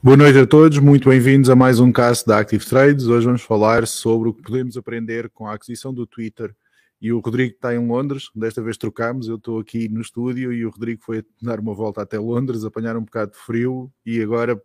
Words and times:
Boa 0.00 0.16
noite 0.16 0.38
a 0.38 0.46
todos, 0.46 0.78
muito 0.78 1.08
bem-vindos 1.08 1.50
a 1.50 1.56
mais 1.56 1.80
um 1.80 1.90
cast 1.90 2.24
da 2.24 2.38
Active 2.38 2.64
Trades. 2.64 3.08
Hoje 3.08 3.26
vamos 3.26 3.42
falar 3.42 3.84
sobre 3.84 4.28
o 4.28 4.32
que 4.32 4.42
podemos 4.42 4.76
aprender 4.76 5.28
com 5.28 5.48
a 5.48 5.54
aquisição 5.54 5.92
do 5.92 6.06
Twitter. 6.06 6.54
E 7.02 7.12
o 7.12 7.18
Rodrigo 7.18 7.56
está 7.56 7.74
em 7.74 7.84
Londres, 7.84 8.30
desta 8.32 8.62
vez 8.62 8.76
trocamos. 8.76 9.26
Eu 9.26 9.34
estou 9.34 9.58
aqui 9.58 9.88
no 9.88 10.00
estúdio 10.00 10.52
e 10.52 10.64
o 10.64 10.70
Rodrigo 10.70 11.02
foi 11.02 11.26
dar 11.42 11.58
uma 11.58 11.74
volta 11.74 12.00
até 12.00 12.16
Londres, 12.16 12.64
apanhar 12.64 12.96
um 12.96 13.02
bocado 13.02 13.32
de 13.32 13.38
frio. 13.38 13.92
E 14.06 14.22
agora, 14.22 14.62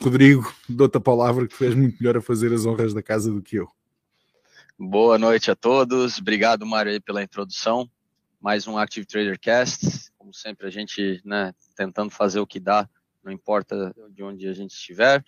Rodrigo, 0.00 0.50
dou-te 0.66 0.96
a 0.96 1.00
palavra 1.00 1.46
que 1.46 1.62
és 1.62 1.74
muito 1.74 1.98
melhor 2.00 2.16
a 2.16 2.22
fazer 2.22 2.50
as 2.50 2.64
honras 2.64 2.94
da 2.94 3.02
casa 3.02 3.30
do 3.30 3.42
que 3.42 3.56
eu. 3.56 3.68
Boa 4.78 5.18
noite 5.18 5.50
a 5.50 5.54
todos, 5.54 6.18
obrigado 6.18 6.64
Mário 6.64 6.98
pela 7.02 7.22
introdução. 7.22 7.90
Mais 8.40 8.66
um 8.66 8.78
Active 8.78 9.04
Trader 9.04 9.38
Cast, 9.38 10.10
como 10.16 10.32
sempre 10.32 10.66
a 10.66 10.70
gente 10.70 11.20
né, 11.26 11.52
tentando 11.76 12.10
fazer 12.10 12.40
o 12.40 12.46
que 12.46 12.58
dá 12.58 12.88
não 13.22 13.32
importa 13.32 13.94
de 14.10 14.22
onde 14.22 14.48
a 14.48 14.52
gente 14.52 14.72
estiver. 14.72 15.24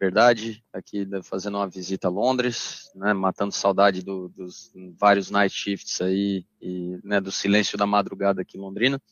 Verdade, 0.00 0.64
aqui 0.72 1.04
fazendo 1.24 1.56
uma 1.56 1.68
visita 1.68 2.06
a 2.06 2.10
Londres, 2.10 2.88
né, 2.94 3.12
matando 3.12 3.52
saudade 3.52 4.00
do, 4.00 4.28
dos 4.28 4.72
vários 4.96 5.28
night 5.28 5.52
shifts 5.52 6.00
aí 6.00 6.46
e 6.62 7.00
né, 7.02 7.20
do 7.20 7.32
silêncio 7.32 7.76
da 7.76 7.84
madrugada 7.84 8.42
aqui 8.42 8.56
em 8.56 8.60
Londrina. 8.60 9.02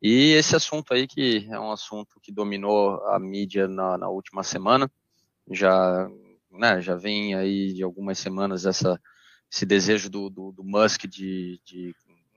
E 0.00 0.32
esse 0.32 0.54
assunto 0.54 0.94
aí 0.94 1.08
que 1.08 1.48
é 1.50 1.58
um 1.58 1.72
assunto 1.72 2.20
que 2.20 2.30
dominou 2.30 3.04
a 3.08 3.18
mídia 3.18 3.66
na, 3.66 3.98
na 3.98 4.08
última 4.08 4.44
semana, 4.44 4.88
já, 5.50 6.08
né, 6.52 6.80
já 6.80 6.94
vem 6.94 7.34
aí 7.34 7.72
de 7.72 7.82
algumas 7.82 8.16
semanas 8.18 8.64
essa, 8.64 9.00
esse 9.50 9.66
desejo 9.66 10.08
do, 10.08 10.30
do, 10.30 10.52
do 10.52 10.62
Musk 10.62 11.06
de, 11.06 11.60
de 11.64 11.94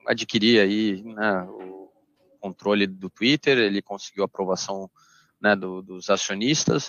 adquirir 0.08 0.60
aí 0.60 1.04
né, 1.04 1.44
o 1.44 1.92
controle 2.40 2.88
do 2.88 3.12
Twitter, 3.12 3.60
ele 3.60 3.82
conseguiu 3.82 4.24
aprovação 4.24 4.90
né, 5.46 5.56
do, 5.56 5.84
dos 5.84 6.10
acionistas. 6.10 6.88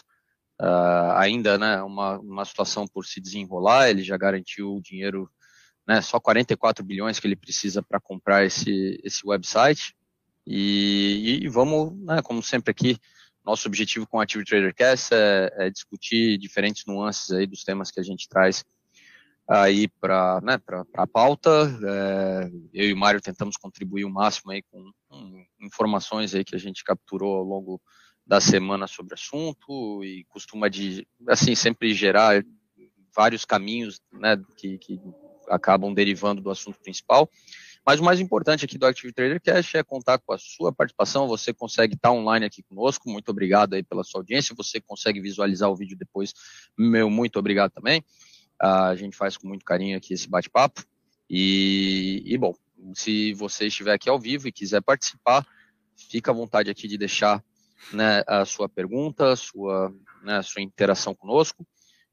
Uh, 0.59 1.13
ainda 1.17 1.59
né, 1.59 1.83
uma, 1.83 2.19
uma 2.19 2.45
situação 2.47 2.87
por 2.87 3.05
se 3.05 3.21
desenrolar, 3.21 3.91
ele 3.91 4.03
já 4.03 4.17
garantiu 4.17 4.75
o 4.75 4.81
dinheiro, 4.81 5.31
né, 5.87 6.01
só 6.01 6.19
44 6.19 6.83
bilhões 6.83 7.21
que 7.21 7.27
ele 7.27 7.37
precisa 7.37 7.83
para 7.83 8.01
comprar 8.01 8.47
esse, 8.47 8.99
esse 9.05 9.27
website. 9.27 9.95
E, 10.47 11.41
e 11.43 11.49
vamos, 11.49 11.93
né, 12.07 12.23
como 12.23 12.43
sempre 12.43 12.71
aqui, 12.71 12.99
nosso 13.45 13.69
objetivo 13.69 14.07
com 14.07 14.17
o 14.17 14.21
Active 14.21 14.45
Trader 14.45 14.75
Cast 14.75 15.15
é, 15.15 15.53
é, 15.59 15.71
discutir 15.71 16.39
diferentes 16.39 16.85
nuances 16.87 17.31
aí 17.33 17.47
dos 17.47 17.63
temas 17.63 17.91
que 17.91 18.01
a 18.01 18.03
gente 18.03 18.27
traz 18.27 18.65
aí 19.47 19.87
para 20.01 20.41
né, 20.43 20.59
a 20.95 21.07
pauta. 21.07 21.51
É, 21.87 22.51
eu 22.73 22.89
e 22.89 22.93
o 22.95 22.97
Mário 22.97 23.21
tentamos 23.21 23.57
contribuir 23.59 24.05
o 24.07 24.11
máximo 24.11 24.51
aí 24.53 24.63
com, 24.63 24.91
com 25.07 25.47
informações 25.61 26.35
aí 26.35 26.45
que 26.45 26.57
a 26.57 26.59
gente 26.59 26.83
capturou 26.83 27.37
ao 27.37 27.45
longo 27.45 27.81
da 28.27 28.41
semana 28.41 28.87
sobre 28.87 29.13
o 29.13 29.15
assunto 29.15 30.05
e 30.05 30.25
costuma 30.29 30.69
de 30.69 31.07
assim 31.29 31.55
sempre 31.55 31.95
gerar 31.95 32.45
vários 33.15 33.45
caminhos 33.45 34.01
né, 34.13 34.37
que, 34.57 34.77
que 34.79 35.01
acabam 35.49 35.95
derivando 35.95 36.43
do 36.43 36.51
assunto 36.51 36.79
principal. 36.81 37.31
Mas 37.87 38.01
o 38.01 38.05
mais 38.05 38.19
importante 38.19 38.65
aqui 38.65 38.77
do 38.77 38.85
Active 38.85 39.13
Trader 39.13 39.41
Cash 39.41 39.77
é 39.77 39.83
contar 39.85 40.19
com 40.19 40.33
a 40.33 40.39
sua 40.39 40.73
participação. 40.73 41.29
Você 41.29 41.55
consegue 41.55 41.95
estar 41.95 42.11
online 42.11 42.45
aqui 42.45 42.61
conosco. 42.65 43.09
Muito 43.09 43.29
obrigado 43.29 43.75
aí 43.75 43.83
pela 43.85 44.03
sua 44.03 44.21
audiência. 44.21 44.57
Você 44.57 44.81
consegue 44.81 45.21
visualizar 45.21 45.71
o 45.71 45.77
vídeo 45.77 45.97
depois. 45.97 46.35
Meu 46.77 47.09
muito 47.09 47.39
obrigado 47.39 47.71
também. 47.71 48.05
A 48.61 48.97
gente 48.97 49.17
faz 49.17 49.37
com 49.37 49.47
muito 49.47 49.65
carinho 49.65 49.97
aqui 49.97 50.15
esse 50.15 50.29
bate-papo. 50.29 50.85
E, 51.31 52.25
e, 52.27 52.37
bom, 52.37 52.55
se 52.93 53.33
você 53.35 53.69
estiver 53.69 53.93
aqui 53.93 54.11
ao 54.11 54.19
vivo 54.19 54.49
e 54.49 54.53
quiser 54.53 54.83
participar, 54.83 55.47
fica 55.95 56.33
à 56.33 56.35
vontade 56.35 56.69
aqui 56.69 56.89
de 56.89 56.99
deixar 56.99 57.43
né, 57.93 58.23
a 58.27 58.45
sua 58.45 58.69
pergunta, 58.69 59.33
a 59.33 59.37
sua, 59.37 59.95
né, 60.23 60.39
a 60.39 60.43
sua 60.43 60.63
interação 60.63 61.15
conosco. 61.15 61.67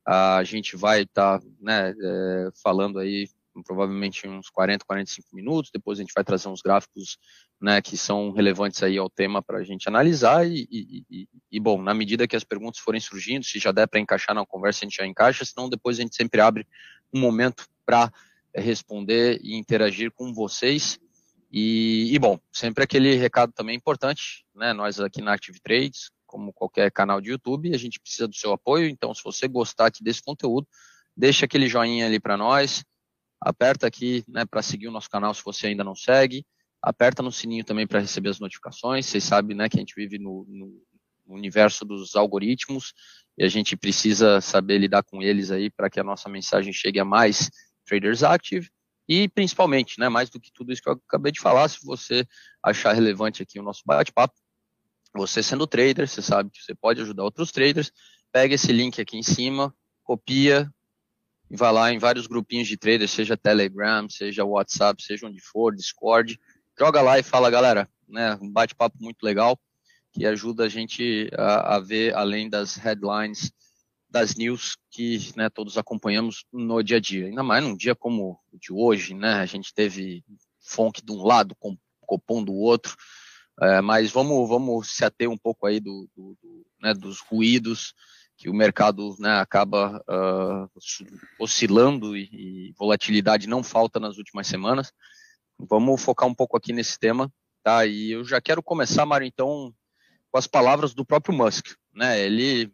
A 0.06 0.44
gente 0.44 0.76
vai 0.76 1.04
estar 1.04 1.40
tá, 1.40 1.46
né, 1.60 1.92
é, 1.92 2.50
falando 2.62 3.00
aí 3.00 3.28
provavelmente 3.62 4.28
uns 4.28 4.50
40, 4.50 4.84
45 4.86 5.36
minutos, 5.36 5.70
depois 5.72 6.00
a 6.00 6.02
gente 6.02 6.14
vai 6.14 6.24
trazer 6.24 6.48
uns 6.48 6.62
gráficos 6.62 7.20
né, 7.62 7.82
que 7.82 7.96
são 7.96 8.32
relevantes 8.32 8.82
aí 8.82 8.98
ao 8.98 9.10
tema 9.10 9.44
para 9.44 9.60
a 9.60 9.64
gente 9.64 9.88
analisar 9.88 10.48
e, 10.48 10.68
e, 10.72 11.06
e, 11.10 11.28
e, 11.52 11.60
bom, 11.60 11.82
na 11.82 11.94
medida 11.94 12.28
que 12.28 12.36
as 12.36 12.44
perguntas 12.44 12.80
forem 12.80 13.00
surgindo, 13.00 13.46
se 13.46 13.60
já 13.60 13.72
der 13.72 13.88
para 13.88 14.00
encaixar 14.00 14.36
na 14.36 14.46
conversa, 14.46 14.84
a 14.84 14.86
gente 14.86 14.98
já 14.98 15.06
encaixa, 15.06 15.46
senão 15.46 15.70
depois 15.70 16.00
a 16.00 16.02
gente 16.02 16.16
sempre 16.16 16.42
abre 16.42 16.66
um 17.14 17.20
momento 17.20 17.68
para 17.86 18.12
responder 18.56 19.40
e 19.44 19.56
interagir 19.56 20.12
com 20.12 20.34
vocês 20.34 21.00
e, 21.56 22.10
e, 22.12 22.18
bom, 22.18 22.40
sempre 22.52 22.84
aquele 22.84 23.14
recado 23.14 23.54
também 23.54 23.76
importante, 23.76 24.44
né? 24.56 24.74
Nós 24.74 25.00
aqui 25.00 25.22
na 25.22 25.36
Active 25.36 25.60
Trades, 25.62 26.10
como 26.26 26.52
qualquer 26.52 26.92
canal 26.92 27.22
de 27.22 27.30
YouTube, 27.30 27.76
a 27.76 27.78
gente 27.78 28.00
precisa 28.00 28.28
do 28.28 28.34
seu 28.36 28.54
apoio. 28.54 28.88
Então, 28.90 29.14
se 29.14 29.22
você 29.24 29.48
gostar 29.48 29.86
aqui 29.86 30.04
desse 30.04 30.20
conteúdo, 30.24 30.68
deixa 31.16 31.46
aquele 31.46 31.68
joinha 31.68 32.08
ali 32.08 32.20
para 32.20 32.36
nós, 32.36 32.84
aperta 33.40 33.86
aqui, 33.86 34.24
né, 34.28 34.46
para 34.46 34.64
seguir 34.64 34.88
o 34.88 34.92
nosso 34.92 35.08
canal 35.08 35.32
se 35.32 35.44
você 35.46 35.68
ainda 35.68 35.84
não 35.84 35.94
segue, 35.94 36.44
aperta 36.82 37.22
no 37.22 37.32
sininho 37.32 37.64
também 37.64 37.86
para 37.86 38.00
receber 38.00 38.30
as 38.30 38.40
notificações. 38.40 39.06
Vocês 39.06 39.24
sabem, 39.24 39.56
né, 39.56 39.70
que 39.70 39.78
a 39.78 39.80
gente 39.80 39.94
vive 39.96 40.18
no, 40.18 40.48
no 40.50 41.36
universo 41.36 41.86
dos 41.86 42.16
algoritmos 42.16 42.96
e 43.38 43.44
a 43.44 43.48
gente 43.48 43.78
precisa 43.78 44.42
saber 44.42 44.80
lidar 44.80 45.04
com 45.04 45.22
eles 45.22 45.52
aí 45.52 45.70
para 45.70 45.88
que 45.88 46.00
a 46.00 46.04
nossa 46.04 46.28
mensagem 46.28 46.74
chegue 46.74 47.00
a 47.00 47.06
mais 47.06 47.52
traders 47.86 48.24
active 48.24 48.72
e 49.08 49.28
principalmente, 49.28 50.00
né, 50.00 50.10
mais 50.10 50.30
do 50.30 50.40
que 50.40 50.52
tudo 50.52 50.72
isso 50.72 50.82
que 50.82 50.90
eu 50.90 51.00
acabei 51.08 51.32
de 51.32 51.40
falar, 51.40 51.68
se 51.68 51.86
você 51.86 52.26
achar 52.62 52.94
relevante 52.94 53.44
aqui 53.44 53.60
o 53.60 53.64
nosso 53.64 53.82
bate-papo, 53.86 54.34
você 55.16 55.44
sendo 55.44 55.68
trader, 55.68 56.08
você 56.08 56.22
sabe 56.22 56.50
que 56.50 56.64
você 56.64 56.74
pode 56.74 57.02
ajudar 57.02 57.24
outros 57.24 57.52
traders, 57.52 57.92
pega 58.32 58.56
esse 58.56 58.72
link 58.72 59.00
aqui 59.00 59.18
em 59.18 59.24
cima, 59.24 59.74
copia 60.04 60.72
e 61.52 61.56
vai 61.56 61.72
lá 61.72 61.94
em 61.94 62.00
vários 62.00 62.26
grupinhos 62.26 62.68
de 62.68 62.78
traders, 62.78 63.12
seja 63.12 63.38
Telegram, 63.38 64.10
seja 64.10 64.44
WhatsApp, 64.44 65.04
seja 65.04 65.28
onde 65.28 65.40
for, 65.40 65.76
Discord, 65.76 66.40
joga 66.80 67.02
lá 67.02 67.20
e 67.20 67.24
fala, 67.24 67.52
galera, 67.52 67.88
né, 68.08 68.38
um 68.42 68.50
bate-papo 68.50 68.98
muito 69.00 69.24
legal 69.24 69.60
que 70.12 70.26
ajuda 70.26 70.66
a 70.66 70.70
gente 70.70 71.30
a, 71.38 71.76
a 71.76 71.80
ver 71.80 72.16
além 72.16 72.50
das 72.50 72.76
headlines 72.76 73.52
das 74.14 74.36
news 74.36 74.78
que 74.92 75.34
né, 75.36 75.50
todos 75.50 75.76
acompanhamos 75.76 76.46
no 76.54 76.84
dia 76.84 76.98
a 76.98 77.00
dia. 77.00 77.26
Ainda 77.26 77.42
mais 77.42 77.64
num 77.64 77.76
dia 77.76 77.96
como 77.96 78.40
o 78.52 78.60
de 78.60 78.72
hoje, 78.72 79.16
né? 79.16 79.34
A 79.34 79.46
gente 79.48 79.74
teve 79.74 80.24
funk 80.62 81.04
de 81.04 81.12
um 81.12 81.24
lado, 81.24 81.58
Copom 82.02 82.44
do 82.44 82.54
outro. 82.54 82.96
É, 83.60 83.82
mas 83.82 84.12
vamos, 84.12 84.48
vamos 84.48 84.94
se 84.94 85.04
ater 85.04 85.28
um 85.28 85.38
pouco 85.38 85.66
aí 85.66 85.80
do, 85.80 86.08
do, 86.16 86.38
do 86.40 86.66
né, 86.80 86.94
dos 86.94 87.22
ruídos 87.22 87.96
que 88.38 88.50
o 88.50 88.54
mercado 88.54 89.16
né, 89.20 89.40
acaba 89.40 90.04
uh, 90.10 90.70
oscilando 91.40 92.16
e, 92.16 92.30
e, 92.32 92.74
volatilidade 92.78 93.48
não 93.48 93.64
falta 93.64 94.00
nas 94.00 94.18
últimas 94.18 94.46
semanas. 94.46 94.92
Vamos 95.58 96.04
focar 96.04 96.28
um 96.28 96.36
pouco 96.36 96.56
aqui 96.56 96.72
nesse 96.72 97.00
tema, 97.00 97.32
tá? 97.64 97.86
E 97.86 98.12
eu 98.12 98.24
já 98.24 98.42
quero 98.42 98.62
começar, 98.62 99.06
Mário, 99.06 99.26
então, 99.26 99.74
com 100.32 100.38
as 100.38 100.48
palavras 100.48 100.94
do 100.94 101.06
próprio 101.06 101.36
Musk, 101.36 101.74
né? 101.94 102.20
Ele 102.20 102.72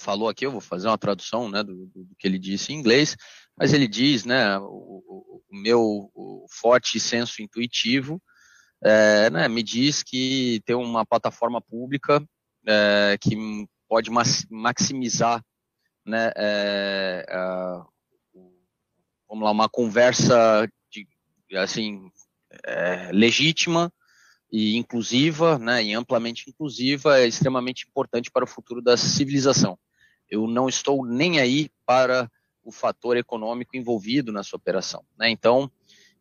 falou 0.00 0.28
aqui, 0.28 0.46
eu 0.46 0.50
vou 0.50 0.60
fazer 0.60 0.88
uma 0.88 0.98
tradução 0.98 1.48
né, 1.48 1.62
do, 1.62 1.86
do 1.86 2.16
que 2.18 2.26
ele 2.26 2.38
disse 2.38 2.72
em 2.72 2.76
inglês, 2.76 3.16
mas 3.56 3.72
ele 3.72 3.86
diz, 3.86 4.24
né, 4.24 4.58
o, 4.58 5.04
o 5.06 5.42
meu 5.50 6.10
forte 6.50 6.98
senso 6.98 7.42
intuitivo 7.42 8.20
é, 8.82 9.30
né, 9.30 9.48
me 9.48 9.62
diz 9.62 10.02
que 10.02 10.62
ter 10.64 10.74
uma 10.74 11.04
plataforma 11.04 11.60
pública 11.60 12.24
é, 12.66 13.16
que 13.20 13.36
pode 13.88 14.10
maximizar 14.50 15.44
né, 16.06 16.32
é, 16.36 17.26
vamos 19.28 19.44
lá, 19.44 19.50
uma 19.52 19.68
conversa 19.68 20.68
de, 20.90 21.06
assim, 21.56 22.10
é, 22.64 23.10
legítima 23.12 23.92
e 24.52 24.76
inclusiva, 24.76 25.58
né, 25.58 25.84
e 25.84 25.94
amplamente 25.94 26.50
inclusiva, 26.50 27.20
é 27.20 27.28
extremamente 27.28 27.86
importante 27.88 28.30
para 28.30 28.44
o 28.44 28.48
futuro 28.48 28.82
da 28.82 28.96
civilização. 28.96 29.78
Eu 30.30 30.46
não 30.46 30.68
estou 30.68 31.04
nem 31.04 31.40
aí 31.40 31.70
para 31.84 32.30
o 32.62 32.70
fator 32.70 33.16
econômico 33.16 33.76
envolvido 33.76 34.32
nessa 34.32 34.54
operação. 34.54 35.04
Né? 35.18 35.30
Então, 35.30 35.70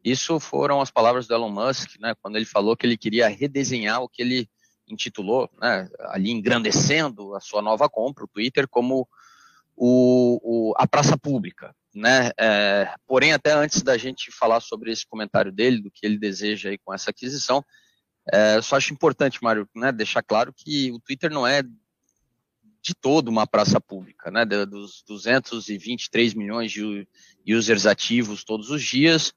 isso 0.03 0.39
foram 0.39 0.81
as 0.81 0.89
palavras 0.89 1.27
do 1.27 1.33
Elon 1.33 1.51
Musk, 1.51 2.00
né, 2.00 2.15
quando 2.21 2.38
ele 2.38 2.45
falou 2.45 2.75
que 2.75 2.85
ele 2.85 2.97
queria 2.97 3.27
redesenhar 3.27 4.01
o 4.01 4.09
que 4.09 4.21
ele 4.21 4.50
intitulou, 4.88 5.50
né, 5.61 5.88
ali 6.07 6.31
engrandecendo 6.31 7.35
a 7.35 7.39
sua 7.39 7.61
nova 7.61 7.89
compra, 7.89 8.23
o 8.23 8.27
Twitter, 8.27 8.67
como 8.67 9.07
o, 9.75 10.39
o, 10.41 10.73
a 10.77 10.88
praça 10.88 11.17
pública. 11.17 11.75
Né? 11.94 12.31
É, 12.39 12.94
porém, 13.06 13.33
até 13.33 13.51
antes 13.51 13.81
da 13.81 13.97
gente 13.97 14.31
falar 14.31 14.61
sobre 14.61 14.91
esse 14.91 15.06
comentário 15.06 15.51
dele, 15.51 15.81
do 15.81 15.91
que 15.91 16.06
ele 16.06 16.17
deseja 16.17 16.69
aí 16.69 16.77
com 16.77 16.94
essa 16.94 17.11
aquisição, 17.11 17.63
é, 18.31 18.61
só 18.61 18.77
acho 18.77 18.94
importante, 18.94 19.44
Mário, 19.44 19.67
né, 19.75 19.91
deixar 19.91 20.21
claro 20.21 20.53
que 20.56 20.91
o 20.91 21.00
Twitter 21.00 21.31
não 21.31 21.45
é 21.45 21.61
de 22.81 22.93
todo 22.93 23.27
uma 23.27 23.45
praça 23.45 23.79
pública, 23.79 24.31
né? 24.31 24.45
Dos 24.45 25.03
223 25.07 26.33
milhões 26.33 26.71
de 26.71 27.07
users 27.47 27.85
ativos 27.85 28.43
todos 28.43 28.69
os 28.69 28.81
dias, 28.81 29.33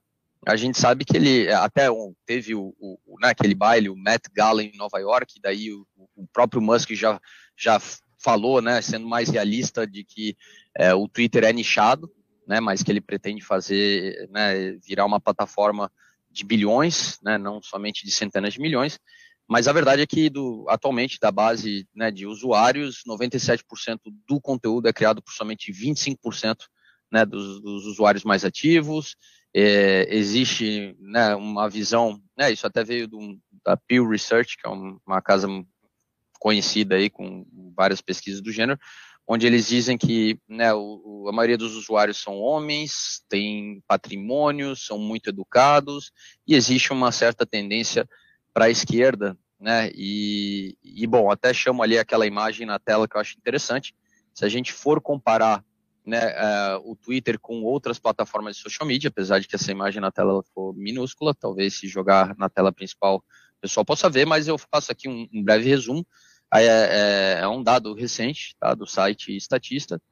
a 0.47 0.57
gente 0.57 0.79
sabe 0.79 1.05
que 1.05 1.17
ele 1.17 1.53
até 1.53 1.87
teve 2.27 2.55
o, 2.55 2.75
o 2.79 2.99
né, 3.21 3.29
aquele 3.29 3.55
baile, 3.55 3.89
o 3.89 3.97
Met 3.97 4.29
Gala 4.35 4.63
em 4.63 4.77
Nova 4.77 4.99
York, 4.99 5.41
daí 5.41 5.73
o, 5.73 5.87
o 6.17 6.27
próprio 6.27 6.61
Musk 6.61 6.91
já, 6.93 7.21
já 7.57 7.81
falou, 8.19 8.61
né, 8.61 8.83
sendo 8.83 9.07
mais 9.07 9.29
realista, 9.29 9.87
de 9.87 10.03
que 10.03 10.37
é, 10.77 10.93
o 10.93 11.07
Twitter 11.07 11.45
é 11.45 11.53
nichado, 11.53 12.13
né, 12.47 12.59
mas 12.59 12.83
que 12.83 12.91
ele 12.91 13.01
pretende 13.01 13.41
fazer, 13.41 14.29
né, 14.31 14.73
virar 14.85 15.07
uma 15.07 15.21
plataforma 15.21 15.91
de 16.29 16.45
bilhões, 16.45 17.21
né, 17.23 17.39
não 17.39 17.63
somente 17.63 18.05
de 18.05 18.11
centenas 18.11 18.55
de 18.55 18.61
milhões. 18.61 18.99
Mas 19.53 19.69
a 19.69 19.73
verdade 19.75 20.01
é 20.01 20.07
que 20.07 20.31
do, 20.31 20.65
atualmente 20.67 21.19
da 21.21 21.31
base 21.31 21.87
né, 21.95 22.11
de 22.11 22.27
usuários, 22.27 23.03
97% 23.07 23.99
do 24.27 24.41
conteúdo 24.41 24.89
é 24.89 24.95
criado 24.95 25.21
por 25.21 25.35
somente 25.35 25.71
25% 25.71 26.57
né, 27.13 27.27
dos, 27.27 27.61
dos 27.61 27.85
usuários 27.85 28.25
mais 28.25 28.47
ativos. 28.47 29.15
É, 29.55 30.07
existe 30.09 30.97
né, 30.99 31.35
uma 31.35 31.69
visão, 31.69 32.19
né, 32.35 32.51
isso 32.51 32.67
até 32.67 32.83
veio 32.83 33.07
do, 33.07 33.39
da 33.63 33.77
Pew 33.77 34.09
Research, 34.09 34.57
que 34.57 34.67
é 34.67 34.71
uma 34.71 35.21
casa 35.21 35.47
conhecida 36.41 36.95
aí 36.95 37.11
com 37.11 37.45
várias 37.77 38.01
pesquisas 38.01 38.41
do 38.41 38.51
gênero, 38.51 38.81
onde 39.29 39.47
eles 39.47 39.69
dizem 39.69 39.99
que 39.99 40.41
né, 40.49 40.73
o, 40.73 41.27
a 41.29 41.33
maioria 41.33 41.59
dos 41.59 41.77
usuários 41.77 42.17
são 42.17 42.39
homens, 42.39 43.23
têm 43.29 43.83
patrimônio, 43.87 44.75
são 44.75 44.99
muito 44.99 45.29
educados 45.29 46.11
e 46.47 46.55
existe 46.55 46.91
uma 46.91 47.13
certa 47.13 47.45
tendência 47.45 48.09
para 48.53 48.67
a 48.67 48.71
esquerda, 48.71 49.37
né? 49.63 49.91
E, 49.95 50.77
e 50.83 51.07
bom, 51.07 51.31
até 51.31 51.55
chamo 51.55 51.81
ali 51.83 51.97
aquela 51.97 52.27
imagem 52.27 52.67
na 52.67 52.81
tela 52.81 53.07
que 53.07 53.17
eu 53.17 53.21
acho 53.21 53.39
interessante. 53.39 53.95
Se 54.35 54.45
a 54.45 54.49
gente 54.49 54.73
for 54.73 55.01
comparar 55.01 55.65
né, 56.05 56.19
uh, 56.19 56.91
o 56.91 56.97
Twitter 56.97 57.39
com 57.39 57.63
outras 57.63 58.01
plataformas 58.01 58.57
de 58.57 58.63
social 58.63 58.85
media, 58.87 59.09
apesar 59.09 59.39
de 59.39 59.47
que 59.47 59.55
essa 59.55 59.71
imagem 59.71 60.01
na 60.01 60.11
tela 60.11 60.43
ficou 60.43 60.75
minúscula, 60.75 61.33
talvez 61.33 61.79
se 61.79 61.87
jogar 61.87 62.37
na 62.37 62.49
tela 62.49 62.73
principal 62.73 63.19
o 63.19 63.23
pessoal 63.63 63.85
possa 63.85 64.11
ver, 64.11 64.27
mas 64.27 64.49
eu 64.49 64.59
faço 64.59 64.91
aqui 64.91 65.09
um, 65.09 65.29
um 65.33 65.45
breve 65.45 65.69
resumo. 65.69 66.05
É, 66.53 66.67
é, 66.67 67.39
é, 67.41 67.49
um 67.49 67.63
dado 67.63 67.95
recente 67.95 68.57
tá, 68.59 68.75
do 68.75 68.87
site 68.87 69.35
Estatista, 69.35 70.03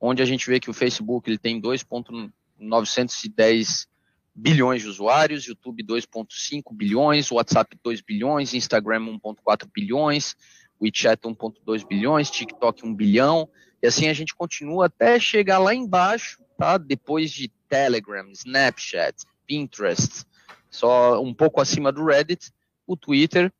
onde 0.00 0.22
a 0.22 0.24
gente 0.24 0.46
vê 0.46 0.60
que 0.60 0.70
o 0.70 0.72
Facebook 0.72 1.28
ele 1.28 1.36
tem 1.36 1.60
2.910 1.60 3.88
bilhões 4.34 4.82
de 4.82 4.88
usuários, 4.88 5.44
YouTube 5.44 5.84
2.5 5.84 6.74
bilhões, 6.74 7.30
WhatsApp 7.30 7.76
2 7.82 8.00
bilhões, 8.00 8.54
Instagram 8.54 9.18
1.4 9.22 9.68
bilhões, 9.74 10.36
WeChat 10.80 11.20
1.2 11.22 11.86
bilhões, 11.86 12.30
TikTok 12.30 12.86
1 12.86 12.94
bilhão, 12.94 13.48
e 13.82 13.86
assim 13.86 14.08
a 14.08 14.12
gente 14.12 14.34
continua 14.34 14.86
até 14.86 15.18
chegar 15.18 15.58
lá 15.58 15.74
embaixo, 15.74 16.42
tá? 16.56 16.78
Depois 16.78 17.30
de 17.30 17.48
Telegram, 17.68 18.30
Snapchat, 18.30 19.24
Pinterest, 19.46 20.24
só 20.70 21.20
um 21.22 21.34
pouco 21.34 21.60
acima 21.60 21.92
do 21.92 22.04
Reddit, 22.04 22.50
o 22.86 22.96
Twitter, 22.96 23.52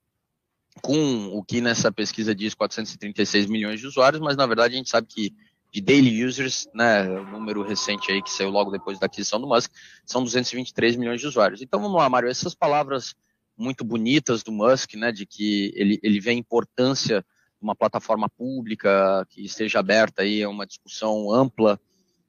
com 0.83 1.27
o 1.27 1.43
que 1.43 1.61
nessa 1.61 1.91
pesquisa 1.91 2.35
diz 2.35 2.55
436 2.55 3.47
milhões 3.47 3.81
de 3.81 3.87
usuários, 3.87 4.21
mas 4.21 4.37
na 4.37 4.47
verdade 4.47 4.75
a 4.75 4.77
gente 4.79 4.91
sabe 4.91 5.07
que 5.09 5.35
de 5.73 5.81
daily 5.81 6.25
users, 6.25 6.69
né, 6.75 7.09
o 7.09 7.25
número 7.25 7.63
recente 7.63 8.11
aí 8.11 8.23
que 8.23 8.31
saiu 8.31 8.51
logo 8.51 8.71
depois 8.71 8.99
da 8.99 9.07
aquisição 9.07 9.41
do 9.41 9.47
Musk, 9.47 9.71
são 10.05 10.25
223 10.25 10.97
milhões 10.97 11.21
de 11.21 11.27
usuários. 11.27 11.63
Então 11.63 11.81
vamos 11.81 11.97
lá, 11.97 12.09
Mário, 12.09 12.29
essas 12.29 12.55
palavras 12.55 13.15
muito 13.57 13.85
bonitas 13.85 14.43
do 14.43 14.51
Musk, 14.51 14.95
né, 14.95 15.13
de 15.13 15.27
que 15.27 15.73
ele, 15.77 16.01
ele 16.03 16.19
vê 16.19 16.31
a 16.31 16.35
importância 16.35 17.21
de 17.21 17.63
uma 17.63 17.77
plataforma 17.77 18.29
pública 18.29 19.25
que 19.29 19.45
esteja 19.45 19.79
aberta 19.79 20.23
aí 20.23 20.43
a 20.43 20.49
uma 20.49 20.67
discussão 20.67 21.33
ampla 21.33 21.79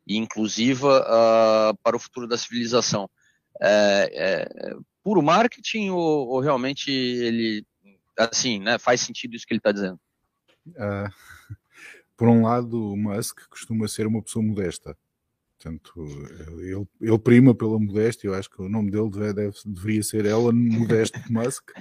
e 0.05 0.17
inclusiva 0.17 1.01
uh, 1.01 1.77
para 1.81 1.95
o 1.95 1.99
futuro 1.99 2.27
da 2.27 2.37
civilização. 2.37 3.09
É, 3.61 4.11
é 4.13 4.75
puro 5.03 5.21
marketing 5.21 5.89
ou, 5.89 6.27
ou, 6.27 6.39
realmente 6.39 6.91
ele, 6.91 7.65
assim, 8.17 8.59
né, 8.59 8.77
faz 8.77 9.01
sentido 9.01 9.35
isso 9.35 9.45
que 9.45 9.53
ele 9.53 9.59
está 9.59 9.71
dizendo? 9.71 9.99
Uh, 10.67 11.09
por 12.21 12.29
um 12.29 12.43
lado, 12.43 12.93
o 12.93 12.95
Musk 12.95 13.39
costuma 13.49 13.87
ser 13.87 14.05
uma 14.05 14.21
pessoa 14.21 14.45
modesta. 14.45 14.95
Portanto, 15.57 15.91
ele, 16.55 16.87
ele 17.01 17.17
prima 17.17 17.55
pela 17.55 17.79
modéstia. 17.79 18.27
Eu 18.27 18.35
acho 18.35 18.47
que 18.47 18.61
o 18.61 18.69
nome 18.69 18.91
dele 18.91 19.09
deve, 19.09 19.33
deve, 19.33 19.57
deveria 19.65 20.03
ser 20.03 20.27
Elon 20.27 20.53
Modesto 20.53 21.19
Musk, 21.33 21.71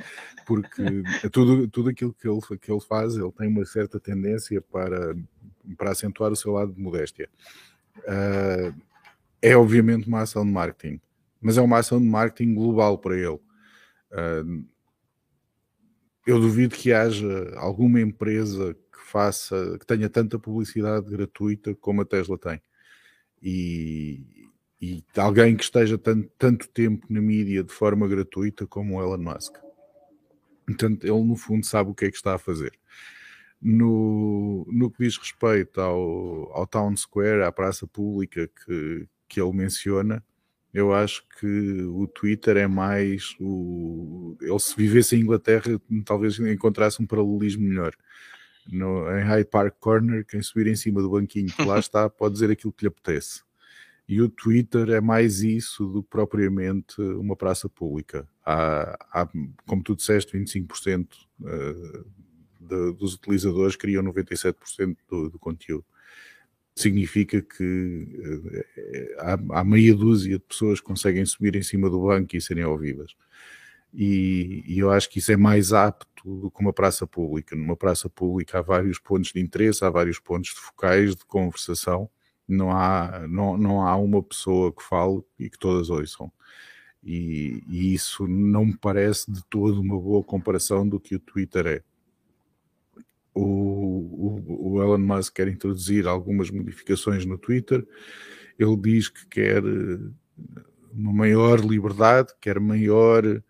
porque 0.47 0.83
tudo, 1.31 1.69
tudo 1.69 1.91
aquilo 1.91 2.15
que 2.15 2.27
ele, 2.27 2.41
que 2.59 2.73
ele 2.73 2.81
faz, 2.81 3.17
ele 3.17 3.31
tem 3.33 3.49
uma 3.49 3.67
certa 3.67 4.01
tendência 4.01 4.63
para, 4.63 5.15
para 5.77 5.91
acentuar 5.91 6.33
o 6.33 6.37
seu 6.37 6.53
lado 6.53 6.73
de 6.73 6.81
modéstia. 6.81 7.29
Uh, 7.99 8.75
é 9.43 9.55
obviamente 9.55 10.09
uma 10.09 10.23
ação 10.23 10.43
de 10.43 10.53
marketing, 10.53 10.99
mas 11.39 11.59
é 11.59 11.61
uma 11.61 11.81
ação 11.81 12.01
de 12.01 12.07
marketing 12.07 12.55
global 12.55 12.97
para 12.97 13.15
ele. 13.15 13.39
Uh, 14.11 14.65
eu 16.31 16.41
duvido 16.41 16.75
que 16.75 16.93
haja 16.93 17.53
alguma 17.57 18.01
empresa 18.01 18.77
faça, 19.11 19.77
que 19.79 19.87
tenha 19.87 20.09
tanta 20.09 20.39
publicidade 20.39 21.11
gratuita 21.11 21.75
como 21.75 22.03
a 22.03 22.05
Tesla 22.05 22.39
tem. 22.39 22.63
E, 23.43 24.49
e 24.81 25.05
alguém 25.17 25.57
que 25.57 25.65
esteja 25.65 25.99
tanto, 25.99 26.31
tanto 26.39 26.69
tempo 26.69 27.07
na 27.11 27.21
mídia 27.21 27.65
de 27.65 27.73
forma 27.73 28.07
gratuita 28.07 28.67
como 28.67 28.97
o 28.97 29.03
Elon 29.03 29.19
Musk. 29.19 29.57
Portanto, 30.65 31.05
ele 31.05 31.25
no 31.25 31.35
fundo 31.35 31.67
sabe 31.67 31.91
o 31.91 31.95
que 31.95 32.05
é 32.05 32.11
que 32.11 32.17
está 32.17 32.35
a 32.35 32.39
fazer. 32.39 32.73
No, 33.61 34.65
no 34.71 34.91
que 34.91 35.05
diz 35.05 35.19
respeito 35.19 35.81
ao, 35.81 36.53
ao 36.53 36.67
Town 36.67 36.97
Square, 36.97 37.43
à 37.43 37.53
praça 37.53 37.87
pública 37.87 38.49
que, 38.49 39.09
que 39.29 39.41
ele 39.41 39.53
menciona, 39.53 40.25
eu 40.73 40.93
acho 40.93 41.25
que 41.39 41.83
o 41.83 42.07
Twitter 42.07 42.57
é 42.57 42.67
mais 42.67 43.35
o. 43.41 44.37
Ele 44.41 44.59
se 44.59 44.77
vivesse 44.77 45.17
em 45.17 45.21
Inglaterra, 45.21 45.81
talvez 46.05 46.39
encontrasse 46.39 47.03
um 47.03 47.07
paralelismo 47.07 47.65
melhor 47.65 47.93
no, 48.69 49.11
em 49.19 49.23
Hyde 49.23 49.49
Park 49.49 49.75
Corner, 49.81 50.25
quem 50.25 50.43
subir 50.43 50.67
em 50.67 50.77
cima 50.77 51.03
do 51.03 51.11
banquinho 51.11 51.49
que 51.49 51.65
lá 51.65 51.79
está 51.81 52.09
pode 52.09 52.35
dizer 52.35 52.51
aquilo 52.51 52.73
que 52.73 52.85
lhe 52.85 52.89
apetece. 52.89 53.43
E 54.09 54.21
o 54.21 54.29
Twitter 54.29 54.91
é 54.91 55.01
mais 55.01 55.41
isso 55.41 55.87
do 55.87 56.03
que 56.03 56.11
propriamente 56.11 57.01
uma 57.01 57.37
praça 57.37 57.69
pública. 57.69 58.29
Há, 58.45 58.99
há 59.13 59.29
como 59.67 59.83
tu 59.85 59.95
disseste, 59.95 60.37
25% 60.37 61.07
uh, 61.41 62.05
de, 62.59 62.93
dos 62.95 63.15
utilizadores 63.15 63.77
criam 63.77 64.03
97% 64.03 64.97
do, 65.09 65.31
do 65.31 65.39
conteúdo. 65.39 65.85
Significa 66.81 67.43
que 67.43 68.09
uh, 68.19 69.15
há, 69.19 69.61
há 69.61 69.65
meia 69.65 69.95
dúzia 69.95 70.39
de 70.39 70.45
pessoas 70.45 70.81
que 70.81 70.87
conseguem 70.87 71.25
subir 71.25 71.57
em 71.57 71.63
cima 71.63 71.91
do 71.91 72.01
banco 72.01 72.37
e 72.37 72.41
serem 72.41 72.65
ouvidas. 72.65 73.15
E, 73.93 74.63
e, 74.67 74.79
eu 74.79 74.91
acho 74.91 75.11
que 75.11 75.19
isso 75.19 75.33
é 75.33 75.37
mais 75.37 75.73
apto 75.73 76.41
do 76.41 76.51
que 76.51 76.61
uma 76.61 76.73
praça 76.73 77.07
pública. 77.07 77.57
Numa 77.57 77.77
praça 77.77 78.09
pública 78.09 78.59
há 78.59 78.63
vários 78.63 78.99
pontos 78.99 79.33
de 79.33 79.41
interesse, 79.41 79.85
há 79.85 79.91
vários 79.91 80.19
pontos 80.21 80.51
de 80.51 80.61
focais 80.61 81.17
de 81.17 81.25
conversação, 81.25 82.09
não 82.47 82.71
há, 82.71 83.27
não, 83.29 83.57
não 83.57 83.87
há 83.87 83.97
uma 83.97 84.23
pessoa 84.23 84.73
que 84.73 84.83
fale 84.83 85.23
e 85.39 85.51
que 85.51 85.59
todas 85.59 85.91
ouçam. 85.91 86.33
E, 87.03 87.63
e 87.69 87.95
isso 87.95 88.27
não 88.27 88.67
me 88.67 88.77
parece 88.77 89.31
de 89.31 89.43
todo 89.49 89.81
uma 89.81 89.99
boa 89.99 90.23
comparação 90.23 90.87
do 90.89 91.01
que 91.01 91.17
o 91.17 91.21
Twitter 91.21 91.67
é. 91.67 91.83
O, 93.43 94.75
o, 94.75 94.83
Elon 94.83 94.99
Musk 94.99 95.35
quer 95.35 95.49
introduzir 95.49 96.07
algumas 96.07 96.51
modificações 96.51 97.25
no 97.25 97.39
Twitter. 97.39 97.87
Ele 98.59 98.77
diz 98.77 99.09
que 99.09 99.27
quer 99.27 99.63
uma 100.93 101.13
maior 101.13 101.61
liberdade, 101.61 102.33
quer 102.41 102.59
maior 102.61 103.43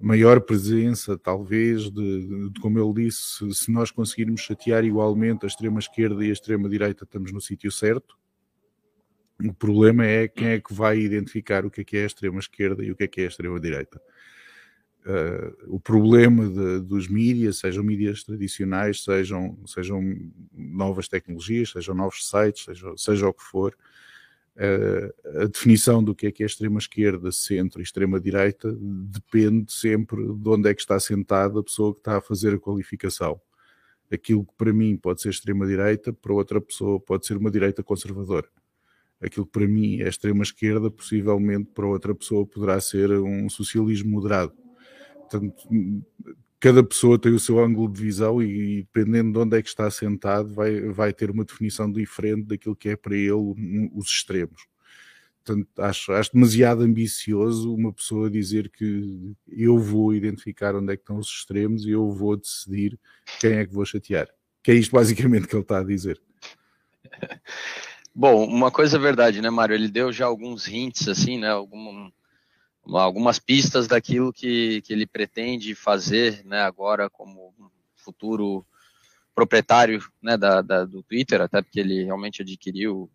maior 0.00 0.40
presença, 0.40 1.18
talvez, 1.18 1.90
de, 1.90 2.50
de, 2.50 2.60
como 2.60 2.78
ele 2.78 3.04
disse, 3.04 3.52
se 3.52 3.70
nós 3.70 3.90
conseguirmos 3.90 4.40
chatear 4.40 4.82
igualmente 4.82 5.44
a 5.44 5.46
extrema-esquerda 5.46 6.24
e 6.24 6.30
a 6.30 6.32
extrema-direita, 6.32 7.04
estamos 7.04 7.30
no 7.32 7.40
sítio 7.40 7.70
certo. 7.70 8.18
O 9.44 9.52
problema 9.52 10.06
é 10.06 10.26
quem 10.26 10.48
é 10.48 10.60
que 10.60 10.72
vai 10.72 10.98
identificar 10.98 11.66
o 11.66 11.70
que 11.70 11.82
é 11.82 11.84
que 11.84 11.96
é 11.98 12.04
a 12.04 12.06
extrema-esquerda 12.06 12.82
e 12.82 12.90
o 12.90 12.96
que 12.96 13.04
é 13.04 13.08
que 13.08 13.20
é 13.20 13.24
a 13.24 13.28
extrema-direita. 13.28 14.00
Uh, 15.06 15.74
o 15.76 15.80
problema 15.80 16.46
de, 16.46 16.80
dos 16.80 17.08
mídias, 17.08 17.58
sejam 17.58 17.82
mídias 17.82 18.22
tradicionais, 18.22 19.02
sejam, 19.02 19.58
sejam 19.66 20.02
novas 20.52 21.08
tecnologias, 21.08 21.70
sejam 21.70 21.94
novos 21.94 22.28
sites, 22.28 22.64
seja, 22.64 22.92
seja 22.96 23.28
o 23.28 23.32
que 23.32 23.42
for, 23.42 23.74
a 25.40 25.46
definição 25.46 26.02
do 26.04 26.14
que 26.14 26.26
é 26.26 26.32
que 26.32 26.42
é 26.42 26.46
extrema-esquerda, 26.46 27.32
centro 27.32 27.80
e 27.80 27.82
extrema-direita 27.82 28.76
depende 28.78 29.72
sempre 29.72 30.22
de 30.22 30.48
onde 30.48 30.68
é 30.68 30.74
que 30.74 30.80
está 30.80 31.00
sentada 31.00 31.60
a 31.60 31.62
pessoa 31.62 31.94
que 31.94 32.00
está 32.00 32.18
a 32.18 32.20
fazer 32.20 32.54
a 32.54 32.58
qualificação. 32.58 33.40
Aquilo 34.12 34.44
que 34.44 34.52
para 34.58 34.72
mim 34.72 34.96
pode 34.96 35.22
ser 35.22 35.30
extrema-direita, 35.30 36.12
para 36.12 36.34
outra 36.34 36.60
pessoa 36.60 37.00
pode 37.00 37.26
ser 37.26 37.36
uma 37.36 37.50
direita 37.50 37.82
conservadora. 37.82 38.48
Aquilo 39.20 39.46
que 39.46 39.52
para 39.52 39.66
mim 39.66 40.00
é 40.00 40.08
extrema-esquerda, 40.08 40.90
possivelmente 40.90 41.70
para 41.72 41.86
outra 41.86 42.14
pessoa 42.14 42.44
poderá 42.44 42.78
ser 42.80 43.10
um 43.12 43.48
socialismo 43.48 44.10
moderado. 44.10 44.52
Portanto, 45.30 45.54
cada 46.58 46.82
pessoa 46.82 47.18
tem 47.18 47.32
o 47.32 47.38
seu 47.38 47.58
ângulo 47.58 47.92
de 47.92 48.02
visão 48.02 48.42
e, 48.42 48.82
dependendo 48.82 49.32
de 49.32 49.38
onde 49.38 49.56
é 49.56 49.62
que 49.62 49.68
está 49.68 49.90
sentado, 49.90 50.52
vai, 50.52 50.80
vai 50.80 51.12
ter 51.12 51.30
uma 51.30 51.44
definição 51.44 51.90
diferente 51.90 52.48
daquilo 52.48 52.76
que 52.76 52.88
é 52.88 52.96
para 52.96 53.14
ele 53.14 53.32
um, 53.32 53.90
os 53.94 54.08
extremos. 54.08 54.68
Portanto, 55.42 55.68
acho, 55.78 56.12
acho 56.12 56.32
demasiado 56.32 56.82
ambicioso 56.82 57.74
uma 57.74 57.92
pessoa 57.92 58.30
dizer 58.30 58.68
que 58.70 59.34
eu 59.48 59.78
vou 59.78 60.14
identificar 60.14 60.76
onde 60.76 60.92
é 60.92 60.96
que 60.96 61.02
estão 61.02 61.16
os 61.16 61.28
extremos 61.28 61.86
e 61.86 61.90
eu 61.90 62.10
vou 62.10 62.36
decidir 62.36 62.98
quem 63.40 63.52
é 63.52 63.66
que 63.66 63.72
vou 63.72 63.84
chatear. 63.86 64.28
Que 64.62 64.72
é 64.72 64.74
isto 64.74 64.92
basicamente 64.92 65.48
que 65.48 65.54
ele 65.54 65.62
está 65.62 65.78
a 65.78 65.84
dizer. 65.84 66.20
Bom, 68.14 68.44
uma 68.44 68.70
coisa 68.70 68.96
é 68.96 69.00
verdade, 69.00 69.40
né, 69.40 69.48
Mário? 69.48 69.74
Ele 69.74 69.88
deu 69.88 70.12
já 70.12 70.26
alguns 70.26 70.68
hints, 70.68 71.08
assim, 71.08 71.38
né? 71.38 71.48
Algum, 71.48 72.10
algumas 72.86 73.38
pistas 73.38 73.86
daquilo 73.86 74.32
que, 74.32 74.82
que 74.82 74.92
ele 74.92 75.06
pretende 75.06 75.74
fazer, 75.74 76.44
né, 76.44 76.60
agora 76.60 77.08
como 77.10 77.54
futuro 77.96 78.66
proprietário 79.34 80.02
né, 80.22 80.36
da, 80.36 80.60
da, 80.62 80.84
do 80.84 81.02
Twitter, 81.02 81.40
até 81.40 81.62
porque 81.62 81.80
ele 81.80 82.04
realmente 82.04 82.42
adquiriu 82.42 83.10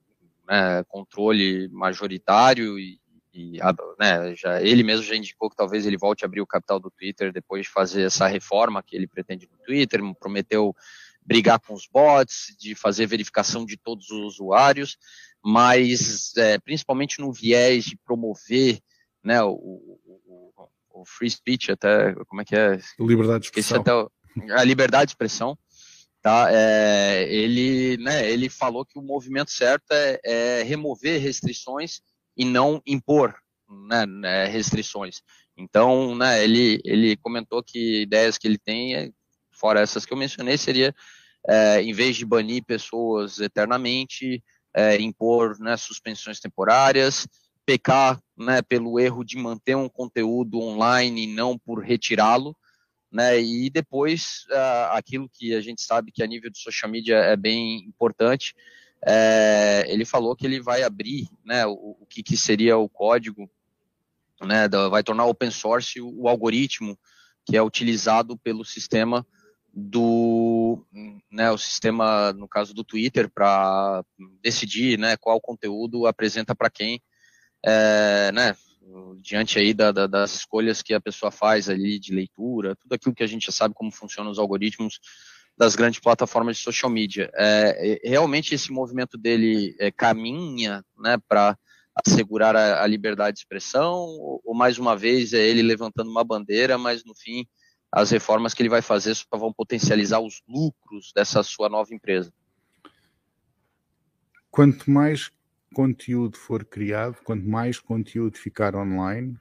né, 0.47 0.83
controle 0.87 1.67
majoritário 1.69 2.79
e, 2.79 2.99
e 3.33 3.59
né, 3.99 4.35
já, 4.35 4.61
ele 4.61 4.83
mesmo 4.83 5.03
já 5.03 5.15
indicou 5.15 5.49
que 5.49 5.55
talvez 5.55 5.85
ele 5.85 5.97
volte 5.97 6.23
a 6.23 6.27
abrir 6.27 6.41
o 6.41 6.47
capital 6.47 6.79
do 6.79 6.89
Twitter 6.91 7.33
depois 7.33 7.65
de 7.65 7.71
fazer 7.71 8.03
essa 8.03 8.27
reforma 8.27 8.81
que 8.81 8.95
ele 8.95 9.07
pretende 9.07 9.47
no 9.51 9.57
Twitter, 9.65 10.01
prometeu 10.19 10.75
brigar 11.25 11.59
com 11.59 11.73
os 11.73 11.87
bots, 11.87 12.55
de 12.59 12.75
fazer 12.75 13.07
verificação 13.07 13.65
de 13.65 13.77
todos 13.77 14.09
os 14.11 14.35
usuários, 14.35 14.97
mas 15.43 16.35
é, 16.37 16.59
principalmente 16.59 17.19
no 17.19 17.33
viés 17.33 17.85
de 17.85 17.97
promover 17.97 18.79
né, 19.25 19.41
o, 19.41 19.49
o, 19.53 20.69
o, 20.91 21.05
free 21.05 21.29
speech, 21.29 21.71
até, 21.71 22.13
como 22.27 22.41
é 22.41 22.45
que 22.45 22.55
é? 22.55 22.79
Liberdade 22.99 23.41
de 23.41 23.47
expressão. 23.47 23.81
Até, 23.81 23.91
a 24.53 24.63
liberdade 24.63 25.07
de 25.07 25.11
expressão, 25.13 25.57
tá? 26.21 26.47
É, 26.51 27.27
ele, 27.29 27.97
né, 27.97 28.29
ele 28.29 28.49
falou 28.49 28.85
que 28.85 28.99
o 28.99 29.01
movimento 29.01 29.49
certo 29.49 29.91
é, 29.91 30.19
é 30.23 30.63
remover 30.63 31.19
restrições 31.19 32.01
e 32.37 32.45
não 32.45 32.81
impor 32.85 33.35
né, 33.87 34.05
né 34.05 34.45
restrições. 34.45 35.21
Então, 35.57 36.15
né, 36.15 36.43
ele, 36.43 36.79
ele 36.85 37.17
comentou 37.17 37.63
que 37.63 38.03
ideias 38.03 38.37
que 38.37 38.47
ele 38.47 38.59
tem 38.59 38.95
é 38.95 39.09
fora 39.51 39.79
essas 39.79 40.05
que 40.05 40.13
eu 40.13 40.17
mencionei, 40.17 40.57
seria, 40.57 40.93
é, 41.47 41.81
em 41.81 41.93
vez 41.93 42.15
de 42.17 42.25
banir 42.25 42.63
pessoas 42.63 43.39
eternamente, 43.39 44.43
é, 44.75 44.99
impor 45.01 45.57
né, 45.59 45.77
suspensões 45.77 46.39
temporárias, 46.39 47.25
pecar 47.65 48.21
né, 48.37 48.61
pelo 48.61 48.99
erro 48.99 49.23
de 49.23 49.37
manter 49.37 49.75
um 49.75 49.89
conteúdo 49.89 50.59
online 50.59 51.23
e 51.23 51.33
não 51.33 51.57
por 51.57 51.83
retirá-lo, 51.83 52.55
né, 53.11 53.41
e 53.41 53.69
depois 53.69 54.45
uh, 54.49 54.91
aquilo 54.91 55.29
que 55.29 55.55
a 55.55 55.61
gente 55.61 55.81
sabe 55.81 56.11
que 56.11 56.21
a 56.21 56.27
nível 56.27 56.49
de 56.51 56.59
social 56.59 56.91
media 56.91 57.15
é 57.15 57.35
bem 57.35 57.77
importante, 57.85 58.53
é, 59.07 59.85
ele 59.87 60.03
falou 60.03 60.35
que 60.35 60.45
ele 60.45 60.59
vai 60.59 60.83
abrir 60.83 61.29
né, 61.43 61.65
o, 61.65 61.95
o 62.01 62.05
que, 62.09 62.23
que, 62.23 62.35
seria 62.35 62.77
o 62.77 62.89
código, 62.89 63.49
né, 64.41 64.67
da, 64.67 64.89
vai 64.89 65.03
tornar 65.03 65.25
open 65.25 65.51
source 65.51 66.01
o, 66.01 66.23
o 66.23 66.27
algoritmo 66.27 66.97
que 67.45 67.55
é 67.55 67.61
utilizado 67.61 68.37
pelo 68.37 68.65
sistema 68.65 69.25
do 69.71 70.83
né, 71.29 71.51
o 71.51 71.57
sistema, 71.57 72.33
no 72.33 72.47
caso 72.47 72.73
do 72.73 72.83
Twitter, 72.83 73.29
para 73.29 74.03
decidir 74.41 74.97
né, 74.97 75.17
qual 75.17 75.39
conteúdo 75.39 76.07
apresenta 76.07 76.55
para 76.55 76.69
quem, 76.69 77.01
é, 77.65 78.31
né, 78.31 78.55
diante 79.19 79.57
aí 79.57 79.73
da, 79.73 79.91
da, 79.91 80.05
das 80.05 80.35
escolhas 80.35 80.81
que 80.81 80.93
a 80.93 81.01
pessoa 81.01 81.31
faz 81.31 81.67
ali 81.67 81.97
de 81.99 82.13
leitura, 82.13 82.75
tudo 82.75 82.93
aquilo 82.93 83.15
que 83.15 83.23
a 83.23 83.27
gente 83.27 83.47
já 83.47 83.51
sabe 83.51 83.73
como 83.73 83.91
funcionam 83.91 84.31
os 84.31 84.37
algoritmos 84.37 84.99
das 85.57 85.75
grandes 85.75 85.99
plataformas 85.99 86.57
de 86.57 86.63
social 86.63 86.91
media. 86.91 87.31
É, 87.33 87.99
realmente 88.03 88.53
esse 88.53 88.71
movimento 88.71 89.17
dele 89.17 89.75
é, 89.79 89.89
caminha 89.89 90.83
né, 90.97 91.17
para 91.27 91.57
assegurar 92.05 92.55
a, 92.55 92.83
a, 92.83 92.87
liberdade 92.87 93.35
de 93.35 93.39
expressão, 93.41 93.93
ou, 93.93 94.41
ou 94.43 94.53
mais 94.53 94.77
uma 94.77 94.95
vez 94.95 95.33
é 95.33 95.39
ele 95.39 95.61
levantando 95.61 96.11
uma 96.11 96.23
bandeira, 96.23 96.77
mas 96.77 97.03
no 97.03 97.15
fim 97.15 97.47
as 97.91 98.11
reformas 98.11 98.53
que 98.53 98.61
ele 98.61 98.69
vai 98.69 98.81
fazer 98.81 99.15
só 99.15 99.37
vão 99.37 99.53
potencializar 99.53 100.19
os 100.19 100.41
lucros 100.47 101.13
dessa 101.15 101.41
sua 101.41 101.69
nova 101.69 101.93
empresa. 101.93 102.31
Quanto 104.51 104.91
mais 104.91 105.31
conteúdo 105.75 106.37
for 106.37 106.63
criado, 106.63 107.17
quanto 107.25 107.45
mais 107.45 107.79
conteúdo 107.79 108.37
ficar 108.37 108.75
online, 108.75 109.37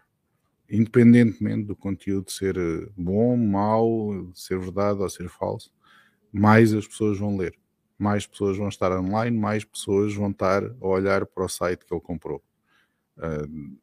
independentemente 0.69 1.67
do 1.67 1.76
conteúdo 1.76 2.29
ser 2.33 2.57
eh, 2.59 2.88
bom, 2.97 3.37
mau, 3.37 4.33
ser 4.35 4.59
verdade 4.59 5.00
ou 5.00 5.09
ser 5.09 5.29
falso, 5.29 5.73
mais 6.33 6.75
as 6.75 6.88
pessoas 6.88 7.19
vão 7.19 7.37
ler, 7.37 7.55
mais 7.97 8.26
pessoas 8.26 8.59
vão 8.59 8.69
estar 8.69 8.91
online, 8.91 9.38
mais 9.38 9.64
pessoas 9.64 10.12
vão 10.12 10.31
estar 10.31 10.64
a 10.64 10.87
olhar 10.87 11.25
para 11.25 11.45
o 11.45 11.49
site 11.49 11.85
que 11.87 11.95
ele 11.95 12.00
comprou. 12.00 12.43
Uh, 13.17 13.79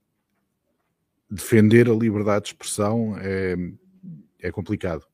defender 1.30 1.90
a 1.90 1.94
liberdade 1.94 2.44
de 2.44 2.50
expressão 2.50 3.16
é, 3.18 3.56
é 4.40 4.52
complicado. 4.52 5.08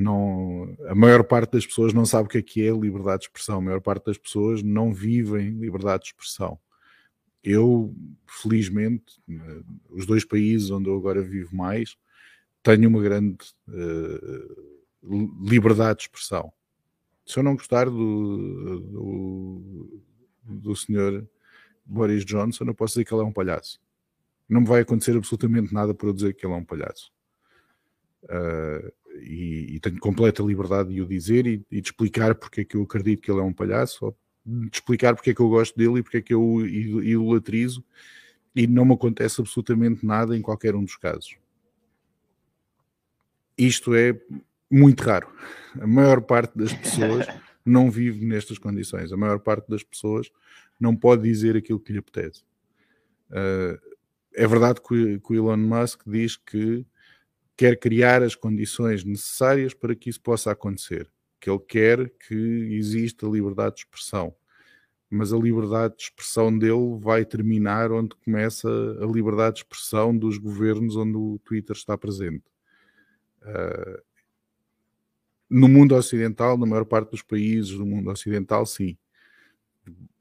Não, 0.00 0.74
a 0.88 0.94
maior 0.94 1.22
parte 1.22 1.52
das 1.52 1.66
pessoas 1.66 1.92
não 1.92 2.06
sabe 2.06 2.26
o 2.26 2.30
que 2.30 2.38
é 2.38 2.42
que 2.42 2.66
é 2.66 2.70
liberdade 2.70 3.20
de 3.20 3.26
expressão, 3.26 3.58
a 3.58 3.60
maior 3.60 3.80
parte 3.82 4.06
das 4.06 4.16
pessoas 4.16 4.62
não 4.62 4.94
vivem 4.94 5.50
liberdade 5.58 6.04
de 6.04 6.08
expressão. 6.08 6.58
Eu, 7.44 7.94
felizmente, 8.26 9.20
eh, 9.28 9.62
os 9.90 10.06
dois 10.06 10.24
países 10.24 10.70
onde 10.70 10.88
eu 10.88 10.96
agora 10.96 11.20
vivo 11.22 11.54
mais, 11.54 11.98
tenho 12.62 12.88
uma 12.88 13.02
grande 13.02 13.36
uh, 13.68 15.46
liberdade 15.46 15.98
de 15.98 16.04
expressão. 16.04 16.52
Se 17.26 17.38
eu 17.38 17.42
não 17.42 17.54
gostar 17.54 17.84
do, 17.86 18.80
do, 18.80 20.02
do 20.44 20.76
senhor 20.76 21.26
Boris 21.84 22.24
Johnson, 22.24 22.64
eu 22.64 22.74
posso 22.74 22.94
dizer 22.94 23.04
que 23.04 23.14
ele 23.14 23.22
é 23.22 23.24
um 23.24 23.32
palhaço. 23.32 23.80
Não 24.48 24.62
me 24.62 24.66
vai 24.66 24.80
acontecer 24.80 25.16
absolutamente 25.16 25.72
nada 25.72 25.94
por 25.94 26.08
eu 26.08 26.12
dizer 26.12 26.34
que 26.34 26.44
ele 26.44 26.54
é 26.54 26.56
um 26.56 26.64
palhaço. 26.64 27.12
Uh, 28.24 28.92
e, 29.16 29.74
e, 29.74 29.80
tenho 29.80 29.98
completa 29.98 30.42
liberdade 30.42 30.92
de 30.92 31.02
o 31.02 31.06
dizer 31.06 31.46
e, 31.46 31.64
e, 31.70 31.80
de 31.80 31.88
explicar 31.88 32.34
porque 32.34 32.62
é 32.62 32.64
que 32.64 32.76
eu 32.76 32.82
acredito 32.82 33.22
que 33.22 33.30
ele 33.30 33.40
é 33.40 33.42
um 33.42 33.52
palhaço, 33.52 34.06
ou 34.06 34.16
de 34.44 34.70
explicar 34.72 35.14
porque 35.14 35.30
é 35.30 35.34
que 35.34 35.40
eu 35.40 35.48
gosto 35.48 35.76
dele 35.76 35.98
e 35.98 36.02
porque 36.02 36.18
é 36.18 36.22
que 36.22 36.34
eu 36.34 36.42
o 36.42 36.66
idolatrizo, 36.66 37.84
e 38.54 38.66
não 38.66 38.84
me 38.84 38.94
acontece 38.94 39.40
absolutamente 39.40 40.04
nada 40.04 40.36
em 40.36 40.42
qualquer 40.42 40.74
um 40.74 40.84
dos 40.84 40.96
casos. 40.96 41.36
Isto 43.56 43.94
é 43.94 44.18
muito 44.70 45.02
raro. 45.02 45.28
A 45.80 45.86
maior 45.86 46.20
parte 46.22 46.56
das 46.56 46.72
pessoas 46.72 47.26
não 47.64 47.90
vive 47.90 48.24
nestas 48.24 48.58
condições. 48.58 49.12
A 49.12 49.16
maior 49.16 49.38
parte 49.38 49.68
das 49.68 49.82
pessoas 49.82 50.30
não 50.78 50.96
pode 50.96 51.22
dizer 51.22 51.56
aquilo 51.56 51.78
que 51.78 51.92
lhe 51.92 51.98
apetece. 51.98 52.42
Uh, 53.30 53.78
é 54.34 54.46
verdade 54.46 54.80
que, 54.80 55.20
que 55.20 55.32
o 55.32 55.34
Elon 55.34 55.56
Musk 55.56 56.02
diz 56.06 56.36
que 56.36 56.86
quer 57.60 57.78
criar 57.78 58.22
as 58.22 58.34
condições 58.34 59.04
necessárias 59.04 59.74
para 59.74 59.94
que 59.94 60.08
isso 60.08 60.22
possa 60.22 60.50
acontecer. 60.50 61.06
Que 61.38 61.50
ele 61.50 61.58
quer 61.58 62.08
que 62.26 62.34
exista 62.34 63.26
liberdade 63.26 63.74
de 63.74 63.80
expressão. 63.82 64.34
Mas 65.10 65.30
a 65.30 65.36
liberdade 65.36 65.94
de 65.94 66.04
expressão 66.04 66.56
dele 66.58 66.98
vai 66.98 67.22
terminar 67.22 67.92
onde 67.92 68.16
começa 68.16 68.66
a 68.66 69.04
liberdade 69.04 69.56
de 69.56 69.60
expressão 69.60 70.16
dos 70.16 70.38
governos 70.38 70.96
onde 70.96 71.18
o 71.18 71.38
Twitter 71.44 71.76
está 71.76 71.98
presente. 71.98 72.44
Uh, 73.42 74.00
no 75.50 75.68
mundo 75.68 75.94
ocidental, 75.94 76.56
na 76.56 76.64
maior 76.64 76.86
parte 76.86 77.10
dos 77.10 77.20
países 77.20 77.72
do 77.72 77.84
mundo 77.84 78.10
ocidental, 78.10 78.64
sim. 78.64 78.96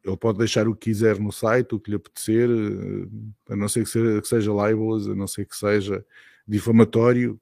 Ele 0.04 0.18
pode 0.18 0.40
deixar 0.40 0.68
o 0.68 0.76
que 0.76 0.90
quiser 0.90 1.18
no 1.18 1.32
site, 1.32 1.74
o 1.74 1.80
que 1.80 1.92
lhe 1.92 1.96
apetecer, 1.96 2.50
ah, 2.50 3.54
a 3.54 3.56
não 3.56 3.70
ser 3.70 3.86
que 3.86 3.90
seja, 3.90 4.22
que 4.22 4.36
a 5.12 5.16
não 5.16 5.28
ser 5.28 5.46
que 5.46 5.56
seja 5.56 6.06
difamatório, 6.50 7.40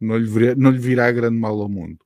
não 0.00 0.16
lhe, 0.18 0.26
virá, 0.26 0.54
não 0.56 0.70
lhe 0.70 0.78
virá 0.78 1.10
grande 1.12 1.38
mal 1.38 1.60
ao 1.60 1.68
mundo. 1.68 1.98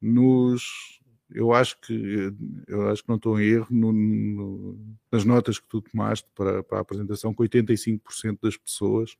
Nos, 0.00 1.00
eu 1.30 1.52
acho 1.52 1.78
que 1.80 2.32
eu 2.68 2.88
acho 2.88 3.02
que 3.02 3.08
não 3.08 3.16
estou 3.16 3.40
em 3.40 3.44
erro 3.44 3.66
no, 3.70 3.92
no, 3.92 4.96
nas 5.10 5.24
notas 5.24 5.58
que 5.58 5.66
tu 5.66 5.80
tomaste 5.80 6.28
para, 6.34 6.62
para 6.62 6.78
a 6.78 6.80
apresentação, 6.80 7.34
que 7.34 7.42
85% 7.42 8.38
das 8.42 8.56
pessoas 8.56 9.16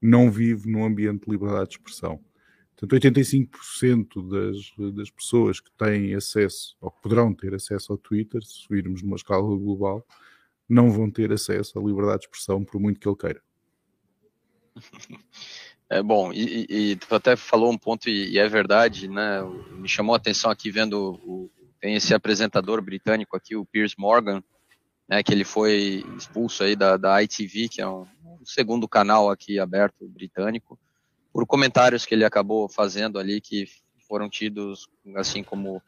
não 0.00 0.30
vive 0.30 0.70
num 0.70 0.84
ambiente 0.84 1.24
de 1.24 1.30
liberdade 1.30 1.70
de 1.70 1.76
expressão. 1.76 2.20
Portanto, 2.76 3.02
85% 3.02 4.28
das, 4.30 4.94
das 4.94 5.10
pessoas 5.10 5.60
que 5.60 5.70
têm 5.72 6.14
acesso, 6.14 6.76
ou 6.80 6.90
que 6.90 7.02
poderão 7.02 7.34
ter 7.34 7.54
acesso 7.54 7.92
ao 7.92 7.98
Twitter, 7.98 8.42
se 8.42 8.66
virmos 8.70 9.02
numa 9.02 9.16
escala 9.16 9.42
global, 9.42 10.06
não 10.66 10.90
vão 10.90 11.10
ter 11.10 11.30
acesso 11.32 11.78
à 11.78 11.82
liberdade 11.82 12.20
de 12.20 12.26
expressão 12.26 12.64
por 12.64 12.80
muito 12.80 12.98
que 12.98 13.06
ele 13.06 13.16
queira. 13.16 13.42
É 15.92 16.00
bom, 16.00 16.32
e, 16.32 16.66
e, 16.70 16.96
tu 16.96 17.12
até 17.12 17.34
falou 17.34 17.68
um 17.68 17.76
ponto, 17.76 18.08
e, 18.08 18.34
e, 18.34 18.38
é 18.38 18.48
verdade, 18.48 19.08
né? 19.08 19.42
Me 19.72 19.88
chamou 19.88 20.14
a 20.14 20.18
atenção 20.18 20.48
aqui 20.48 20.70
vendo 20.70 21.20
o, 21.24 21.50
tem 21.80 21.96
esse 21.96 22.14
apresentador 22.14 22.80
britânico 22.80 23.36
aqui, 23.36 23.56
o 23.56 23.64
Piers 23.64 23.96
Morgan, 23.98 24.40
né? 25.08 25.20
Que 25.20 25.32
ele 25.32 25.42
foi 25.42 26.04
expulso 26.16 26.62
aí 26.62 26.76
da, 26.76 26.96
da 26.96 27.20
ITV, 27.20 27.68
que 27.68 27.82
é 27.82 27.88
um, 27.88 28.06
um 28.24 28.46
segundo 28.46 28.86
canal 28.86 29.30
aqui 29.30 29.58
aberto 29.58 30.06
britânico, 30.08 30.78
por 31.32 31.44
comentários 31.44 32.06
que 32.06 32.14
ele 32.14 32.24
acabou 32.24 32.68
fazendo 32.68 33.18
ali 33.18 33.40
que 33.40 33.66
foram 34.06 34.30
tidos 34.30 34.88
assim 35.16 35.42
como 35.42 35.82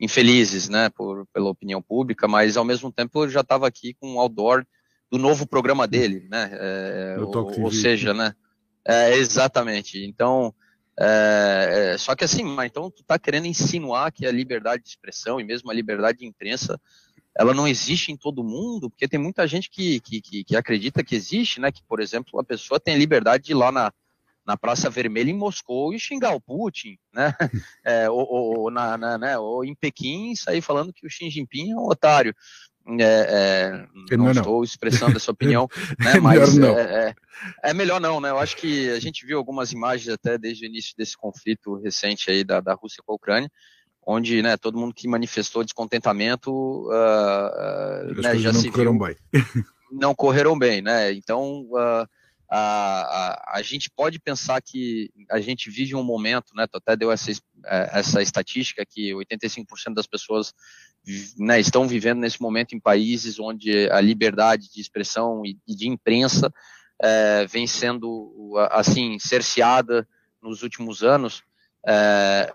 infelizes, 0.00 0.68
né, 0.68 0.88
por, 0.90 1.26
pela 1.26 1.50
opinião 1.50 1.82
pública, 1.82 2.28
mas 2.28 2.56
ao 2.56 2.64
mesmo 2.64 2.90
tempo 2.90 3.28
já 3.28 3.40
estava 3.40 3.66
aqui 3.66 3.94
com 3.94 4.14
um 4.14 4.20
outdoor 4.20 4.64
do 5.10 5.18
novo 5.18 5.46
programa 5.46 5.86
dele, 5.86 6.26
né? 6.30 6.50
É, 6.52 7.16
ou, 7.18 7.62
ou, 7.62 7.72
seja, 7.72 8.14
né? 8.14 8.34
É, 8.86 9.16
exatamente. 9.16 10.04
Então, 10.04 10.54
É, 11.02 11.92
é, 11.94 11.98
só 11.98 12.14
que 12.14 12.24
assim, 12.24 12.42
mas 12.42 12.66
então 12.70 12.90
tu 12.90 13.02
tá 13.02 13.18
querendo 13.18 13.46
insinuar 13.46 14.12
que 14.12 14.26
a 14.26 14.32
liberdade 14.32 14.82
de 14.82 14.90
expressão 14.90 15.40
e 15.40 15.44
mesmo 15.44 15.70
a 15.70 15.74
liberdade 15.74 16.18
de 16.18 16.26
imprensa 16.26 16.78
ela 17.34 17.54
não 17.54 17.66
existe 17.66 18.12
em 18.12 18.16
todo 18.16 18.44
mundo, 18.44 18.90
porque 18.90 19.08
tem 19.08 19.18
muita 19.18 19.46
gente 19.46 19.70
que, 19.70 20.00
que, 20.00 20.20
que, 20.20 20.44
que 20.44 20.56
acredita 20.56 21.02
que 21.02 21.14
existe, 21.14 21.60
né? 21.60 21.70
Que, 21.72 21.82
por 21.84 22.00
exemplo, 22.00 22.38
a 22.38 22.44
pessoa 22.44 22.80
tem 22.80 22.94
a 22.94 22.98
liberdade 22.98 23.44
de 23.44 23.52
ir 23.52 23.54
lá 23.54 23.70
na, 23.70 23.92
na 24.44 24.56
Praça 24.56 24.90
Vermelha 24.90 25.30
em 25.30 25.36
Moscou 25.36 25.94
e 25.94 25.98
xingar 25.98 26.34
o 26.34 26.40
Putin, 26.40 26.98
né? 27.12 27.34
É, 27.84 28.10
ou, 28.10 28.26
ou, 28.28 28.70
na, 28.70 28.98
na, 28.98 29.16
né? 29.16 29.38
ou 29.38 29.64
em 29.64 29.74
Pequim 29.74 30.34
sair 30.34 30.60
falando 30.60 30.92
que 30.92 31.06
o 31.06 31.10
Xi 31.10 31.30
Jinping 31.30 31.70
é 31.70 31.76
um 31.76 31.86
otário. 31.86 32.34
É, 32.98 33.86
é, 34.10 34.16
não, 34.16 34.24
não, 34.24 34.32
estou 34.32 34.64
expressando 34.64 35.16
essa 35.16 35.30
opinião, 35.32 35.68
né, 35.98 36.18
mas 36.20 36.54
melhor 36.54 36.78
é, 36.78 36.82
é, 36.82 37.14
é, 37.70 37.74
melhor 37.74 38.00
não, 38.00 38.20
né? 38.20 38.30
Eu 38.30 38.38
acho 38.38 38.56
que 38.56 38.90
a 38.90 38.98
gente 38.98 39.24
viu 39.26 39.38
algumas 39.38 39.72
imagens 39.72 40.08
até 40.08 40.38
desde 40.38 40.64
o 40.64 40.68
início 40.68 40.94
desse 40.96 41.16
conflito 41.16 41.76
recente 41.76 42.30
aí 42.30 42.42
da, 42.42 42.60
da 42.60 42.74
Rússia 42.74 43.02
com 43.04 43.12
a 43.12 43.16
Ucrânia, 43.16 43.50
onde 44.06 44.42
né, 44.42 44.56
todo 44.56 44.78
mundo 44.78 44.94
que 44.94 45.06
manifestou 45.06 45.64
descontentamento 45.64 46.50
uh, 46.50 48.10
uh, 48.10 48.20
né, 48.20 48.38
já 48.38 48.52
não 48.52 48.60
se 48.60 48.70
correram 48.70 48.98
viu, 48.98 49.06
bem. 49.06 49.16
não 49.92 50.14
correram 50.14 50.58
bem, 50.58 50.82
né? 50.82 51.12
Então 51.12 51.66
uh, 51.70 52.06
a, 52.50 52.58
a, 52.58 53.56
a, 53.58 53.62
gente 53.62 53.88
pode 53.88 54.18
pensar 54.18 54.60
que 54.60 55.10
a 55.30 55.40
gente 55.40 55.70
vive 55.70 55.94
um 55.94 56.02
momento, 56.02 56.52
né? 56.54 56.66
Tu 56.66 56.76
até 56.76 56.96
deu 56.96 57.12
essa, 57.12 57.30
é, 57.30 57.34
essa 57.66 58.22
estatística 58.22 58.84
que 58.86 59.12
85% 59.12 59.94
das 59.94 60.06
pessoas 60.06 60.52
né, 61.38 61.58
estão 61.58 61.88
vivendo 61.88 62.20
nesse 62.20 62.40
momento 62.40 62.74
em 62.74 62.80
países 62.80 63.38
onde 63.38 63.90
a 63.90 64.00
liberdade 64.00 64.70
de 64.72 64.80
expressão 64.80 65.42
e, 65.44 65.56
de 65.66 65.88
imprensa 65.88 66.52
é, 67.02 67.46
vem 67.46 67.66
sendo 67.66 68.54
assim 68.70 69.18
cerceada 69.18 70.06
nos 70.42 70.62
últimos 70.62 71.02
anos. 71.02 71.42
É, 71.86 72.52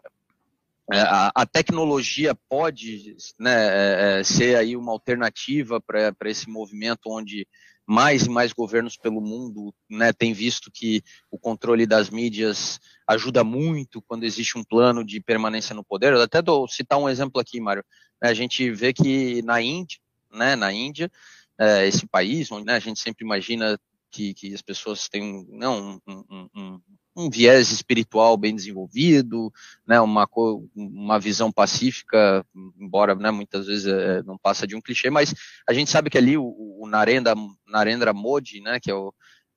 é, 0.94 1.00
a, 1.34 1.46
tecnologia 1.48 2.36
pode 2.48 3.16
né, 3.40 3.56
é, 3.56 4.20
é 4.20 4.24
ser 4.24 4.56
aí 4.56 4.78
uma 4.78 4.92
alternativa 4.92 5.82
para 5.82 6.30
esse 6.30 6.48
movimento 6.48 7.08
onde 7.08 7.48
mais 7.86 8.24
e 8.24 8.30
mais 8.30 8.52
governos 8.52 8.98
pelo 8.98 9.22
mundo 9.22 9.74
né, 9.90 10.12
têm 10.12 10.34
visto 10.34 10.72
que 10.72 11.04
o 11.30 11.38
controle 11.38 11.86
das 11.86 12.10
mídias 12.10 12.80
ajuda 13.08 13.44
muito 13.44 14.02
quando 14.02 14.24
existe 14.24 14.58
um 14.58 14.64
plano 14.64 15.04
de 15.06 15.22
permanência 15.22 15.76
no 15.76 15.84
poder. 15.84 16.14
Eu 16.14 16.22
até 16.22 16.42
dou 16.42 16.68
citar 16.68 16.98
um 16.98 17.08
exemplo 17.08 17.40
aqui, 17.40 17.60
Mário. 17.60 17.86
A 18.22 18.34
gente 18.34 18.72
vê 18.72 18.92
que 18.92 19.42
na 19.44 19.62
Índia, 19.62 20.00
né, 20.32 20.56
na 20.56 20.74
Índia, 20.74 21.12
é, 21.60 21.88
esse 21.88 22.08
país 22.08 22.52
onde 22.52 22.66
né, 22.66 22.76
a 22.76 22.80
gente 22.80 23.00
sempre 23.00 23.24
imagina 23.24 23.80
que, 24.10 24.34
que 24.34 24.54
as 24.54 24.62
pessoas 24.62 25.08
têm 25.08 25.46
não, 25.50 26.02
um, 26.08 26.50
um, 26.56 26.82
um, 27.16 27.30
viés 27.30 27.72
espiritual 27.72 28.36
bem 28.38 28.56
desenvolvido, 28.56 29.52
né, 29.88 30.00
uma, 30.02 30.28
uma 30.76 31.20
visão 31.20 31.52
pacífica, 31.52 32.46
embora 32.80 33.16
né, 33.16 33.32
muitas 33.32 33.68
vezes 33.68 33.86
é, 33.88 34.22
não 34.24 34.38
passa 34.38 34.68
de 34.68 34.76
um 34.76 34.82
clichê, 34.82 35.10
mas 35.10 35.34
a 35.68 35.74
gente 35.74 35.90
sabe 35.90 36.10
que 36.10 36.18
ali 36.18 36.38
o, 36.38 36.46
o 36.80 36.88
Narendra, 36.88 37.34
Narendra 37.68 38.14
Modi, 38.14 38.62
né, 38.62 38.80
que 38.80 38.92
é 38.92 38.96
o, 38.96 39.14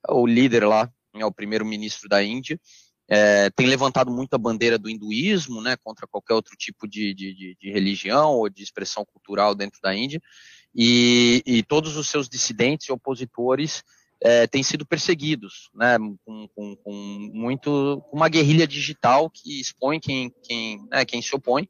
é 0.09 0.13
o 0.13 0.27
líder 0.27 0.65
lá, 0.65 0.91
é 1.15 1.25
o 1.25 1.33
primeiro-ministro 1.33 2.09
da 2.09 2.23
Índia, 2.23 2.61
é, 3.11 3.49
tem 3.51 3.67
levantado 3.67 4.11
muito 4.11 4.35
a 4.35 4.39
bandeira 4.39 4.79
do 4.79 4.89
hinduísmo, 4.89 5.63
né, 5.63 5.77
contra 5.83 6.07
qualquer 6.07 6.35
outro 6.35 6.55
tipo 6.57 6.87
de, 6.87 7.15
de, 7.15 7.57
de 7.59 7.71
religião 7.71 8.33
ou 8.33 8.49
de 8.49 8.63
expressão 8.63 9.05
cultural 9.05 9.55
dentro 9.55 9.81
da 9.83 9.95
Índia, 9.95 10.21
e, 10.75 11.43
e 11.47 11.63
todos 11.63 11.97
os 11.97 12.09
seus 12.09 12.29
dissidentes 12.29 12.89
e 12.89 12.93
opositores 12.93 13.83
é, 14.23 14.47
têm 14.47 14.63
sido 14.63 14.87
perseguidos, 14.87 15.71
né, 15.75 15.97
com, 16.25 16.49
com, 16.55 16.77
com 16.77 17.31
muito 17.33 18.03
uma 18.13 18.29
guerrilha 18.29 18.67
digital 18.67 19.31
que 19.31 19.61
expõe 19.61 20.01
quem, 20.01 20.33
quem, 20.43 20.85
né, 20.91 21.05
quem 21.05 21.23
se 21.23 21.35
opõe 21.35 21.69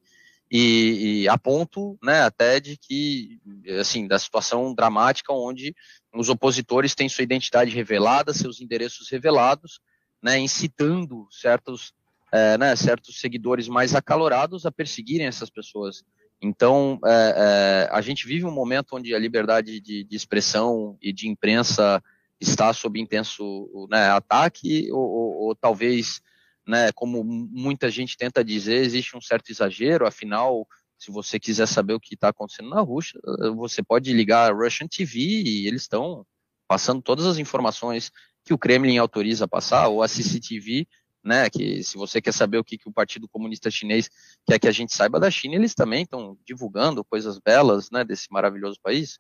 e, 0.51 1.23
e 1.23 1.29
a 1.29 1.37
ponto, 1.37 1.99
né, 2.03 2.23
até 2.23 2.59
de 2.59 2.77
que, 2.77 3.39
assim, 3.79 4.07
da 4.07 4.19
situação 4.19 4.75
dramática 4.75 5.33
onde 5.33 5.75
os 6.15 6.29
opositores 6.31 6.95
têm 6.95 7.09
sua 7.09 7.25
identidade 7.25 7.71
revelada, 7.71 8.33
seus 8.33 8.61
endereços 8.61 9.11
revelados, 9.11 9.81
né, 10.23 10.39
incitando 10.39 11.27
certos, 11.31 11.93
é, 12.33 12.57
né, 12.57 12.75
certos 12.77 13.21
seguidores 13.21 13.69
mais 13.69 13.95
acalorados 13.95 14.65
a 14.65 14.73
perseguirem 14.73 15.27
essas 15.27 15.51
pessoas. 15.51 16.03
Então, 16.41 16.99
é, 17.05 17.35
é, 17.37 17.89
a 17.95 18.01
gente 18.01 18.27
vive 18.27 18.47
um 18.47 18.51
momento 18.51 18.97
onde 18.97 19.15
a 19.15 19.19
liberdade 19.19 19.81
de, 19.81 20.03
de 20.05 20.17
expressão 20.17 20.97
e 21.03 21.13
de 21.13 21.29
imprensa 21.29 22.03
está 22.41 22.73
sob 22.73 23.01
intenso 23.01 23.69
né, 23.91 24.11
ataque, 24.11 24.91
ou, 24.93 25.01
ou, 25.01 25.35
ou, 25.47 25.55
talvez, 25.57 26.21
né, 26.67 26.93
como 26.93 27.25
muita 27.25 27.91
gente 27.91 28.17
tenta 28.17 28.45
dizer, 28.45 28.85
existe 28.85 29.17
um 29.17 29.21
certo 29.21 29.51
exagero, 29.51 30.07
afinal, 30.07 30.67
se 30.99 31.11
você 31.11 31.39
quiser 31.39 31.67
saber 31.67 31.95
o 31.95 32.01
que 32.01 32.15
está 32.15 32.29
acontecendo 32.29 32.71
na 32.71 32.81
Rússia, 32.81 33.21
você 33.57 33.83
pode 33.83 34.13
ligar 34.13 34.51
a 34.51 34.55
Russian 34.55 34.87
TV 34.87 35.19
e 35.21 35.67
eles 35.67 35.83
estão 35.83 36.27
passando 36.67 37.01
todas 37.01 37.25
as 37.25 37.39
informações 37.39 38.13
que 38.45 38.53
o 38.53 38.59
Kremlin 38.59 38.99
autoriza 38.99 39.47
passar, 39.47 39.89
ou 39.89 40.03
a 40.03 40.09
CCTV, 40.09 40.87
né, 41.25 41.51
que 41.51 41.83
se 41.83 41.97
você 41.97 42.21
quer 42.21 42.33
saber 42.33 42.59
o 42.59 42.65
que, 42.65 42.79
que 42.79 42.89
o 42.89 42.93
Partido 42.93 43.29
Comunista 43.29 43.71
Chinês 43.71 44.09
quer 44.47 44.59
que 44.59 44.69
a 44.69 44.73
gente 44.73 44.95
saiba 44.95 45.19
da 45.21 45.31
China, 45.31 45.57
eles 45.57 45.75
também 45.75 46.03
estão 46.03 46.39
divulgando 46.47 47.05
coisas 47.05 47.39
belas, 47.39 47.91
né, 47.91 48.05
desse 48.05 48.27
maravilhoso 48.31 48.79
país 48.83 49.19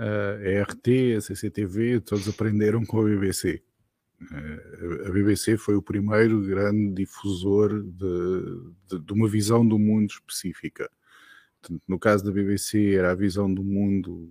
a 0.00 0.62
RT, 0.62 1.16
a 1.16 1.20
CCTV, 1.20 2.00
todos 2.00 2.28
aprenderam 2.28 2.84
com 2.84 3.00
a 3.00 3.04
BBC. 3.04 3.62
A 5.06 5.10
BBC 5.10 5.56
foi 5.56 5.74
o 5.74 5.82
primeiro 5.82 6.40
grande 6.42 6.94
difusor 6.94 7.82
de, 7.82 8.72
de, 8.88 8.98
de 8.98 9.12
uma 9.12 9.28
visão 9.28 9.66
do 9.66 9.78
mundo 9.78 10.10
específica. 10.10 10.90
No 11.86 11.98
caso 11.98 12.24
da 12.24 12.30
BBC, 12.30 12.94
era 12.94 13.12
a 13.12 13.14
visão 13.14 13.52
do 13.52 13.62
mundo 13.62 14.30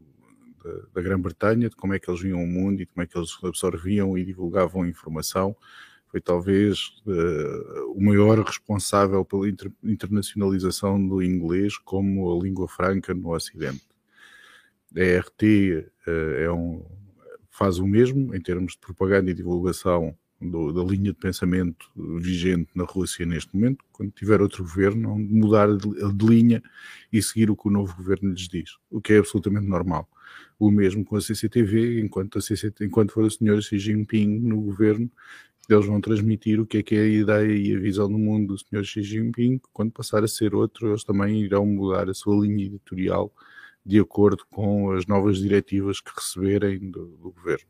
da, 0.63 0.71
da 0.95 1.01
Grã-Bretanha, 1.01 1.69
de 1.69 1.75
como 1.75 1.93
é 1.93 1.99
que 1.99 2.10
eles 2.10 2.21
viam 2.21 2.43
o 2.43 2.47
mundo 2.47 2.82
e 2.82 2.86
como 2.86 3.03
é 3.03 3.08
que 3.08 3.17
eles 3.17 3.38
absorviam 3.43 4.17
e 4.17 4.25
divulgavam 4.25 4.84
a 4.84 4.88
informação. 4.88 5.55
Foi 6.08 6.19
talvez 6.19 7.01
uh, 7.05 7.91
o 7.95 8.01
maior 8.01 8.39
responsável 8.39 9.23
pela 9.23 9.47
inter, 9.47 9.71
internacionalização 9.84 11.08
do 11.08 11.21
inglês 11.21 11.77
como 11.77 12.36
a 12.36 12.43
língua 12.43 12.67
franca 12.67 13.13
no 13.13 13.32
Ocidente 13.32 13.88
a 14.95 15.19
RT 15.19 15.43
eh, 16.08 16.43
é 16.43 16.52
um, 16.52 16.86
faz 17.49 17.78
o 17.78 17.88
mesmo 17.88 18.36
em 18.36 18.41
termos 18.41 18.73
de 18.73 18.80
propaganda 18.80 19.30
e 19.30 19.34
divulgação 19.34 20.15
do, 20.41 20.71
da 20.71 20.84
linha 20.84 21.12
de 21.12 21.19
pensamento 21.19 21.91
vigente 21.95 22.71
na 22.75 22.86
Rússia 22.86 23.25
neste 23.25 23.54
momento. 23.54 23.84
Quando 23.91 24.12
tiver 24.12 24.41
outro 24.41 24.63
governo, 24.63 25.17
mudar 25.17 25.67
de, 25.75 26.13
de 26.13 26.25
linha 26.25 26.63
e 27.12 27.21
seguir 27.21 27.52
o 27.52 27.56
que 27.56 27.67
o 27.67 27.71
novo 27.71 27.95
governo 27.95 28.30
lhes 28.30 28.47
diz, 28.47 28.78
o 28.89 29.02
que 29.02 29.13
é 29.13 29.17
absolutamente 29.17 29.67
normal. 29.67 30.08
O 30.58 30.71
mesmo 30.71 31.04
com 31.04 31.15
a 31.15 31.21
CCTV, 31.21 32.02
enquanto, 32.02 32.38
a 32.38 32.41
CCTV, 32.41 32.86
enquanto 32.86 33.12
for 33.12 33.23
o 33.23 33.32
senhor 33.32 33.62
Xi 33.62 33.78
Jinping 33.78 34.39
no 34.39 34.62
governo, 34.62 35.12
eles 35.69 35.86
vão 35.86 36.02
transmitir 36.02 36.60
o 36.60 36.65
que 36.65 36.80
é 36.80 36.84
que 36.84 36.95
é 36.95 37.02
a 37.02 37.08
ideia 37.08 37.52
e 37.52 37.75
a 37.75 37.80
visão 37.80 38.10
do 38.10 38.17
mundo 38.17 38.54
do 38.54 38.58
senhor 38.58 38.84
Xi 38.84 39.04
Jinping. 39.04 39.62
Quando 39.71 39.91
passar 39.91 40.23
a 40.23 40.28
ser 40.28 40.56
outro, 40.56 40.89
eles 40.89 41.04
também 41.04 41.43
irão 41.43 41.65
mudar 41.65 42.10
a 42.10 42.13
sua 42.13 42.36
linha 42.43 42.65
editorial 42.65 43.32
de 43.85 43.99
acordo 43.99 44.45
com 44.49 44.91
as 44.91 45.05
novas 45.05 45.37
diretivas 45.37 46.01
que 46.01 46.11
receberem 46.15 46.91
do, 46.91 47.07
do 47.17 47.31
governo. 47.31 47.67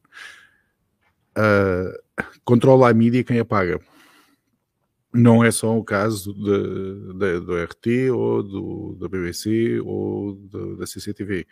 Uh, 1.37 2.33
controla 2.43 2.89
a 2.89 2.93
mídia 2.93 3.23
quem 3.23 3.39
a 3.39 3.45
paga. 3.45 3.79
Não 5.13 5.43
é 5.43 5.49
só 5.49 5.77
o 5.77 5.83
caso 5.83 6.33
de, 6.33 7.13
de, 7.17 7.39
do 7.39 7.63
RT 7.63 8.11
ou 8.13 8.43
do, 8.43 8.97
da 8.99 9.07
BBC 9.07 9.79
ou 9.79 10.35
da 10.77 10.85
CCTV. 10.85 11.47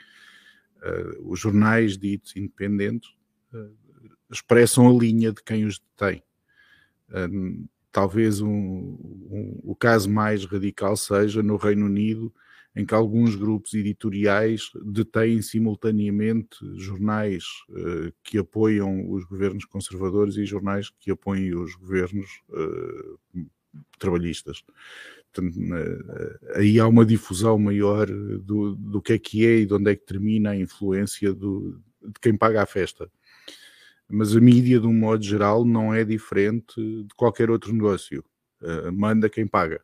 Uh, 0.78 0.84
ah, 0.84 1.18
os 1.24 1.40
jornais 1.40 1.98
ditos 1.98 2.36
independentes 2.36 3.10
uh, 3.54 3.74
expressam 4.30 4.88
a 4.88 5.00
linha 5.00 5.32
de 5.32 5.42
quem 5.42 5.66
os 5.66 5.80
detém. 5.80 6.22
talvez 7.92 8.42
um, 8.42 8.50
um, 8.50 9.60
o 9.64 9.76
caso 9.76 10.10
mais 10.10 10.46
radical 10.46 10.96
seja 10.96 11.42
no 11.42 11.56
Reino 11.56 11.86
Unido, 11.86 12.32
em 12.78 12.86
que 12.86 12.94
alguns 12.94 13.36
grupos 13.36 13.74
editoriais 13.74 14.70
detêm 14.86 15.42
simultaneamente 15.42 16.58
jornais 16.76 17.44
uh, 17.70 18.14
que 18.24 18.38
apoiam 18.38 19.10
os 19.12 19.26
governos 19.26 19.66
conservadores 19.66 20.38
e 20.38 20.46
jornais 20.46 20.92
que 21.00 21.10
apoiam 21.10 21.64
os 21.64 21.74
governos 21.74 22.28
uh, 22.50 23.48
trabalhistas. 23.98 24.64
Portanto, 25.34 25.58
uh, 25.60 26.56
aí 26.56 26.80
há 26.80 26.88
uma 26.88 27.04
difusão 27.04 27.58
maior 27.58 28.06
do, 28.06 28.76
do 28.76 29.02
que 29.02 29.14
é 29.14 29.18
que 29.18 29.44
é 29.44 29.58
e 29.62 29.66
de 29.66 29.74
onde 29.74 29.90
é 29.90 29.96
que 29.96 30.06
termina 30.06 30.52
a 30.52 30.56
influência 30.56 31.34
do, 31.34 31.82
de 32.00 32.20
quem 32.22 32.38
paga 32.38 32.62
a 32.62 32.68
festa. 32.68 33.10
Mas 34.08 34.36
a 34.36 34.40
mídia, 34.40 34.80
de 34.80 34.86
um 34.86 34.94
modo 34.94 35.24
geral, 35.24 35.66
não 35.66 35.92
é 35.92 36.04
diferente 36.06 36.76
de 36.76 37.14
qualquer 37.16 37.50
outro 37.50 37.74
negócio. 37.74 38.24
manda 38.94 39.30
quem 39.30 39.48
paga 39.48 39.82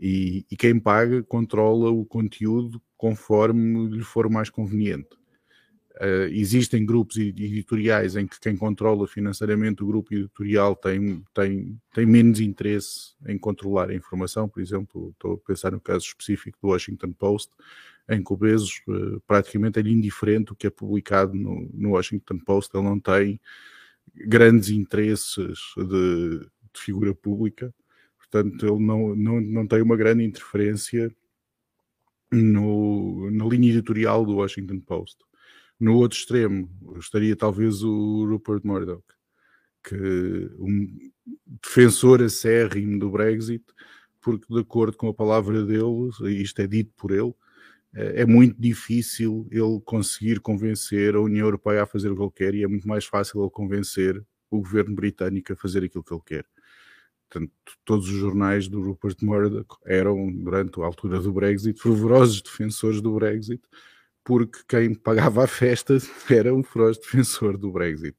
e, 0.00 0.46
e, 0.50 0.56
quem 0.56 0.78
paga 0.78 1.22
controla 1.22 1.90
o 1.90 2.04
conteúdo 2.04 2.80
conforme 2.96 3.88
lhe 3.88 4.04
for 4.04 4.30
mais 4.30 4.48
conveniente. 4.48 5.18
Uh, 5.96 6.30
existem 6.30 6.86
grupos 6.86 7.16
editoriais 7.16 8.14
em 8.14 8.24
que 8.24 8.38
quem 8.38 8.56
controla 8.56 9.08
financeiramente 9.08 9.82
o 9.82 9.86
grupo 9.86 10.14
editorial 10.14 10.76
tem, 10.76 11.24
tem, 11.34 11.76
tem 11.92 12.06
menos 12.06 12.38
interesse 12.38 13.14
em 13.26 13.36
controlar 13.36 13.90
a 13.90 13.94
informação. 13.94 14.48
Por 14.48 14.62
exemplo, 14.62 15.10
estou 15.10 15.34
a 15.34 15.38
pensar 15.38 15.72
no 15.72 15.80
caso 15.80 16.06
específico 16.06 16.56
do 16.62 16.68
Washington 16.68 17.12
Post, 17.12 17.52
em 18.08 18.22
que 18.22 18.32
o 18.32 18.36
Bezos 18.36 18.80
uh, 18.86 19.20
praticamente 19.26 19.80
é 19.80 19.82
indiferente 19.82 20.52
o 20.52 20.54
que 20.54 20.68
é 20.68 20.70
publicado 20.70 21.34
no, 21.34 21.68
no, 21.74 21.90
Washington 21.90 22.38
Post, 22.38 22.76
ele 22.76 22.84
não 22.84 23.00
tem 23.00 23.40
grandes 24.14 24.70
interesses 24.70 25.58
de, 25.76 26.38
de 26.72 26.80
figura 26.80 27.12
pública, 27.12 27.74
portanto, 28.30 28.66
ele 28.66 28.84
não, 28.84 29.14
não, 29.14 29.40
não 29.40 29.66
tem 29.66 29.82
uma 29.82 29.96
grande 29.96 30.24
interferência 30.24 31.14
no, 32.30 33.30
na 33.30 33.44
linha 33.46 33.70
editorial 33.70 34.24
do 34.24 34.36
Washington 34.36 34.80
Post. 34.80 35.18
No 35.80 35.96
outro 35.96 36.18
extremo 36.18 36.68
estaria 36.98 37.36
talvez 37.36 37.82
o 37.82 38.26
Rupert 38.26 38.60
Murdoch, 38.64 39.04
que 39.82 40.50
um 40.58 41.10
defensor 41.62 42.22
acérrimo 42.22 42.98
do 42.98 43.10
Brexit, 43.10 43.64
porque 44.20 44.52
de 44.52 44.60
acordo 44.60 44.96
com 44.96 45.08
a 45.08 45.14
palavra 45.14 45.64
dele, 45.64 46.10
isto 46.42 46.60
é 46.60 46.66
dito 46.66 46.92
por 46.96 47.12
ele, 47.12 47.32
é 47.94 48.26
muito 48.26 48.60
difícil 48.60 49.48
ele 49.50 49.80
conseguir 49.84 50.40
convencer 50.40 51.14
a 51.14 51.20
União 51.20 51.46
Europeia 51.46 51.82
a 51.82 51.86
fazer 51.86 52.10
o 52.10 52.16
que 52.16 52.22
ele 52.22 52.30
quer 52.30 52.54
e 52.54 52.62
é 52.64 52.66
muito 52.66 52.86
mais 52.86 53.06
fácil 53.06 53.42
ele 53.42 53.50
convencer 53.50 54.22
o 54.50 54.58
governo 54.58 54.94
britânico 54.94 55.52
a 55.52 55.56
fazer 55.56 55.84
aquilo 55.84 56.04
que 56.04 56.12
ele 56.12 56.22
quer. 56.26 56.46
Portanto, 57.30 57.52
todos 57.84 58.08
os 58.08 58.14
jornais 58.14 58.68
do 58.68 58.80
Rupert 58.80 59.16
Murdoch 59.22 59.76
eram, 59.84 60.32
durante 60.32 60.80
a 60.80 60.84
altura 60.84 61.20
do 61.20 61.32
Brexit, 61.32 61.80
fervorosos 61.80 62.40
defensores 62.40 63.00
do 63.02 63.14
Brexit, 63.14 63.62
porque 64.24 64.60
quem 64.68 64.94
pagava 64.94 65.44
a 65.44 65.46
festa 65.46 65.98
era 66.30 66.54
um 66.54 66.62
feroz 66.62 66.98
defensor 66.98 67.58
do 67.58 67.70
Brexit. 67.70 68.16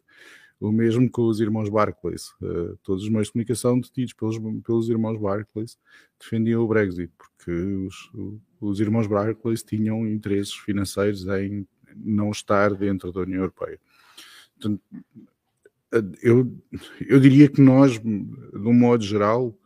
O 0.59 0.71
mesmo 0.71 1.09
com 1.09 1.23
os 1.23 1.39
irmãos 1.39 1.69
Barclays. 1.69 2.31
Uh, 2.41 2.77
todos 2.83 3.03
os 3.03 3.09
meios 3.09 3.27
de 3.27 3.33
comunicação 3.33 3.79
detidos 3.79 4.13
pelos, 4.13 4.37
pelos 4.63 4.89
irmãos 4.89 5.17
Barclays 5.17 5.77
defendiam 6.19 6.61
o 6.61 6.67
Brexit, 6.67 7.11
porque 7.17 7.51
os, 7.51 8.11
os 8.59 8.79
irmãos 8.79 9.07
Barclays 9.07 9.63
tinham 9.63 10.05
interesses 10.05 10.53
financeiros 10.53 11.25
em 11.27 11.65
não 11.95 12.29
estar 12.29 12.73
dentro 12.75 13.11
da 13.11 13.21
União 13.21 13.39
Europeia. 13.39 13.79
Portanto, 14.59 14.81
eu, 16.21 16.55
eu 17.07 17.19
diria 17.19 17.49
que 17.49 17.61
nós, 17.61 17.99
de 17.99 18.07
um 18.07 18.73
modo 18.73 19.03
geral, 19.03 19.57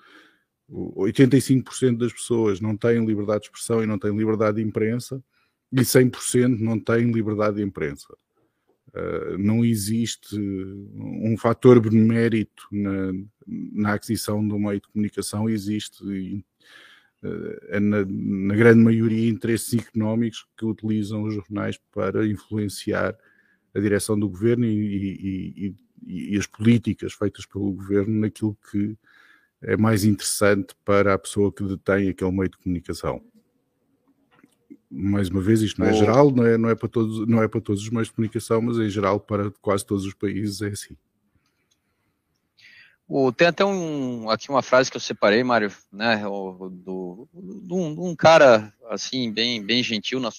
85% 0.70 1.98
das 1.98 2.14
pessoas 2.14 2.60
não 2.60 2.76
têm 2.76 3.06
liberdade 3.06 3.42
de 3.42 3.46
expressão 3.48 3.84
e 3.84 3.88
não 3.88 4.00
têm 4.00 4.16
liberdade 4.16 4.58
de 4.58 4.68
imprensa, 4.68 5.24
e 5.72 5.82
100% 5.82 6.60
não 6.60 6.80
têm 6.80 7.12
liberdade 7.12 7.58
de 7.58 7.64
imprensa. 7.64 8.14
Uh, 8.90 9.38
não 9.40 9.66
existe 9.66 10.40
um 10.40 11.36
fator 11.36 11.80
benemérito 11.80 12.68
na, 12.72 13.12
na, 13.48 13.94
aquisição 13.94 14.48
do 14.48 14.60
meio 14.60 14.80
de 14.80 14.88
comunicação, 14.88 15.50
existe 15.50 16.04
uh, 16.04 17.80
na, 17.82 18.06
na, 18.06 18.56
grande 18.56 18.84
maioria 18.84 19.28
interesses 19.28 19.74
económicos 19.74 20.46
que 20.56 20.64
utilizam 20.64 21.24
os 21.24 21.34
jornais 21.34 21.80
para 21.92 22.28
influenciar 22.28 23.18
a 23.74 23.80
direção 23.80 24.20
do 24.20 24.30
governo 24.30 24.66
e, 24.66 24.70
e, 24.70 25.66
e, 25.68 25.76
e 26.06 26.38
as 26.38 26.46
políticas 26.46 27.14
feitas 27.14 27.46
pelo 27.46 27.72
governo 27.72 28.22
naquilo 28.22 28.58
que 28.72 28.98
é 29.62 29.78
mais 29.78 30.04
interessante 30.04 30.76
para 30.84 31.14
a 31.14 31.20
pessoa 31.20 31.52
que 31.52 31.64
detém 31.64 32.10
aquele 32.10 32.32
meio 32.32 32.50
de 32.50 32.58
comunicação 32.58 33.22
mais 34.94 35.28
uma 35.28 35.42
vez, 35.42 35.62
isto 35.62 35.82
não 35.82 35.88
é 35.88 35.94
geral, 35.94 36.30
não 36.30 36.46
é, 36.46 36.56
não, 36.56 36.70
é 36.70 36.76
para 36.76 36.88
todos, 36.88 37.28
não 37.28 37.42
é 37.42 37.48
para 37.48 37.60
todos 37.60 37.82
os 37.82 37.90
meios 37.90 38.10
de 38.10 38.14
comunicação, 38.14 38.62
mas 38.62 38.78
em 38.78 38.90
geral 38.90 39.20
para 39.20 39.50
quase 39.60 39.84
todos 39.84 40.06
os 40.06 40.14
países 40.14 40.62
é 40.62 40.68
assim. 40.68 40.96
O, 43.08 43.32
tem 43.32 43.48
até 43.48 43.66
um, 43.66 44.30
aqui 44.30 44.50
uma 44.50 44.62
frase 44.62 44.92
que 44.92 44.98
eu 44.98 45.02
separei, 45.02 45.44
Mário, 45.44 45.72
né, 45.92 46.26
o, 46.28 46.70
do, 46.70 47.28
do, 47.34 47.76
um, 47.76 48.10
um, 48.10 48.16
cara 48.16 48.72
assim, 48.90 49.32
bem, 49.32 49.64
bem 49.64 49.82
gentil 49.82 50.20
na 50.20 50.30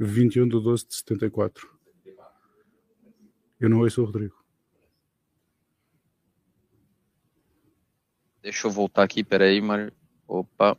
21 0.00 0.48
de 0.48 0.60
12 0.60 0.88
de 0.88 0.94
74. 0.96 1.70
Eu 3.62 3.70
não 3.70 3.78
ouço 3.78 4.02
o 4.02 4.04
Rodrigo. 4.04 4.34
Deixa 8.42 8.66
eu 8.66 8.72
voltar 8.72 9.04
aqui, 9.04 9.22
peraí, 9.22 9.60
Mário. 9.60 9.92
Opa. 10.26 10.76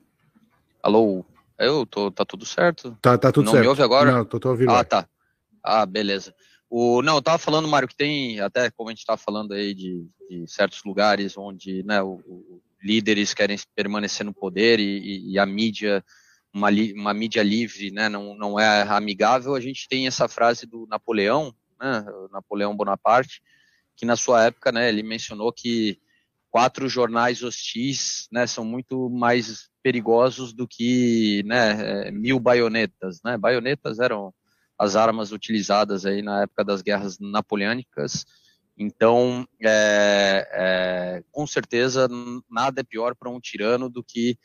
Alô? 0.81 1.25
Eu 1.57 1.85
tô, 1.85 2.11
tá 2.11 2.25
tudo 2.25 2.45
certo? 2.45 2.97
Tá, 3.01 3.17
tá 3.17 3.31
tudo 3.31 3.45
não 3.45 3.53
certo. 3.53 3.63
Não 3.63 3.63
me 3.63 3.69
ouve 3.69 3.81
agora? 3.81 4.11
Não, 4.11 4.25
tô, 4.25 4.37
tô 4.37 4.49
ouvindo. 4.49 4.69
Ah, 4.71 4.83
tá. 4.83 5.07
Ah, 5.63 5.85
beleza. 5.85 6.35
O, 6.69 7.01
não, 7.01 7.15
eu 7.15 7.21
tava 7.21 7.37
falando, 7.37 7.69
Mário, 7.69 7.87
que 7.87 7.95
tem, 7.95 8.41
até 8.41 8.69
como 8.69 8.89
a 8.89 8.91
gente 8.91 9.05
tá 9.05 9.15
falando 9.15 9.53
aí 9.53 9.73
de, 9.73 10.05
de 10.29 10.45
certos 10.45 10.83
lugares 10.83 11.37
onde 11.37 11.83
né, 11.83 12.01
o, 12.01 12.15
o, 12.27 12.61
líderes 12.81 13.33
querem 13.33 13.57
permanecer 13.73 14.25
no 14.25 14.33
poder 14.33 14.81
e, 14.81 14.83
e, 14.83 15.31
e 15.31 15.39
a 15.39 15.45
mídia, 15.45 16.03
uma, 16.53 16.67
uma, 16.97 17.13
mídia 17.13 17.43
livre, 17.43 17.91
né, 17.91 18.09
não, 18.09 18.35
não 18.35 18.59
é 18.59 18.81
amigável, 18.81 19.55
a 19.55 19.61
gente 19.61 19.87
tem 19.87 20.05
essa 20.05 20.27
frase 20.27 20.65
do 20.65 20.85
Napoleão, 20.85 21.55
né, 21.83 22.05
Napoleão 22.31 22.75
Bonaparte, 22.75 23.41
que 23.95 24.05
na 24.05 24.15
sua 24.15 24.45
época, 24.45 24.71
né, 24.71 24.89
ele 24.89 25.03
mencionou 25.03 25.51
que 25.51 25.99
quatro 26.49 26.87
jornais 26.87 27.43
hostis, 27.43 28.27
né, 28.31 28.47
são 28.47 28.63
muito 28.63 29.09
mais 29.09 29.69
perigosos 29.81 30.53
do 30.53 30.67
que 30.67 31.43
né, 31.45 32.07
é, 32.07 32.11
mil 32.11 32.39
baionetas. 32.39 33.21
Né? 33.23 33.37
Baionetas 33.37 33.99
eram 33.99 34.33
as 34.77 34.95
armas 34.95 35.31
utilizadas 35.31 36.05
aí 36.05 36.21
na 36.21 36.43
época 36.43 36.63
das 36.63 36.81
guerras 36.81 37.17
napoleônicas. 37.19 38.25
Então, 38.77 39.47
é, 39.61 40.47
é, 40.51 41.23
com 41.31 41.45
certeza, 41.45 42.07
nada 42.49 42.81
é 42.81 42.83
pior 42.83 43.15
para 43.15 43.29
um 43.29 43.39
tirano 43.39 43.89
do 43.89 44.03
que 44.03 44.37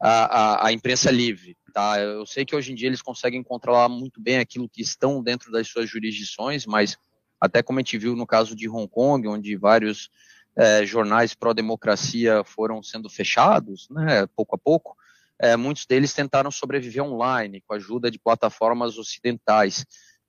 a, 0.00 0.08
a, 0.10 0.66
a, 0.66 0.72
imprensa 0.72 1.10
livre. 1.10 1.56
Tá? 1.72 1.98
Eu 2.00 2.26
sei 2.26 2.44
que 2.44 2.54
hoje 2.54 2.72
em 2.72 2.74
dia 2.74 2.88
eles 2.88 3.02
conseguem 3.02 3.42
controlar 3.42 3.88
muito 3.88 4.20
bem 4.20 4.38
aquilo 4.38 4.68
que 4.68 4.82
estão 4.82 5.22
dentro 5.22 5.50
das 5.50 5.68
suas 5.68 5.88
jurisdições, 5.88 6.66
mas 6.66 6.96
até 7.40 7.62
como 7.62 7.78
a 7.78 7.82
gente 7.82 7.98
viu 7.98 8.14
no 8.14 8.26
caso 8.26 8.54
de 8.54 8.68
Hong 8.68 8.88
Kong, 8.88 9.26
onde 9.28 9.56
vários 9.56 10.10
é, 10.56 10.84
jornais 10.86 11.34
pró-democracia 11.34 12.44
foram 12.44 12.82
sendo 12.82 13.10
fechados, 13.10 13.88
né, 13.90 14.26
pouco 14.36 14.54
a 14.54 14.58
pouco, 14.58 14.96
é, 15.40 15.56
muitos 15.56 15.84
deles 15.84 16.12
tentaram 16.12 16.50
sobreviver 16.50 17.02
online, 17.02 17.60
com 17.66 17.74
a 17.74 17.76
ajuda 17.76 18.10
de 18.10 18.18
plataformas 18.18 18.96
ocidentais. 18.98 19.84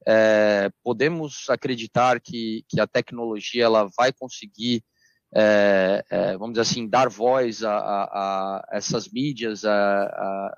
É, 0.07 0.69
podemos 0.83 1.45
acreditar 1.49 2.19
que, 2.19 2.63
que 2.67 2.79
a 2.79 2.87
tecnologia 2.87 3.63
ela 3.65 3.89
vai 3.97 4.11
conseguir, 4.11 4.83
é, 5.33 6.05
é, 6.09 6.37
vamos 6.37 6.53
dizer 6.53 6.61
assim, 6.61 6.87
dar 6.87 7.09
voz 7.09 7.63
a, 7.63 7.77
a, 7.77 8.03
a 8.57 8.65
essas 8.71 9.09
mídias, 9.09 9.65
a, 9.65 9.73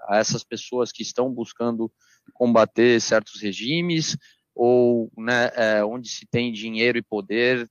a, 0.07 0.17
essas 0.17 0.43
pessoas 0.43 0.91
que 0.91 1.01
estão 1.01 1.31
buscando 1.31 1.91
combater 2.33 2.99
certos 3.01 3.41
regimes, 3.41 4.17
ou 4.53 5.11
né, 5.17 5.51
é, 5.55 5.83
onde 5.83 6.09
se 6.09 6.25
tem 6.25 6.51
dinheiro 6.51 6.97
e 6.97 7.03
poder, 7.03 7.69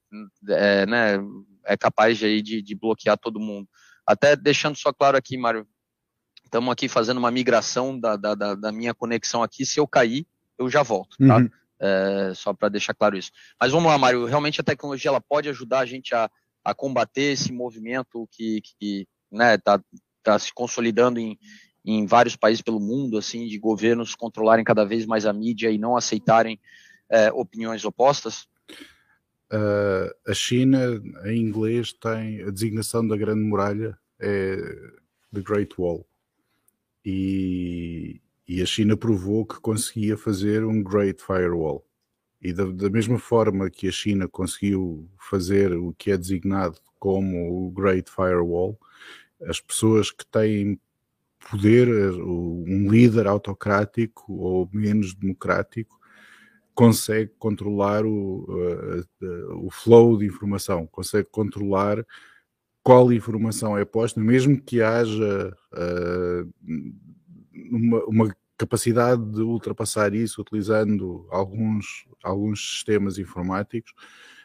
é, 0.48 0.86
né, 0.86 1.18
é 1.64 1.76
capaz 1.76 2.16
de, 2.18 2.40
de, 2.40 2.62
de, 2.62 2.74
bloquear 2.74 3.18
todo 3.18 3.40
mundo. 3.40 3.68
Até 4.06 4.36
deixando 4.36 4.76
só 4.76 4.92
claro 4.92 5.16
aqui, 5.16 5.36
Mário, 5.36 5.66
estamos 6.44 6.70
aqui 6.72 6.88
fazendo 6.88 7.18
uma 7.18 7.30
migração 7.30 7.98
da, 7.98 8.16
da, 8.16 8.34
da, 8.34 8.72
minha 8.72 8.94
conexão 8.94 9.42
aqui. 9.42 9.66
Se 9.66 9.80
eu 9.80 9.86
cair, 9.86 10.26
eu 10.56 10.70
já 10.70 10.82
volto, 10.82 11.16
tá? 11.18 11.38
Uhum. 11.38 11.50
É, 11.78 12.32
só 12.34 12.54
para 12.54 12.70
deixar 12.70 12.94
claro 12.94 13.18
isso. 13.18 13.30
Mas 13.60 13.72
vamos 13.72 13.90
lá, 13.90 13.98
Mário. 13.98 14.24
Realmente 14.24 14.60
a 14.60 14.64
tecnologia 14.64 15.10
ela 15.10 15.20
pode 15.20 15.48
ajudar 15.48 15.80
a 15.80 15.86
gente 15.86 16.14
a, 16.14 16.30
a 16.66 16.74
combater 16.74 17.32
esse 17.32 17.52
movimento 17.52 18.28
que, 18.32 18.60
que 18.60 19.06
né, 19.30 19.56
tá, 19.56 19.80
tá 20.20 20.36
se 20.36 20.52
consolidando 20.52 21.20
em, 21.20 21.38
em 21.84 22.04
vários 22.06 22.34
países 22.34 22.60
pelo 22.60 22.80
mundo, 22.80 23.16
assim, 23.16 23.46
de 23.46 23.56
governos 23.56 24.16
controlarem 24.16 24.64
cada 24.64 24.84
vez 24.84 25.06
mais 25.06 25.24
a 25.26 25.32
mídia 25.32 25.70
e 25.70 25.78
não 25.78 25.96
aceitarem 25.96 26.58
é, 27.08 27.30
opiniões 27.30 27.84
opostas? 27.84 28.48
Uh, 29.48 30.10
a 30.26 30.34
China, 30.34 31.00
em 31.26 31.38
inglês, 31.38 31.92
tem 31.92 32.42
a 32.42 32.50
designação 32.50 33.06
da 33.06 33.16
Grande 33.16 33.42
Muralha, 33.42 33.96
é 34.18 34.56
The 35.32 35.42
Great 35.42 35.72
Wall. 35.78 36.04
E, 37.04 38.20
e 38.48 38.60
a 38.60 38.66
China 38.66 38.96
provou 38.96 39.46
que 39.46 39.60
conseguia 39.60 40.16
fazer 40.16 40.64
um 40.64 40.82
Great 40.82 41.22
Firewall. 41.22 41.85
E 42.40 42.52
da, 42.52 42.64
da, 42.66 42.90
mesma 42.90 43.18
forma 43.18 43.70
que 43.70 43.88
a 43.88 43.92
China 43.92 44.28
conseguiu 44.28 45.08
fazer 45.18 45.72
o 45.72 45.94
que 45.94 46.10
é 46.10 46.16
designado 46.16 46.78
como 46.98 47.66
o 47.66 47.70
Great 47.70 48.10
Firewall, 48.10 48.78
as 49.42 49.60
pessoas 49.60 50.10
que 50.10 50.24
têm 50.26 50.78
poder, 51.50 51.88
um 51.88 52.90
líder 52.90 53.26
autocrático 53.26 54.32
ou 54.32 54.68
menos 54.72 55.14
democrático, 55.14 55.98
consegue 56.74 57.32
controlar 57.38 58.04
o, 58.04 58.46
o 59.64 59.70
flow 59.70 60.18
de 60.18 60.26
informação, 60.26 60.86
consegue 60.86 61.28
controlar 61.30 62.04
qual 62.86 63.12
informação 63.12 63.76
é 63.76 63.84
posta, 63.84 64.20
mesmo 64.20 64.60
que 64.60 64.80
haja 64.80 65.56
uh, 65.72 66.54
uma, 67.68 68.04
uma, 68.04 68.36
capacidade 68.56 69.22
de 69.32 69.42
ultrapassar 69.42 70.14
isso 70.14 70.40
utilizando 70.40 71.26
alguns, 71.30 72.06
alguns 72.22 72.74
sistemas 72.74 73.18
informáticos, 73.18 73.92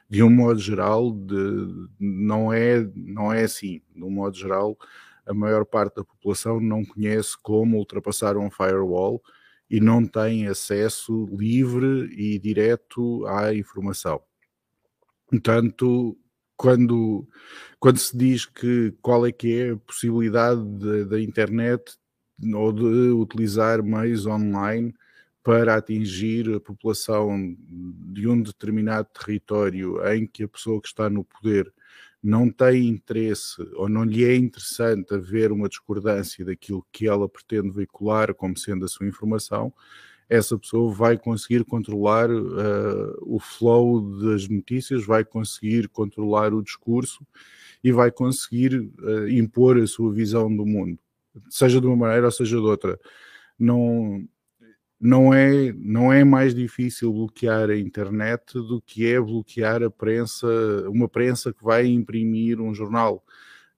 de 0.10 0.22
um 0.22 0.30
modo 0.30 0.60
geral, 0.60 1.12
de, 1.12 1.88
não, 2.00 2.52
é, 2.52 2.86
não 2.96 3.32
é 3.32 3.44
assim. 3.44 3.82
De 3.96 4.04
um 4.04 4.12
modo 4.12 4.36
geral, 4.38 4.78
a 5.26 5.34
maior 5.34 5.66
parte 5.66 5.96
da 5.96 6.04
população 6.04 6.60
não 6.60 6.84
conhece 6.84 7.38
como 7.42 7.78
ultrapassar 7.78 8.36
um 8.36 8.52
firewall 8.52 9.22
e 9.70 9.80
não 9.80 10.06
tem 10.06 10.48
acesso 10.48 11.26
livre 11.32 12.14
e 12.14 12.38
direto 12.38 13.26
à 13.26 13.56
informação. 13.56 14.22
Portanto, 15.28 16.18
quando, 16.58 17.26
quando 17.80 17.98
se 17.98 18.16
diz 18.16 18.46
que 18.46 18.94
qual 19.02 19.26
é 19.26 19.32
que 19.32 19.58
é 19.58 19.72
a 19.72 19.78
possibilidade 19.78 20.62
da 21.06 21.22
internet 21.22 21.98
ou 22.56 22.72
de 22.72 22.84
utilizar 23.12 23.84
meios 23.84 24.26
online 24.26 24.94
para 25.44 25.76
atingir 25.76 26.54
a 26.56 26.60
população 26.60 27.56
de 28.12 28.28
um 28.28 28.42
determinado 28.42 29.08
território 29.14 30.06
em 30.14 30.28
que 30.28 30.44
a 30.44 30.48
pessoa 30.48 30.80
que 30.82 30.88
está 30.88 31.10
no 31.10 31.24
poder 31.24 31.72
não 32.24 32.50
tem 32.50 32.88
interesse 32.88 33.62
ou 33.74 33.90
não 33.90 34.04
lhe 34.04 34.24
é 34.24 34.36
interessante 34.36 35.14
haver 35.14 35.52
uma 35.52 35.68
discordância 35.68 36.46
daquilo 36.46 36.86
que 36.92 37.08
ela 37.08 37.28
pretende 37.28 37.72
veicular 37.72 38.34
como 38.36 38.56
sendo 38.56 38.86
a 38.86 38.88
sua 38.88 39.08
informação, 39.08 39.74
essa 40.30 40.58
pessoa 40.58 40.94
vai 40.94 41.18
conseguir 41.18 41.66
controlar 41.66 42.32
uh, 42.32 43.18
o 43.22 43.38
flow 43.38 44.00
das 44.22 44.48
notícias, 44.48 45.06
vai 45.06 45.26
conseguir 45.26 45.90
controlar 45.90 46.54
o 46.54 46.64
discurso 46.64 47.26
e 47.84 47.92
vai 47.92 48.12
conseguir 48.12 48.78
uh, 48.78 49.28
impor 49.28 49.78
a 49.78 49.86
sua 49.86 50.14
visão 50.14 50.56
do 50.56 50.66
mundo, 50.66 50.98
seja 51.50 51.80
de 51.80 51.88
uma 51.88 51.96
maneira 51.96 52.26
ou 52.26 52.32
seja 52.32 52.58
de 52.58 52.64
outra. 52.64 53.00
Não, 53.58 54.24
não, 55.00 55.34
é, 55.34 55.74
não 55.74 56.12
é 56.12 56.24
mais 56.24 56.54
difícil 56.56 57.12
bloquear 57.14 57.70
a 57.70 57.78
internet 57.78 58.54
do 58.54 58.82
que 58.82 59.06
é 59.08 59.20
bloquear 59.20 59.84
a 59.84 59.90
prensa, 59.90 60.48
uma 60.90 61.08
prensa 61.08 61.54
que 61.54 61.64
vai 61.64 61.86
imprimir 61.88 62.60
um 62.60 62.74
jornal 62.74 63.24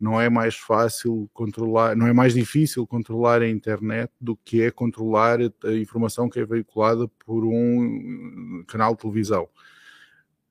não 0.03 0.19
é 0.19 0.29
mais 0.29 0.55
fácil 0.55 1.29
controlar, 1.33 1.95
não 1.95 2.05
é 2.05 2.11
mais 2.11 2.33
difícil 2.33 2.85
controlar 2.85 3.41
a 3.41 3.47
internet 3.47 4.11
do 4.19 4.35
que 4.35 4.61
é 4.61 4.69
controlar 4.69 5.39
a 5.39 5.73
informação 5.73 6.29
que 6.29 6.41
é 6.41 6.45
veiculada 6.45 7.07
por 7.25 7.45
um 7.45 8.65
canal 8.67 8.95
de 8.95 9.01
televisão. 9.01 9.47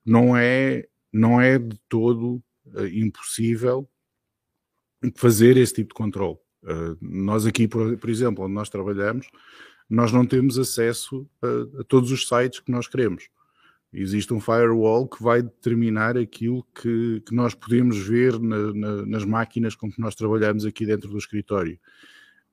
Não 0.03 0.35
é, 0.35 0.87
não 1.11 1.39
é 1.39 1.59
de 1.59 1.79
todo 1.87 2.43
uh, 2.65 2.87
impossível 2.87 3.87
fazer 5.15 5.55
esse 5.55 5.75
tipo 5.75 5.89
de 5.89 5.95
controle. 5.95 6.39
Uh, 6.63 6.97
nós 7.01 7.45
aqui, 7.45 7.67
por, 7.67 7.97
por, 7.97 8.09
exemplo, 8.09 8.45
onde 8.45 8.53
nós 8.53 8.69
trabalhamos, 8.69 9.27
nós 9.89 10.11
não 10.11 10.25
temos 10.25 10.57
acesso 10.57 11.27
a, 11.41 11.81
a 11.81 11.83
todos 11.83 12.11
os 12.11 12.27
sites 12.27 12.61
que 12.61 12.71
nós 12.71 12.87
queremos. 12.87 13.27
Existe 13.93 14.33
um 14.33 14.39
firewall 14.39 15.07
que 15.07 15.21
vai 15.21 15.43
determinar 15.43 16.17
aquilo 16.17 16.65
que, 16.73 17.21
que 17.27 17.35
nós 17.35 17.53
podemos 17.53 17.99
ver 17.99 18.39
na, 18.39 18.73
na, 18.73 19.05
nas 19.05 19.23
máquinas 19.23 19.75
com 19.75 19.91
que 19.91 20.01
nós 20.01 20.15
trabalhamos 20.15 20.65
aqui 20.65 20.85
dentro 20.85 21.09
do 21.11 21.17
escritório. 21.17 21.77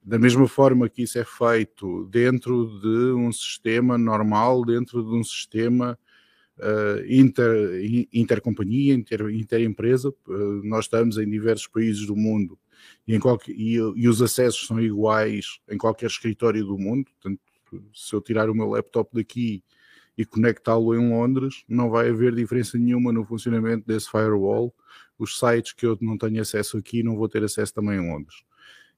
Da 0.02 0.18
mesma 0.18 0.46
forma 0.46 0.88
que 0.88 1.02
isso 1.02 1.18
é 1.18 1.24
feito 1.24 2.04
dentro 2.06 2.78
de 2.80 3.12
um 3.12 3.32
sistema 3.32 3.96
normal, 3.96 4.64
dentro 4.64 5.02
de 5.02 5.14
um 5.14 5.24
sistema 5.24 5.98
uh, 6.58 7.04
inter, 7.06 8.08
intercompanhia, 8.12 8.92
inter, 8.92 9.30
interempresa, 9.30 10.10
uh, 10.10 10.62
nós 10.64 10.86
estamos 10.86 11.16
em 11.16 11.28
diversos 11.28 11.66
países 11.66 12.06
do 12.06 12.16
mundo 12.16 12.58
e, 13.06 13.18
qualquer, 13.18 13.52
e, 13.52 13.74
e 13.74 14.08
os 14.08 14.22
acessos 14.22 14.66
são 14.66 14.80
iguais 14.80 15.58
em 15.68 15.78
qualquer 15.78 16.06
escritório 16.06 16.64
do 16.64 16.78
mundo. 16.78 17.10
Portanto, 17.20 17.40
se 17.94 18.14
eu 18.14 18.20
tirar 18.20 18.50
o 18.50 18.54
meu 18.54 18.68
laptop 18.68 19.10
daqui 19.14 19.62
e 20.16 20.24
conectá-lo 20.24 20.94
em 20.94 21.10
Londres, 21.10 21.64
não 21.68 21.88
vai 21.90 22.10
haver 22.10 22.34
diferença 22.34 22.76
nenhuma 22.76 23.12
no 23.12 23.24
funcionamento 23.24 23.86
desse 23.86 24.10
firewall. 24.10 24.74
Os 25.18 25.38
sites 25.38 25.72
que 25.72 25.86
eu 25.86 25.96
não 26.00 26.18
tenho 26.18 26.40
acesso 26.40 26.76
aqui 26.78 27.02
não 27.02 27.16
vou 27.16 27.28
ter 27.28 27.42
acesso 27.42 27.72
também 27.72 27.98
em 27.98 28.10
Londres. 28.10 28.42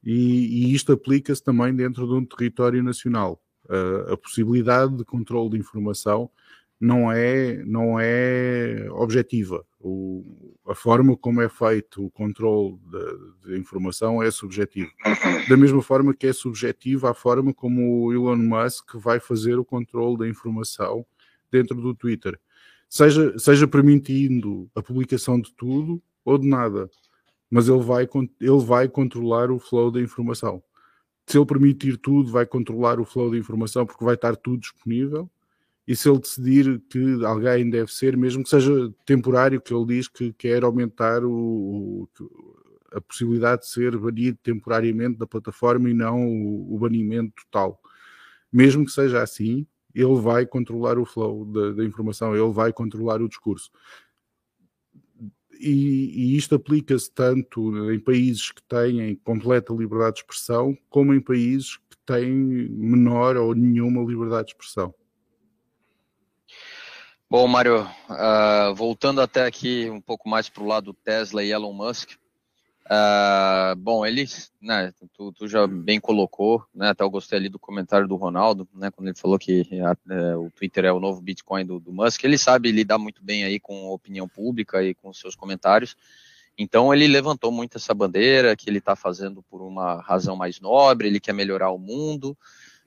E, 0.02 0.70
e 0.70 0.74
isto 0.74 0.92
aplica-se 0.92 1.42
também 1.42 1.74
dentro 1.74 2.06
de 2.06 2.14
um 2.14 2.24
território 2.24 2.82
nacional. 2.82 3.40
Uh, 3.66 4.12
a 4.12 4.16
possibilidade 4.16 4.96
de 4.96 5.04
controle 5.04 5.50
de 5.50 5.58
informação 5.58 6.28
não 6.82 7.12
é, 7.12 7.62
não 7.64 8.00
é 8.00 8.88
objetiva. 8.90 9.64
O, 9.78 10.56
a 10.66 10.74
forma 10.74 11.16
como 11.16 11.40
é 11.40 11.48
feito 11.48 12.04
o 12.04 12.10
controle 12.10 12.76
de, 13.40 13.56
informação 13.56 14.20
é 14.20 14.32
subjetivo. 14.32 14.90
Da 15.48 15.56
mesma 15.56 15.80
forma 15.80 16.12
que 16.12 16.26
é 16.26 16.32
subjetiva 16.32 17.12
a 17.12 17.14
forma 17.14 17.54
como 17.54 18.06
o 18.06 18.12
Elon 18.12 18.36
Musk 18.36 18.96
vai 18.96 19.20
fazer 19.20 19.60
o 19.60 19.64
controle 19.64 20.18
da 20.18 20.28
informação 20.28 21.06
dentro 21.52 21.80
do 21.80 21.94
Twitter. 21.94 22.36
Seja, 22.88 23.38
seja 23.38 23.68
permitindo 23.68 24.68
a 24.74 24.82
publicação 24.82 25.40
de 25.40 25.54
tudo 25.54 26.02
ou 26.24 26.36
de 26.36 26.48
nada, 26.48 26.90
mas 27.48 27.68
ele 27.68 27.80
vai, 27.80 28.08
ele 28.40 28.64
vai 28.64 28.88
controlar 28.88 29.52
o 29.52 29.58
flow 29.60 29.88
da 29.92 30.00
informação. 30.00 30.60
Se 31.28 31.38
ele 31.38 31.46
permitir 31.46 31.96
tudo, 31.96 32.32
vai 32.32 32.44
controlar 32.44 32.98
o 32.98 33.04
flow 33.04 33.30
da 33.30 33.38
informação 33.38 33.86
porque 33.86 34.04
vai 34.04 34.16
estar 34.16 34.34
tudo 34.34 34.58
disponível. 34.58 35.30
E 35.86 35.96
se 35.96 36.08
ele 36.08 36.20
decidir 36.20 36.80
que 36.88 37.24
alguém 37.24 37.68
deve 37.68 37.92
ser, 37.92 38.16
mesmo 38.16 38.44
que 38.44 38.50
seja 38.50 38.92
temporário, 39.04 39.60
que 39.60 39.74
ele 39.74 39.86
diz 39.86 40.06
que 40.06 40.32
quer 40.32 40.62
aumentar 40.62 41.24
o, 41.24 42.08
a 42.92 43.00
possibilidade 43.00 43.62
de 43.62 43.68
ser 43.68 43.96
banido 43.98 44.38
temporariamente 44.42 45.18
da 45.18 45.26
plataforma 45.26 45.90
e 45.90 45.94
não 45.94 46.24
o, 46.24 46.74
o 46.74 46.78
banimento 46.78 47.32
total. 47.44 47.80
Mesmo 48.52 48.84
que 48.84 48.92
seja 48.92 49.22
assim, 49.22 49.66
ele 49.94 50.20
vai 50.20 50.46
controlar 50.46 50.98
o 50.98 51.04
flow 51.04 51.44
da, 51.46 51.72
da 51.72 51.84
informação, 51.84 52.34
ele 52.36 52.52
vai 52.52 52.72
controlar 52.72 53.20
o 53.20 53.28
discurso. 53.28 53.70
E, 55.58 56.32
e 56.32 56.36
isto 56.36 56.54
aplica-se 56.54 57.10
tanto 57.12 57.92
em 57.92 57.98
países 57.98 58.50
que 58.50 58.62
têm 58.62 59.14
completa 59.16 59.72
liberdade 59.72 60.16
de 60.16 60.20
expressão, 60.20 60.76
como 60.88 61.14
em 61.14 61.20
países 61.20 61.76
que 61.76 61.96
têm 62.04 62.32
menor 62.32 63.36
ou 63.36 63.54
nenhuma 63.54 64.02
liberdade 64.02 64.46
de 64.46 64.52
expressão. 64.52 64.94
Bom, 67.32 67.48
Mário, 67.48 67.88
uh, 68.10 68.74
voltando 68.74 69.22
até 69.22 69.46
aqui 69.46 69.88
um 69.88 70.02
pouco 70.02 70.28
mais 70.28 70.50
para 70.50 70.62
o 70.62 70.66
lado 70.66 70.92
Tesla 70.92 71.42
e 71.42 71.50
Elon 71.50 71.72
Musk, 71.72 72.10
Uh, 72.84 73.76
bom, 73.76 74.04
ele, 74.04 74.26
né, 74.60 74.92
tu, 75.14 75.32
tu, 75.32 75.48
já 75.48 75.66
bem 75.66 76.00
colocou, 76.00 76.66
né, 76.74 76.90
até 76.90 77.04
eu 77.04 77.08
gostei 77.08 77.38
ali 77.38 77.48
do 77.48 77.58
comentário 77.58 78.08
do 78.08 78.16
Ronaldo, 78.16 78.68
né, 78.74 78.90
quando 78.90 79.06
ele 79.06 79.16
falou 79.16 79.38
que 79.38 79.66
a, 79.80 79.96
é, 80.12 80.36
o 80.36 80.50
Twitter 80.50 80.84
é 80.84 80.92
o 80.92 80.98
novo 80.98 81.22
Bitcoin 81.22 81.64
do, 81.64 81.78
do, 81.78 81.92
Musk, 81.92 82.22
ele 82.24 82.36
sabe 82.36 82.72
lidar 82.72 82.98
muito 82.98 83.24
bem 83.24 83.44
aí 83.44 83.60
com 83.60 83.86
a 83.86 83.92
opinião 83.92 84.28
pública 84.28 84.82
e 84.82 84.94
com 84.94 85.12
seus 85.12 85.36
comentários, 85.36 85.96
então 86.58 86.92
ele 86.92 87.06
levantou 87.06 87.52
muito 87.52 87.78
essa 87.78 87.94
bandeira, 87.94 88.56
que 88.56 88.68
ele 88.68 88.78
está 88.78 88.96
fazendo 88.96 89.42
por 89.44 89.62
uma 89.62 90.02
razão 90.02 90.36
mais 90.36 90.60
nobre, 90.60 91.06
ele 91.06 91.20
quer 91.20 91.32
melhorar 91.32 91.70
o 91.70 91.78
mundo, 91.78 92.36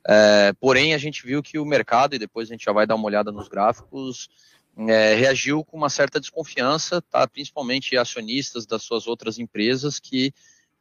é, 0.08 0.54
porém 0.60 0.94
a 0.94 0.98
gente 0.98 1.26
viu 1.26 1.42
que 1.42 1.58
o 1.58 1.66
mercado, 1.66 2.16
e 2.16 2.20
depois 2.20 2.48
a 2.48 2.54
gente 2.54 2.66
já 2.66 2.72
vai 2.72 2.86
dar 2.86 2.96
uma 2.96 3.06
olhada 3.06 3.32
nos 3.32 3.48
gráficos, 3.48 4.30
é, 4.78 5.16
reagiu 5.16 5.64
com 5.64 5.78
uma 5.78 5.90
certa 5.90 6.20
desconfiança, 6.20 7.02
tá? 7.02 7.28
principalmente 7.28 7.98
acionistas 7.98 8.66
das 8.66 8.84
suas 8.84 9.08
outras 9.08 9.40
empresas 9.40 10.00
que 10.00 10.34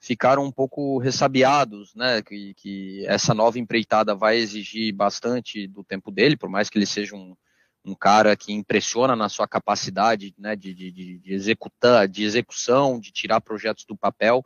ficaram 0.04 0.44
um 0.44 0.52
pouco 0.52 0.98
ressabiados, 0.98 1.94
né, 1.94 2.20
que, 2.20 2.52
que, 2.54 3.06
essa 3.06 3.32
nova 3.32 3.58
empreitada 3.58 4.14
vai 4.14 4.36
exigir 4.36 4.92
bastante 4.92 5.66
do 5.66 5.82
tempo 5.82 6.10
dele, 6.10 6.36
por 6.36 6.50
mais 6.50 6.68
que 6.68 6.76
ele 6.76 6.84
seja 6.84 7.16
um, 7.16 7.34
um 7.82 7.94
cara 7.94 8.36
que 8.36 8.52
impressiona 8.52 9.16
na 9.16 9.30
sua 9.30 9.48
capacidade, 9.48 10.34
né, 10.36 10.54
de, 10.54 10.74
de, 10.74 10.90
de 10.90 11.32
executar, 11.32 12.06
de 12.06 12.22
execução, 12.22 13.00
de 13.00 13.10
tirar 13.10 13.40
projetos 13.40 13.86
do 13.86 13.96
papel, 13.96 14.44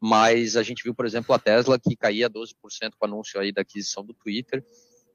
mas 0.00 0.56
a 0.56 0.62
gente 0.62 0.82
viu, 0.82 0.94
por 0.94 1.04
exemplo, 1.04 1.34
a 1.34 1.38
Tesla 1.38 1.78
que 1.78 1.94
caía 1.94 2.30
12% 2.30 2.54
com 2.98 3.06
o 3.06 3.08
anúncio 3.08 3.38
aí 3.38 3.52
da 3.52 3.60
aquisição 3.62 4.04
do 4.04 4.14
Twitter, 4.14 4.64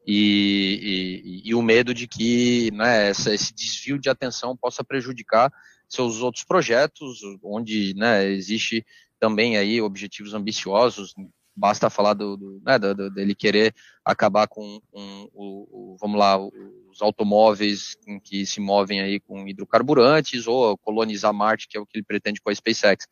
e, 0.08 1.42
e, 1.44 1.50
e, 1.50 1.56
o 1.56 1.64
medo 1.64 1.92
de 1.92 2.08
que 2.08 2.70
né, 2.72 3.10
essa, 3.10 3.34
esse 3.34 3.52
desvio 3.52 3.98
de 3.98 4.08
atenção 4.08 4.56
possa 4.56 4.84
prejudicar 4.84 5.52
seus 5.90 6.22
outros 6.22 6.44
projetos, 6.44 7.22
onde 7.44 7.96
né, 7.96 8.26
existe 8.26 8.86
também 9.20 9.58
aí 9.58 9.82
objetivos 9.82 10.36
ambiciosos. 10.36 11.16
Basta 11.56 11.90
falar 11.90 12.14
do, 12.14 12.38
do, 12.38 12.62
né, 12.64 12.78
do 12.78 13.10
dele 13.10 13.34
querer 13.34 13.74
acabar 14.04 14.48
com, 14.48 14.80
com 14.92 15.30
o, 15.34 15.94
o, 15.94 15.98
vamos 16.00 16.20
lá, 16.20 16.38
os 16.38 17.02
automóveis 17.02 17.98
que 18.24 18.46
se 18.46 18.60
movem 18.60 19.02
aí 19.02 19.20
com 19.20 19.48
hidrocarburantes 19.48 20.46
ou 20.48 20.78
colonizar 20.78 21.34
Marte, 21.34 21.68
que 21.68 21.78
é 21.78 21.80
o 21.80 21.86
que 21.86 21.98
ele 21.98 22.06
pretende 22.06 22.42
com 22.42 22.50
a 22.50 22.56
SpaceX. 22.56 23.08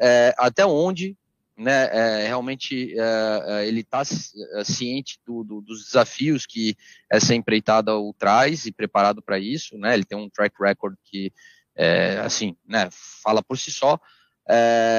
É, 0.00 0.34
até 0.38 0.64
onde 0.64 1.16
né, 1.60 1.88
é, 1.92 2.26
realmente 2.26 2.98
é, 2.98 3.44
é 3.46 3.68
ele 3.68 3.80
está 3.80 4.00
é, 4.00 4.64
ciente 4.64 5.18
do, 5.26 5.44
do, 5.44 5.60
dos 5.60 5.84
desafios 5.84 6.46
que 6.46 6.74
essa 7.10 7.34
empreitada 7.34 7.94
o 7.94 8.14
traz 8.18 8.64
e 8.64 8.72
preparado 8.72 9.22
para 9.22 9.38
isso, 9.38 9.76
né, 9.76 9.92
ele 9.92 10.04
tem 10.04 10.16
um 10.16 10.30
track 10.30 10.56
record 10.58 10.96
que, 11.04 11.30
é, 11.76 12.18
assim, 12.20 12.56
né, 12.66 12.88
fala 13.22 13.42
por 13.42 13.58
si 13.58 13.70
só, 13.70 13.98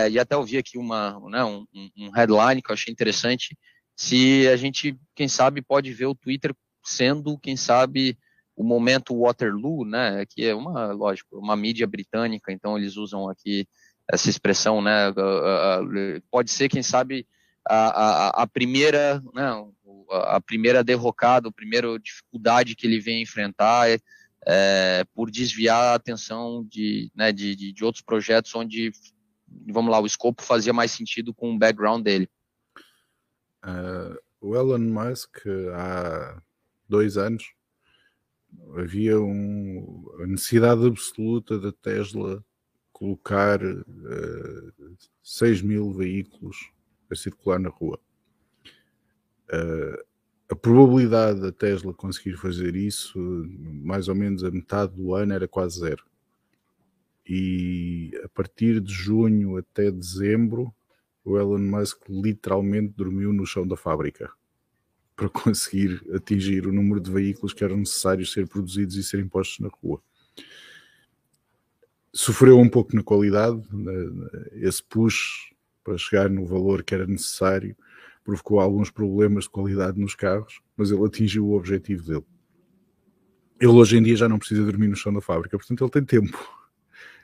e 0.09 0.17
até 0.19 0.37
ouvi 0.37 0.57
aqui 0.57 0.77
uma, 0.77 1.19
né, 1.29 1.43
um, 1.43 1.65
um, 1.97 2.11
headline 2.11 2.61
que 2.61 2.71
eu 2.71 2.73
achei 2.73 2.91
interessante, 2.91 3.57
se 3.95 4.47
a 4.47 4.55
gente, 4.55 4.95
quem 5.15 5.27
sabe, 5.27 5.61
pode 5.61 5.91
ver 5.91 6.05
o 6.05 6.15
Twitter 6.15 6.55
sendo, 6.85 7.37
quem 7.39 7.57
sabe, 7.57 8.17
o 8.55 8.63
momento 8.63 9.19
Waterloo, 9.19 9.83
né, 9.83 10.25
que 10.29 10.45
é 10.45 10.53
uma, 10.53 10.91
lógico, 10.91 11.37
uma 11.37 11.55
mídia 11.55 11.87
britânica, 11.87 12.51
então 12.51 12.77
eles 12.77 12.97
usam 12.97 13.27
aqui 13.27 13.67
essa 14.11 14.29
expressão, 14.29 14.81
né, 14.81 15.13
pode 16.29 16.51
ser, 16.51 16.67
quem 16.67 16.83
sabe, 16.83 17.25
a, 17.67 17.87
a, 18.39 18.43
a 18.43 18.47
primeira, 18.47 19.23
né, 19.33 19.65
a 20.09 20.41
primeira 20.41 20.83
derrocada, 20.83 21.47
a 21.47 21.51
primeira 21.51 21.97
dificuldade 21.97 22.75
que 22.75 22.85
ele 22.85 22.99
vem 22.99 23.21
enfrentar 23.21 23.89
é, 23.89 23.97
é, 24.45 25.05
por 25.13 25.31
desviar 25.31 25.81
a 25.81 25.95
atenção 25.95 26.65
de, 26.69 27.09
né, 27.15 27.31
de, 27.31 27.55
de, 27.55 27.71
de, 27.71 27.85
outros 27.85 28.03
projetos 28.03 28.53
onde, 28.53 28.91
vamos 29.67 29.89
lá, 29.89 29.99
o 30.01 30.05
escopo 30.05 30.41
fazia 30.41 30.73
mais 30.73 30.91
sentido 30.91 31.33
com 31.33 31.53
o 31.53 31.57
background 31.57 32.03
dele. 32.03 32.29
Uh, 33.63 34.17
o 34.41 34.55
Elon 34.55 34.79
Musk, 34.79 35.37
há 35.73 36.41
dois 36.89 37.15
anos, 37.15 37.45
havia 38.75 39.21
um, 39.21 40.05
a 40.19 40.27
necessidade 40.27 40.85
absoluta 40.85 41.57
da 41.57 41.71
Tesla 41.71 42.43
colocar 43.01 43.59
uh, 43.65 43.83
ah, 44.05 44.95
6 45.23 45.63
mil 45.63 45.91
veículos 45.91 46.69
a 47.11 47.15
circular 47.15 47.57
na 47.57 47.69
rua. 47.69 47.99
Uh, 49.51 50.05
a 50.47 50.55
probabilidade 50.55 51.41
da 51.41 51.51
Tesla 51.51 51.95
conseguir 51.95 52.37
fazer 52.37 52.75
isso, 52.75 53.17
mais 53.83 54.07
ou 54.07 54.13
menos 54.13 54.43
a 54.43 54.51
metade 54.51 54.93
do 54.93 55.15
ano, 55.15 55.33
era 55.33 55.47
quase 55.47 55.79
zero. 55.79 56.05
E 57.27 58.11
a 58.23 58.29
partir 58.29 58.79
de 58.79 58.93
junho 58.93 59.57
até 59.57 59.89
dezembro, 59.89 60.71
o 61.25 61.39
Elon 61.39 61.57
Musk 61.57 62.07
literalmente 62.07 62.93
dormiu 62.95 63.33
no 63.33 63.47
chão 63.47 63.65
da 63.65 63.75
fábrica 63.75 64.31
para 65.15 65.27
conseguir 65.29 66.03
atingir 66.13 66.67
o 66.67 66.71
número 66.71 66.99
de 66.99 67.09
veículos 67.09 67.51
que 67.51 67.63
eram 67.63 67.77
necessários 67.77 68.31
ser 68.31 68.47
produzidos 68.47 68.95
e 68.95 69.03
serem 69.03 69.27
postos 69.27 69.59
na 69.59 69.69
rua. 69.69 70.03
Sofreu 72.13 72.59
um 72.59 72.69
pouco 72.69 72.95
na 72.95 73.03
qualidade, 73.03 73.61
esse 74.53 74.83
push 74.83 75.51
para 75.83 75.97
chegar 75.97 76.29
no 76.29 76.45
valor 76.45 76.83
que 76.83 76.93
era 76.93 77.07
necessário 77.07 77.75
provocou 78.23 78.59
alguns 78.59 78.89
problemas 78.89 79.45
de 79.45 79.49
qualidade 79.49 79.99
nos 79.99 80.15
carros, 80.15 80.61
mas 80.77 80.91
ele 80.91 81.05
atingiu 81.05 81.47
o 81.47 81.55
objetivo 81.55 82.05
dele. 82.05 82.25
Ele 83.59 83.71
hoje 83.71 83.97
em 83.97 84.03
dia 84.03 84.15
já 84.15 84.29
não 84.29 84.39
precisa 84.39 84.63
dormir 84.63 84.87
no 84.87 84.95
chão 84.95 85.13
da 85.13 85.21
fábrica, 85.21 85.57
portanto 85.57 85.83
ele 85.83 85.91
tem 85.91 86.03
tempo. 86.03 86.37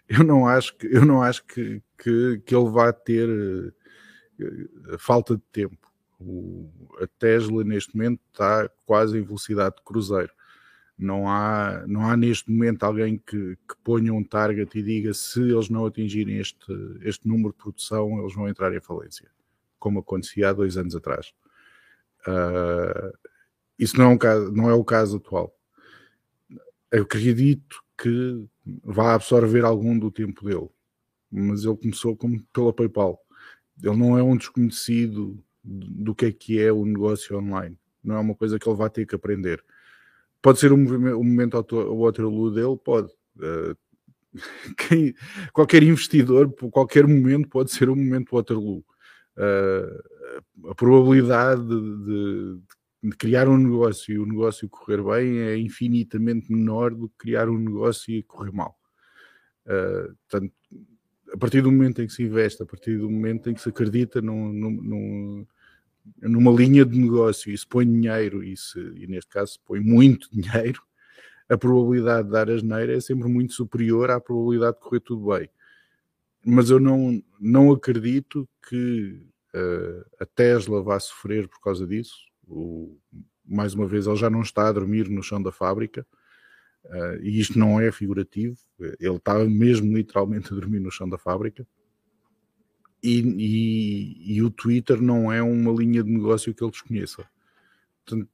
Eu 0.10 0.24
não 0.24 0.48
acho 0.48 0.74
que, 0.78 0.88
eu 0.88 1.04
não 1.04 1.22
acho 1.22 1.44
que, 1.46 1.82
que, 2.02 2.42
que 2.46 2.56
ele 2.56 2.70
vá 2.70 2.94
ter 2.94 3.28
uh, 3.28 4.98
falta 4.98 5.36
de 5.36 5.44
tempo. 5.52 5.86
O, 6.18 6.72
a 7.02 7.08
Tesla 7.20 7.62
neste 7.66 7.94
momento 7.94 8.22
está 8.32 8.70
quase 8.86 9.18
em 9.18 9.22
velocidade 9.22 9.76
de 9.76 9.84
cruzeiro. 9.84 10.32
Não 10.98 11.30
há, 11.30 11.86
não 11.88 12.10
há 12.10 12.18
neste 12.18 12.50
momento 12.52 12.84
alguém 12.84 13.18
que, 13.18 13.56
que 13.56 13.76
ponha 13.84 14.14
um 14.14 14.24
target 14.24 14.78
e 14.78 14.82
diga 14.82 15.14
se 15.14 15.40
eles 15.42 15.70
não 15.70 15.86
atingirem 15.86 16.40
este, 16.40 16.66
este 17.02 17.28
número 17.28 17.52
de 17.52 17.58
produção, 17.58 18.20
eles 18.20 18.34
vão 18.34 18.50
entrar 18.50 18.74
em 18.76 18.82
falência 18.82 19.30
como 19.80 20.00
acontecia 20.00 20.50
há 20.50 20.54
dois 20.54 20.78
anos 20.78 20.96
atrás. 20.96 21.34
Uh, 22.28 23.18
isso 23.80 23.98
não 23.98 24.06
é, 24.06 24.08
um 24.10 24.18
caso, 24.18 24.52
não 24.52 24.70
é 24.70 24.74
o 24.74 24.84
caso 24.84 25.18
atual. 25.18 25.56
Eu 26.92 27.04
acredito 27.04 27.84
que 27.98 28.46
vai 28.84 29.14
absorver 29.14 29.64
algum 29.64 29.98
do 29.98 30.12
tempo 30.12 30.44
dele, 30.46 30.68
mas 31.32 31.64
ele 31.64 31.78
começou 31.78 32.16
como 32.16 32.42
pela 32.54 32.74
PayPal. 32.74 33.20
Ele 33.82 33.96
não 33.96 34.18
é 34.18 34.24
um 34.24 34.36
desconhecido 34.36 35.42
do 35.64 36.16
que 36.16 36.26
é 36.26 36.32
que 36.32 36.60
é 36.60 36.72
o 36.72 36.86
negócio 36.86 37.38
online. 37.38 37.78
Não 38.04 38.16
é 38.16 38.20
uma 38.20 38.36
coisa 38.36 38.58
que 38.58 38.68
ele 38.68 38.78
vai 38.78 38.90
ter 38.90 39.06
que 39.06 39.16
aprender. 39.16 39.64
Pode 40.42 40.60
ser 40.60 40.72
um, 40.72 40.78
um 40.78 41.24
momento 41.24 41.58
Waterloo 41.58 42.52
dele, 42.52 42.78
pode. 42.84 43.12
Uh, 43.38 43.76
quem, 44.78 45.14
qualquer 45.52 45.84
investidor, 45.84 46.54
qualquer 46.72 47.08
momento 47.08 47.50
pode 47.50 47.72
ser 47.72 47.90
um 47.90 47.96
momento 47.96 48.36
Waterloo 48.36 48.84
uh, 49.38 50.70
a 50.70 50.76
probabilidade 50.76 51.62
de, 51.66 52.06
de, 52.06 52.60
de, 53.04 53.18
criar 53.18 53.48
um 53.48 53.58
negócio 53.58 54.14
e 54.14 54.20
o 54.20 54.26
negócio 54.26 54.70
correr 54.70 55.02
bem 55.04 55.40
é 55.40 55.58
infinitamente 55.58 56.52
menor 56.52 56.94
do 56.94 57.10
que 57.10 57.18
criar 57.18 57.50
um 57.50 57.58
negócio 57.58 58.14
e 58.14 58.24
correr 58.24 58.52
mal. 58.52 58.76
Uh, 59.66 60.16
portanto, 60.28 60.54
a 61.34 61.38
partir 61.38 61.62
do 61.62 61.72
momento 61.72 62.02
em 62.02 62.08
que 62.08 62.14
se 62.14 62.24
investe, 62.24 62.64
a 62.64 62.66
partir 62.66 62.98
do 62.98 63.10
momento 63.10 63.50
em 63.50 63.54
que 63.54 63.62
se 63.62 63.70
acredita 63.70 64.22
num, 64.22 64.52
num, 64.52 65.48
numa 66.22 66.52
linha 66.52 66.86
de 66.86 66.98
negócio 66.98 67.52
e 67.52 67.58
se 67.58 67.66
põe 67.66 67.86
dinheiro, 67.86 68.44
e, 68.44 68.56
se, 68.56 68.80
e 68.96 69.08
neste 69.08 69.30
caso 69.30 69.54
se 69.54 69.60
põe 69.66 69.80
muito 69.80 70.30
dinheiro, 70.34 70.82
a 71.50 71.58
probabilidade 71.58 72.28
de 72.28 72.34
dar 72.34 72.50
asneira 72.50 72.96
é 72.96 73.00
sempre 73.00 73.28
muito 73.30 73.54
superior 73.54 74.12
à 74.12 74.20
probabilidade 74.20 74.78
de 74.78 74.84
correr 74.84 75.00
tudo 75.00 75.28
bem 75.28 75.50
mas 76.50 76.70
eu 76.70 76.80
não, 76.80 77.22
não 77.38 77.74
acredito 77.74 78.48
que 78.70 79.22
uh, 79.54 80.06
a 80.18 80.26
Tesla 80.26 80.82
vá 80.82 80.98
sofrer 80.98 81.46
por 81.50 81.60
causa 81.60 81.86
disso. 81.86 82.16
O, 82.48 82.98
mais 83.46 83.74
uma 83.74 83.86
vez, 83.86 84.08
ele 84.08 84.16
já 84.16 84.30
não 84.30 84.42
está 84.42 84.70
a 84.70 84.72
dormir 84.72 85.10
no 85.10 85.22
chão 85.22 85.44
da 85.44 85.52
fábrica. 85.52 86.08
Uh, 86.86 87.22
e 87.22 87.38
isto 87.38 87.60
não 87.60 87.82
é 87.82 87.92
figurativo, 87.92 88.58
ele 88.80 89.18
está 89.18 89.38
mesmo 89.44 89.94
literalmente 89.94 90.54
a 90.54 90.56
dormir 90.56 90.80
no 90.80 90.90
chão 90.90 91.10
da 91.10 91.18
fábrica. 91.18 91.68
E, 93.02 93.20
e, 93.20 94.38
e, 94.38 94.42
o 94.42 94.50
Twitter 94.50 95.02
não 95.02 95.32
é 95.32 95.42
uma 95.42 95.72
linha 95.72 96.04
de 96.04 96.10
negócio 96.10 96.54
que 96.54 96.64
ele 96.64 96.72
desconheça. 96.72 97.26
Portanto, 98.04 98.30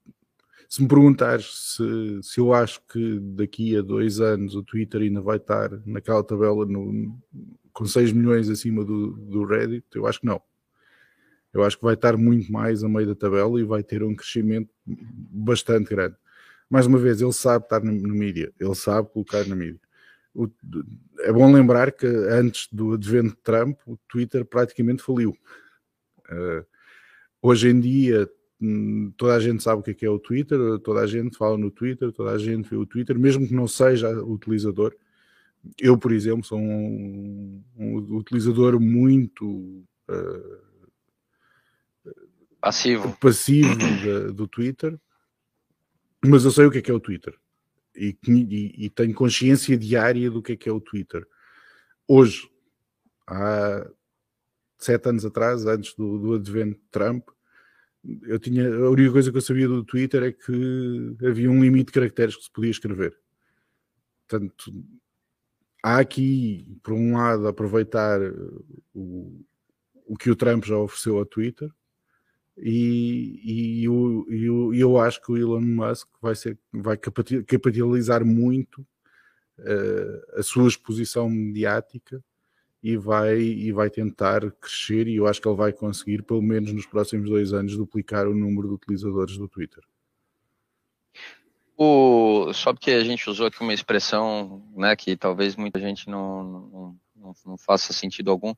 se 0.69 0.81
me 0.81 0.87
perguntares 0.87 1.75
se, 1.75 2.23
se 2.23 2.39
eu 2.39 2.53
acho 2.53 2.81
que 2.87 3.19
daqui 3.19 3.77
a 3.77 3.81
dois 3.81 4.19
anos 4.19 4.55
o 4.55 4.63
Twitter 4.63 5.01
ainda 5.01 5.21
vai 5.21 5.37
estar 5.37 5.69
naquela 5.85 6.23
tabela 6.23 6.65
no, 6.65 7.19
com 7.71 7.85
6 7.85 8.11
milhões 8.13 8.49
acima 8.49 8.83
do, 8.83 9.11
do 9.11 9.45
Reddit, 9.45 9.85
eu 9.95 10.07
acho 10.07 10.21
que 10.21 10.25
não. 10.25 10.41
Eu 11.53 11.63
acho 11.63 11.77
que 11.77 11.83
vai 11.83 11.93
estar 11.93 12.17
muito 12.17 12.51
mais 12.51 12.83
a 12.83 12.89
meio 12.89 13.07
da 13.07 13.15
tabela 13.15 13.59
e 13.59 13.63
vai 13.63 13.83
ter 13.83 14.01
um 14.01 14.15
crescimento 14.15 14.69
bastante 14.85 15.89
grande. 15.89 16.15
Mais 16.69 16.87
uma 16.87 16.97
vez, 16.97 17.21
ele 17.21 17.33
sabe 17.33 17.65
estar 17.65 17.83
no, 17.83 17.91
no 17.91 18.15
mídia, 18.15 18.51
ele 18.59 18.73
sabe 18.73 19.09
colocar 19.09 19.45
na 19.47 19.55
mídia. 19.55 19.79
O, 20.33 20.49
é 21.19 21.31
bom 21.31 21.51
lembrar 21.53 21.91
que 21.91 22.07
antes 22.07 22.67
do 22.71 22.93
advento 22.93 23.29
de 23.29 23.41
Trump, 23.43 23.79
o 23.85 23.97
Twitter 24.07 24.43
praticamente 24.43 25.03
faliu. 25.03 25.37
Uh, 26.29 26.65
hoje 27.41 27.69
em 27.69 27.79
dia, 27.79 28.27
hum, 28.59 29.13
toda 29.15 29.35
a 29.35 29.39
gente 29.39 29.61
sabe 29.61 29.81
o 29.81 29.83
que 29.83 29.91
é, 29.91 29.93
que 29.93 30.05
é 30.05 30.09
o 30.09 30.17
Twitter, 30.17 30.57
toda 30.79 31.01
a 31.01 31.07
gente 31.07 31.37
fala 31.37 31.57
no 31.57 31.69
Twitter, 31.69 32.11
toda 32.11 32.31
a 32.31 32.37
gente 32.39 32.67
vê 32.67 32.75
o 32.75 32.85
Twitter, 32.85 33.19
mesmo 33.19 33.47
que 33.47 33.53
não 33.53 33.67
seja 33.67 34.09
utilizador, 34.23 34.95
eu, 35.79 35.97
por 35.97 36.11
exemplo, 36.11 36.43
sou 36.43 36.59
um, 36.59 37.63
um 37.77 38.17
utilizador 38.17 38.79
muito 38.79 39.85
uh, 40.09 40.59
passivo, 42.59 43.15
passivo 43.17 43.75
da, 43.77 44.31
do 44.31 44.47
Twitter, 44.47 44.99
mas 46.25 46.43
eu 46.43 46.51
sei 46.51 46.65
o 46.65 46.71
que 46.71 46.79
é 46.79 46.81
que 46.81 46.91
é 46.91 46.93
o 46.93 46.99
Twitter 46.99 47.37
e, 47.95 48.17
e, 48.27 48.85
e, 48.85 48.89
tenho 48.89 49.13
consciência 49.13 49.77
diária 49.77 50.29
do 50.29 50.41
que 50.41 50.53
é 50.53 50.55
que 50.55 50.69
é 50.69 50.71
o 50.71 50.81
Twitter. 50.81 51.25
Hoje, 52.07 52.49
há 53.27 53.89
sete 54.77 55.09
anos 55.09 55.25
atrás, 55.25 55.65
antes 55.65 55.93
do, 55.95 56.17
do 56.17 56.33
advento 56.33 56.79
de 56.79 56.85
Trump, 56.91 57.29
eu 58.23 58.37
tinha 58.37 58.67
a 58.67 58.89
única 58.89 59.11
coisa 59.11 59.31
que 59.31 59.37
eu 59.37 59.41
sabia 59.41 59.67
do 59.67 59.83
Twitter 59.83 60.23
é 60.23 60.31
que 60.31 61.15
havia 61.25 61.49
um 61.49 61.63
limite 61.63 61.85
de 61.85 61.93
caracteres 61.93 62.35
que 62.35 62.43
se 62.43 62.51
podia 62.51 62.71
escrever. 62.71 63.17
Portanto, 64.27 64.71
há 65.81 65.99
aqui, 65.99 66.77
por 66.83 66.93
um 66.93 67.15
lado, 67.15 67.47
aproveitar 67.47 68.19
o, 68.93 69.45
o 70.05 70.17
que 70.17 70.29
o 70.29 70.35
Trump 70.35 70.65
já 70.65 70.77
ofereceu 70.77 71.17
ao 71.17 71.25
Twitter, 71.25 71.69
e, 72.57 73.39
e, 73.43 73.83
eu, 73.85 74.25
eu, 74.29 74.73
eu 74.73 74.97
acho 74.99 75.21
que 75.21 75.31
o 75.31 75.37
Elon 75.37 75.61
Musk 75.61 76.07
vai, 76.21 76.35
ser, 76.35 76.57
vai 76.71 76.97
capitalizar 76.97 78.23
muito 78.23 78.85
uh, 79.59 80.39
a 80.39 80.43
sua 80.43 80.67
exposição 80.67 81.29
mediática 81.29 82.23
e 82.81 82.97
vai, 82.97 83.39
e 83.39 83.71
vai 83.71 83.89
tentar 83.89 84.51
crescer, 84.51 85.07
e 85.07 85.15
eu 85.15 85.25
acho 85.25 85.41
que 85.41 85.47
ele 85.47 85.55
vai 85.55 85.71
conseguir, 85.71 86.21
pelo 86.21 86.41
menos 86.41 86.71
nos 86.73 86.85
próximos 86.85 87.29
dois 87.29 87.53
anos, 87.53 87.77
duplicar 87.77 88.27
o 88.27 88.35
número 88.35 88.67
de 88.67 88.73
utilizadores 88.73 89.37
do 89.37 89.47
Twitter. 89.47 89.83
O, 91.77 92.53
só 92.53 92.73
porque 92.73 92.91
a 92.91 93.03
gente 93.03 93.29
usou 93.29 93.47
aqui 93.47 93.61
uma 93.61 93.73
expressão 93.73 94.61
né, 94.75 94.95
que 94.95 95.15
talvez 95.15 95.55
muita 95.55 95.79
gente 95.79 96.07
não, 96.09 96.43
não, 96.43 96.99
não, 97.15 97.33
não 97.45 97.57
faça 97.57 97.93
sentido 97.93 98.29
algum. 98.29 98.53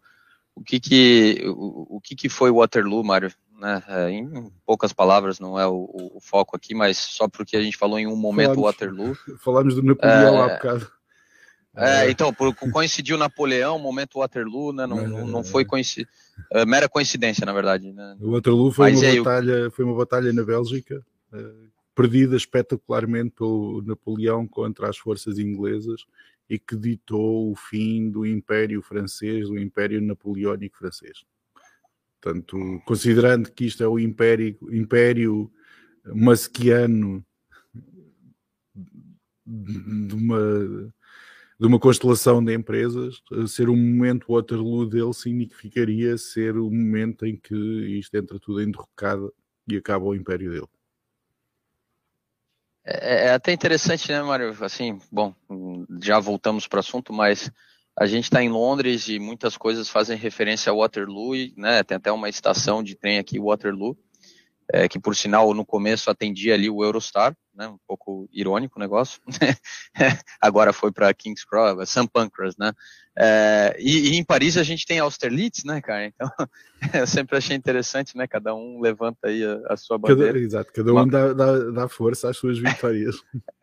O 0.54 0.64
que 0.64 0.80
que, 0.80 1.43
o, 1.46 1.98
o 1.98 2.02
que, 2.02 2.16
que 2.16 2.28
foi 2.30 2.52
Waterloo, 2.52 3.04
Mário? 3.04 3.32
Né? 3.60 3.82
É, 3.88 4.10
em 4.10 4.51
poucas 4.66 4.91
palavras, 4.91 5.39
não 5.39 5.60
é 5.60 5.66
o, 5.66 5.89
o, 6.16 6.20
foco 6.20 6.56
aqui, 6.56 6.76
mas 6.76 6.97
só 6.97 7.28
porque 7.28 7.56
a 7.56 7.62
gente 7.62 7.78
falou 7.78 7.97
em 7.97 8.06
um 8.06 8.16
momento 8.16 8.56
falamos, 8.56 8.66
Waterloo. 8.66 9.18
Falamos 9.39 9.76
do 9.76 9.84
Napoleão 9.84 10.38
é, 10.38 10.41
há 10.41 10.56
bocado. 10.56 10.91
É, 11.78 12.10
então, 12.10 12.34
por, 12.34 12.53
coincidiu 12.56 13.18
Napoleão, 13.18 13.80
momento 13.80 14.20
Waterloo, 14.20 14.74
né? 14.74 14.86
Não, 14.86 15.08
não, 15.08 15.28
não 15.28 15.43
foi 15.43 15.66
coinci... 15.66 16.08
é, 16.51 16.66
mera 16.66 16.88
coincidência, 16.89 17.45
na 17.45 17.53
verdade. 17.53 17.91
Né? 17.91 18.18
O 18.20 18.32
Waterloo 18.32 18.72
foi 18.72 18.93
uma, 18.93 19.16
batalha, 19.24 19.72
foi 19.72 19.86
uma 19.86 19.95
batalha 19.95 20.34
na 20.34 20.43
Bélgica, 20.43 21.06
perdida 21.93 22.36
espetacularmente 22.36 23.32
pelo 23.32 23.82
Napoleão 23.86 24.45
contra 24.47 24.89
as 24.89 24.97
forças 24.97 25.39
inglesas 25.39 26.06
e 26.49 26.60
que 26.60 26.76
ditou 26.76 27.51
o 27.51 27.56
fim 27.56 28.10
do 28.10 28.26
Império 28.26 28.82
Francês, 28.82 29.47
do 29.47 29.58
Império 29.58 30.01
Napoleónico 30.01 30.78
Francês. 30.78 31.26
Portanto, 32.26 32.82
considerando 32.86 33.52
que 33.52 33.66
isto 33.66 33.84
é 33.84 33.88
o 33.88 34.00
Império, 34.00 34.58
império 34.72 35.52
masquiano 36.06 37.24
de 39.46 40.16
uma, 40.16 40.40
de 41.60 41.68
uma 41.68 41.80
constelação 41.80 42.44
de 42.44 42.52
empresas, 42.52 43.22
ser 43.48 43.70
um 43.70 43.78
momento 43.78 44.34
Waterloo 44.34 44.88
dele 44.88 45.14
significaria 45.14 46.18
ser 46.18 46.58
o 46.58 46.64
momento 46.64 47.28
em 47.28 47.38
que 47.38 47.56
isto 48.00 48.16
entra 48.16 48.40
tudo 48.40 48.60
em 48.60 48.72
derrocada 48.72 49.32
e 49.68 49.78
acaba 49.78 50.06
o 50.06 50.16
império 50.16 50.50
dele. 50.50 50.70
É, 52.84 53.28
é 53.28 53.34
até 53.34 53.54
interessante, 53.54 54.12
né, 54.12 54.20
Mário? 54.24 54.50
Assim, 54.64 55.00
bom, 55.12 55.36
já 56.02 56.20
voltamos 56.20 56.68
para 56.68 56.78
o 56.78 56.80
assunto, 56.80 57.14
mas 57.14 57.52
a 57.98 58.06
gente 58.06 58.26
está 58.26 58.43
em 58.43 58.50
Londres 58.50 59.08
e 59.08 59.20
muitas 59.20 59.56
coisas 59.56 59.89
fazem 59.89 60.18
referência 60.18 60.72
a 60.72 60.76
Waterloo, 60.76 61.34
né? 61.56 61.82
Tem 61.82 61.96
até 61.96 62.12
uma 62.12 62.28
estação 62.28 62.84
de 62.84 62.96
trem 62.96 63.18
aqui, 63.20 63.39
Waterloo, 63.39 63.98
é, 64.74 64.89
que 64.89 65.00
por 65.00 65.16
sinal 65.16 65.54
no 65.54 65.66
começo 65.66 66.10
atendia 66.10 66.56
ali 66.56 66.70
o 66.70 66.84
Eurostar, 66.84 67.34
né? 67.56 67.68
Um 67.70 67.78
pouco 67.88 68.28
irônico 68.34 68.78
o 68.78 68.82
negócio. 68.82 69.22
Agora 70.41 70.74
foi 70.74 70.91
para 70.91 71.14
King's 71.14 71.46
Cross, 71.46 71.89
St. 71.89 72.10
Pancras, 72.12 72.56
né? 72.58 72.74
É, 73.18 73.78
e, 73.80 74.10
e, 74.10 74.16
em 74.18 74.26
Paris 74.26 74.58
a 74.58 74.64
gente 74.64 74.86
tem 74.86 75.00
Austerlitz, 75.00 75.64
né, 75.64 75.80
cara? 75.80 76.06
Então 76.06 76.30
eu 76.93 77.08
sempre 77.08 77.38
achei 77.38 77.56
interessante, 77.56 78.18
né? 78.18 78.28
Cada 78.28 78.54
um 78.54 78.82
levanta 78.82 79.30
aí 79.30 79.41
a, 79.41 79.74
a 79.74 79.78
sua 79.78 79.98
bandeira. 79.98 80.34
Cada, 80.34 80.39
exato, 80.39 80.74
cada 80.74 80.93
um 80.93 81.08
dá, 81.08 81.32
dá, 81.32 81.60
dá 81.72 81.88
força 81.88 82.30
às 82.30 82.36
suas 82.36 82.60
vitórias. 82.60 83.16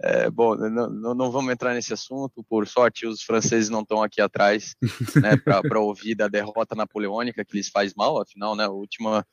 É, 0.00 0.30
bom, 0.30 0.54
não, 0.54 1.14
não, 1.14 1.30
vamos 1.30 1.52
entrar 1.52 1.74
nesse 1.74 1.92
assunto. 1.92 2.44
Por 2.48 2.66
sorte, 2.66 3.06
os 3.06 3.22
franceses 3.22 3.68
não 3.68 3.80
estão 3.80 4.02
aqui 4.02 4.20
atrás 4.20 4.74
né, 5.20 5.36
para 5.36 5.80
ouvir 5.80 6.14
da 6.14 6.28
derrota 6.28 6.74
napoleônica 6.74 7.44
que 7.44 7.56
lhes 7.56 7.68
faz 7.68 7.94
mal. 7.94 8.20
Afinal, 8.20 8.54
né, 8.54 8.64
a, 8.64 8.70
última, 8.70 9.26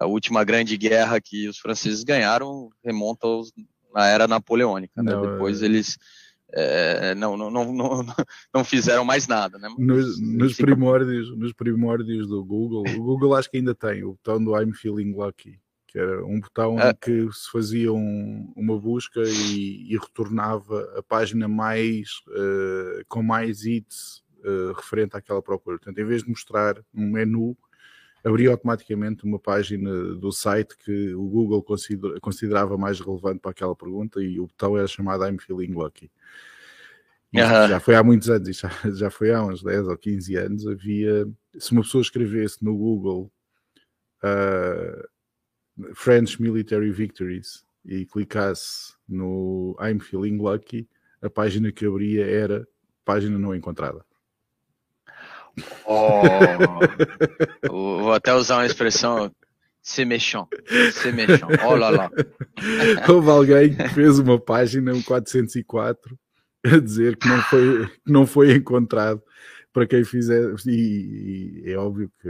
a 0.00 0.06
última 0.06 0.42
grande 0.42 0.76
guerra 0.76 1.20
que 1.20 1.48
os 1.48 1.58
franceses 1.58 2.02
ganharam 2.02 2.70
remonta 2.84 3.26
aos, 3.26 3.52
na 3.94 4.08
era 4.08 4.26
napoleônica. 4.26 5.02
Né? 5.02 5.12
Não, 5.12 5.32
Depois 5.32 5.62
é... 5.62 5.66
eles 5.66 5.98
é, 6.52 7.14
não, 7.14 7.36
não, 7.36 7.50
não, 7.50 8.06
não, 8.54 8.64
fizeram 8.64 9.04
mais 9.04 9.28
nada. 9.28 9.58
Né? 9.58 9.68
Nos, 9.78 10.18
nos 10.20 10.56
primórdios, 10.56 11.36
nos 11.36 11.52
primórdios 11.52 12.26
do 12.26 12.42
Google, 12.44 12.84
o 12.88 13.02
Google 13.02 13.34
acho 13.34 13.50
que 13.50 13.58
ainda 13.58 13.74
tem 13.74 14.02
o 14.02 14.12
botão 14.12 14.42
do 14.42 14.58
I'm 14.58 14.72
feeling 14.72 15.12
lucky 15.12 15.60
que 15.86 15.98
era 15.98 16.24
um 16.24 16.40
botão 16.40 16.78
ah. 16.78 16.92
que 16.92 17.28
se 17.32 17.50
fazia 17.50 17.92
um, 17.92 18.52
uma 18.56 18.78
busca 18.78 19.22
e, 19.22 19.92
e, 19.92 19.96
retornava 19.96 20.82
a 20.96 21.02
página 21.02 21.46
mais 21.46 22.22
uh, 22.28 23.04
com 23.08 23.22
mais 23.22 23.64
hits 23.64 24.24
uh, 24.44 24.72
referente 24.72 25.16
àquela 25.16 25.40
procura. 25.40 25.78
Portanto, 25.78 25.98
em 25.98 26.04
vez 26.04 26.22
de 26.22 26.30
mostrar 26.30 26.76
um 26.94 27.10
menu, 27.10 27.56
abria 28.24 28.50
automaticamente 28.50 29.24
uma 29.24 29.38
página 29.38 30.14
do 30.16 30.32
site 30.32 30.76
que 30.76 31.14
o 31.14 31.28
Google 31.28 31.62
consider, 31.62 32.18
considerava 32.20 32.76
mais 32.76 32.98
relevante 32.98 33.38
para 33.40 33.52
aquela 33.52 33.76
pergunta 33.76 34.20
e 34.20 34.40
o 34.40 34.46
botão 34.46 34.76
era 34.76 34.88
chamado 34.88 35.24
I'm 35.24 35.38
Feeling 35.38 35.72
Lucky. 35.72 36.10
Já 37.32 37.80
foi 37.80 37.94
há 37.94 38.02
muitos 38.02 38.30
anos, 38.30 38.56
já, 38.56 38.68
já 38.92 39.10
foi 39.10 39.32
há 39.32 39.44
uns 39.44 39.62
10 39.62 39.88
ou 39.88 39.96
15 39.96 40.36
anos. 40.36 40.66
Havia, 40.66 41.28
se 41.58 41.72
uma 41.72 41.82
pessoa 41.82 42.02
escrevesse 42.02 42.64
no 42.64 42.76
Google 42.76 43.30
uh, 44.24 45.15
French 45.94 46.40
Military 46.40 46.90
Victories 46.90 47.64
e 47.84 48.04
clicasse 48.04 48.94
no 49.08 49.76
I'm 49.80 50.00
Feeling 50.00 50.38
Lucky, 50.38 50.88
a 51.22 51.30
página 51.30 51.70
que 51.70 51.86
abria 51.86 52.26
era 52.26 52.66
página 53.04 53.38
não 53.38 53.54
encontrada. 53.54 54.04
Oh, 55.86 56.22
vou 57.70 58.12
até 58.12 58.34
usar 58.34 58.56
uma 58.56 58.66
expressão 58.66 59.32
se 59.80 60.04
méchant, 60.04 60.48
se 60.92 61.12
méchant, 61.12 61.48
oh 61.64 61.76
lá 61.76 61.90
lá. 61.90 62.10
Houve 63.08 63.30
alguém 63.30 63.74
que 63.74 63.88
fez 63.90 64.18
uma 64.18 64.38
página, 64.38 64.92
um 64.92 65.00
404, 65.00 66.18
a 66.64 66.78
dizer 66.78 67.16
que 67.16 67.28
não 67.28 67.40
foi, 67.42 67.86
que 67.86 68.12
não 68.12 68.26
foi 68.26 68.52
encontrado 68.52 69.22
para 69.72 69.86
quem 69.86 70.04
fizer, 70.04 70.54
e, 70.66 71.62
e, 71.64 71.70
é 71.70 71.76
óbvio 71.76 72.10
que 72.20 72.28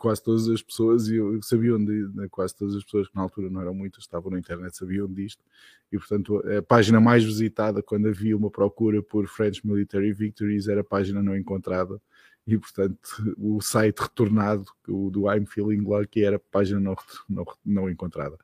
quase 0.00 0.22
todas 0.22 0.48
as 0.48 0.62
pessoas 0.62 1.06
sabiam 1.42 1.84
de, 1.84 2.08
né, 2.14 2.26
quase 2.30 2.56
todas 2.56 2.74
as 2.74 2.82
pessoas 2.82 3.06
que 3.06 3.14
na 3.14 3.20
altura 3.20 3.50
não 3.50 3.60
eram 3.60 3.74
muitas, 3.74 4.02
estavam 4.02 4.30
na 4.30 4.38
internet, 4.38 4.74
sabiam 4.74 5.06
disto, 5.06 5.44
e 5.92 5.98
portanto 5.98 6.42
a 6.56 6.62
página 6.62 6.98
mais 6.98 7.22
visitada 7.22 7.82
quando 7.82 8.08
havia 8.08 8.34
uma 8.34 8.50
procura 8.50 9.02
por 9.02 9.26
French 9.28 9.64
Military 9.64 10.10
Victories 10.14 10.68
era 10.68 10.80
a 10.80 10.84
página 10.84 11.22
não 11.22 11.36
encontrada, 11.36 12.00
e 12.46 12.56
portanto 12.56 12.98
o 13.36 13.60
site 13.60 13.98
retornado, 14.00 14.64
o 14.88 15.10
do 15.10 15.30
I'm 15.30 15.44
Feeling 15.44 15.82
Lucky, 15.82 16.24
era 16.24 16.36
a 16.36 16.40
página 16.50 16.80
não, 16.80 16.96
não, 17.28 17.44
não 17.62 17.90
encontrada. 17.90 18.38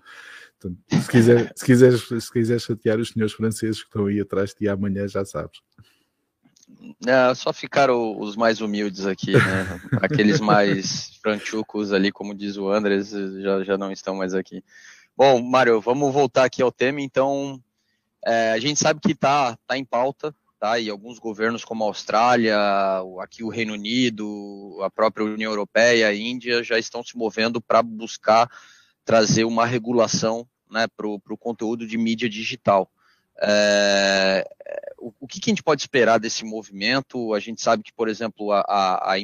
Portanto, 0.60 0.78
se, 0.90 1.10
quiser, 1.10 1.52
se, 1.56 1.64
quiseres, 1.64 2.02
se 2.06 2.32
quiseres 2.32 2.62
chatear 2.64 3.00
os 3.00 3.08
senhores 3.08 3.32
franceses 3.32 3.80
que 3.80 3.88
estão 3.88 4.04
aí 4.04 4.20
atrás 4.20 4.50
de 4.50 4.56
ti 4.56 4.68
amanhã, 4.68 5.08
já 5.08 5.24
sabes. 5.24 5.62
É, 7.06 7.34
só 7.34 7.52
ficaram 7.52 8.18
os 8.18 8.36
mais 8.36 8.60
humildes 8.60 9.06
aqui, 9.06 9.32
né? 9.32 9.80
Aqueles 10.02 10.40
mais 10.40 11.16
franchucos 11.22 11.92
ali, 11.92 12.10
como 12.10 12.34
diz 12.34 12.56
o 12.56 12.68
Andres, 12.68 13.10
já, 13.10 13.62
já 13.62 13.78
não 13.78 13.92
estão 13.92 14.16
mais 14.16 14.34
aqui. 14.34 14.62
Bom, 15.16 15.40
Mário, 15.40 15.80
vamos 15.80 16.12
voltar 16.12 16.44
aqui 16.44 16.60
ao 16.60 16.72
tema. 16.72 17.00
Então, 17.00 17.62
é, 18.24 18.52
a 18.52 18.58
gente 18.58 18.80
sabe 18.80 19.00
que 19.00 19.12
está 19.12 19.56
tá 19.66 19.78
em 19.78 19.84
pauta, 19.84 20.34
tá? 20.58 20.78
E 20.78 20.90
alguns 20.90 21.18
governos 21.18 21.64
como 21.64 21.84
a 21.84 21.86
Austrália, 21.86 22.58
aqui 23.20 23.44
o 23.44 23.48
Reino 23.48 23.74
Unido, 23.74 24.78
a 24.82 24.90
própria 24.90 25.24
União 25.24 25.50
Europeia, 25.50 26.08
a 26.08 26.14
Índia, 26.14 26.62
já 26.62 26.78
estão 26.78 27.02
se 27.04 27.16
movendo 27.16 27.60
para 27.60 27.82
buscar 27.82 28.50
trazer 29.04 29.44
uma 29.44 29.64
regulação 29.64 30.46
né, 30.70 30.86
para 30.96 31.06
o 31.06 31.38
conteúdo 31.38 31.86
de 31.86 31.96
mídia 31.96 32.28
digital. 32.28 32.90
É, 33.40 34.48
o, 34.98 35.12
o 35.20 35.26
que, 35.26 35.40
a 35.44 35.50
gente 35.50 35.62
pode 35.62 35.82
esperar 35.82 36.18
desse 36.18 36.44
movimento? 36.44 37.34
A 37.34 37.40
gente 37.40 37.60
sabe 37.60 37.82
que, 37.82 37.92
por 37.92 38.08
exemplo, 38.08 38.52
a, 38.52 38.60
a, 38.60 39.14
a, 39.14 39.16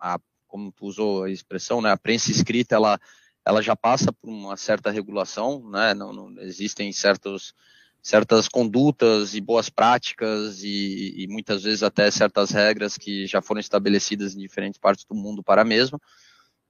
a 0.00 0.18
como 0.46 0.72
tu 0.72 0.86
usou 0.86 1.24
a 1.24 1.30
expressão, 1.30 1.82
né, 1.82 1.90
a 1.90 1.96
prensa 1.96 2.30
escrita, 2.30 2.74
ela, 2.74 2.98
ela 3.44 3.60
já 3.60 3.76
passa 3.76 4.12
por 4.12 4.28
uma 4.28 4.56
certa 4.56 4.90
regulação, 4.90 5.68
né, 5.68 5.92
não, 5.92 6.12
não 6.12 6.42
existem 6.42 6.92
certos, 6.92 7.52
certas 8.00 8.48
condutas 8.48 9.34
e 9.34 9.40
boas 9.40 9.68
práticas 9.68 10.62
e, 10.62 11.14
e, 11.16 11.26
muitas 11.28 11.64
vezes 11.64 11.82
até 11.82 12.10
certas 12.10 12.50
regras 12.50 12.96
que 12.96 13.26
já 13.26 13.42
foram 13.42 13.60
estabelecidas 13.60 14.34
em 14.34 14.38
diferentes 14.38 14.78
partes 14.78 15.04
do 15.04 15.14
mundo 15.14 15.42
para 15.42 15.62
a 15.62 15.64
mesma 15.64 16.00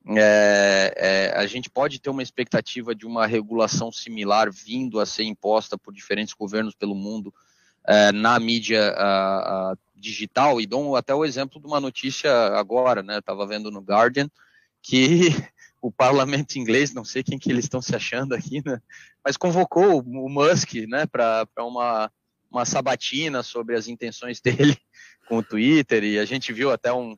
é, 0.09 0.95
é, 0.97 1.33
a 1.37 1.47
gente 1.47 1.69
pode 1.69 1.99
ter 1.99 2.11
uma 2.11 2.23
expectativa 2.23 2.95
de 2.95 3.05
uma 3.05 3.27
regulação 3.27 3.91
similar 3.91 4.53
vindo 4.53 5.01
a 5.01 5.07
ser 5.07 5.25
imposta 5.25 5.77
por 5.77 5.93
diferentes 5.93 6.33
governos 6.33 6.75
pelo 6.75 6.95
mundo 6.95 7.35
é, 7.87 8.13
na 8.13 8.39
mídia 8.39 8.91
a, 8.97 9.73
a 9.73 9.77
digital, 9.95 10.61
e 10.61 10.67
dou 10.67 10.95
até 10.95 11.15
o 11.15 11.25
exemplo 11.25 11.61
de 11.61 11.67
uma 11.67 11.81
notícia 11.81 12.31
agora, 12.57 13.03
né? 13.03 13.19
Estava 13.19 13.47
vendo 13.47 13.71
no 13.71 13.81
Guardian 13.81 14.29
que 14.83 15.31
o 15.83 15.91
parlamento 15.91 16.57
inglês, 16.57 16.93
não 16.93 17.05
sei 17.05 17.23
quem 17.23 17.39
que 17.39 17.51
eles 17.51 17.65
estão 17.65 17.83
se 17.83 17.95
achando 17.95 18.35
aqui, 18.35 18.63
né? 18.65 18.81
Mas 19.25 19.37
convocou 19.37 20.01
o 20.01 20.29
Musk, 20.29 20.75
né, 20.89 21.07
para 21.07 21.47
uma, 21.59 22.11
uma 22.51 22.65
sabatina 22.65 23.43
sobre 23.43 23.75
as 23.75 23.89
intenções 23.89 24.41
dele 24.43 24.77
com 25.29 25.39
o 25.39 25.43
Twitter, 25.43 26.05
e 26.05 26.19
a 26.19 26.25
gente 26.25 26.53
viu 26.53 26.71
até 26.71 26.93
um, 26.93 27.17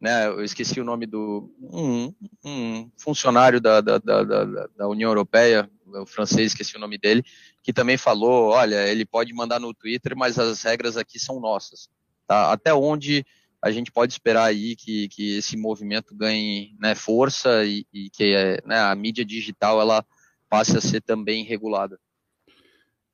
né, 0.00 0.28
eu 0.28 0.44
esqueci 0.44 0.80
o 0.80 0.84
nome 0.84 1.06
do 1.06 1.52
um, 1.60 2.14
um 2.44 2.90
funcionário 2.96 3.60
da, 3.60 3.80
da, 3.80 3.98
da, 3.98 4.44
da, 4.76 4.88
União 4.88 5.10
Europeia, 5.10 5.68
o 5.86 6.06
francês, 6.06 6.52
esqueci 6.52 6.76
o 6.76 6.80
nome 6.80 6.98
dele, 6.98 7.24
que 7.62 7.72
também 7.72 7.96
falou, 7.96 8.50
olha, 8.50 8.86
ele 8.86 9.04
pode 9.04 9.32
mandar 9.32 9.58
no 9.58 9.74
Twitter, 9.74 10.16
mas 10.16 10.38
as 10.38 10.62
regras 10.62 10.96
aqui 10.96 11.18
são 11.18 11.40
nossas. 11.40 11.88
Tá? 12.26 12.52
Até 12.52 12.72
onde 12.72 13.24
a 13.60 13.72
gente 13.72 13.90
pode 13.90 14.12
esperar 14.12 14.44
aí 14.44 14.76
que, 14.76 15.08
que 15.08 15.38
esse 15.38 15.56
movimento 15.56 16.14
ganhe 16.14 16.76
né, 16.78 16.94
força 16.94 17.64
e, 17.64 17.84
e 17.92 18.08
que 18.10 18.34
né, 18.64 18.78
a 18.78 18.94
mídia 18.94 19.24
digital 19.24 19.80
ela 19.80 20.04
passe 20.48 20.76
a 20.76 20.80
ser 20.80 21.00
também 21.00 21.44
regulada? 21.44 21.98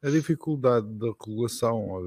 A 0.05 0.11
dificuldade 0.11 0.87
da 0.87 1.07
regulação, 1.07 2.03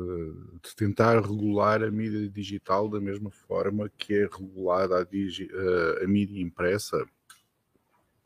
de 0.64 0.76
tentar 0.76 1.20
regular 1.20 1.84
a 1.84 1.90
mídia 1.90 2.30
digital 2.30 2.88
da 2.88 3.02
mesma 3.02 3.32
forma 3.32 3.92
que 3.98 4.14
é 4.14 4.30
regulada 4.32 5.00
a, 5.00 5.04
digi, 5.04 5.50
a, 6.04 6.08
mídia 6.08 6.40
impressa, 6.40 7.04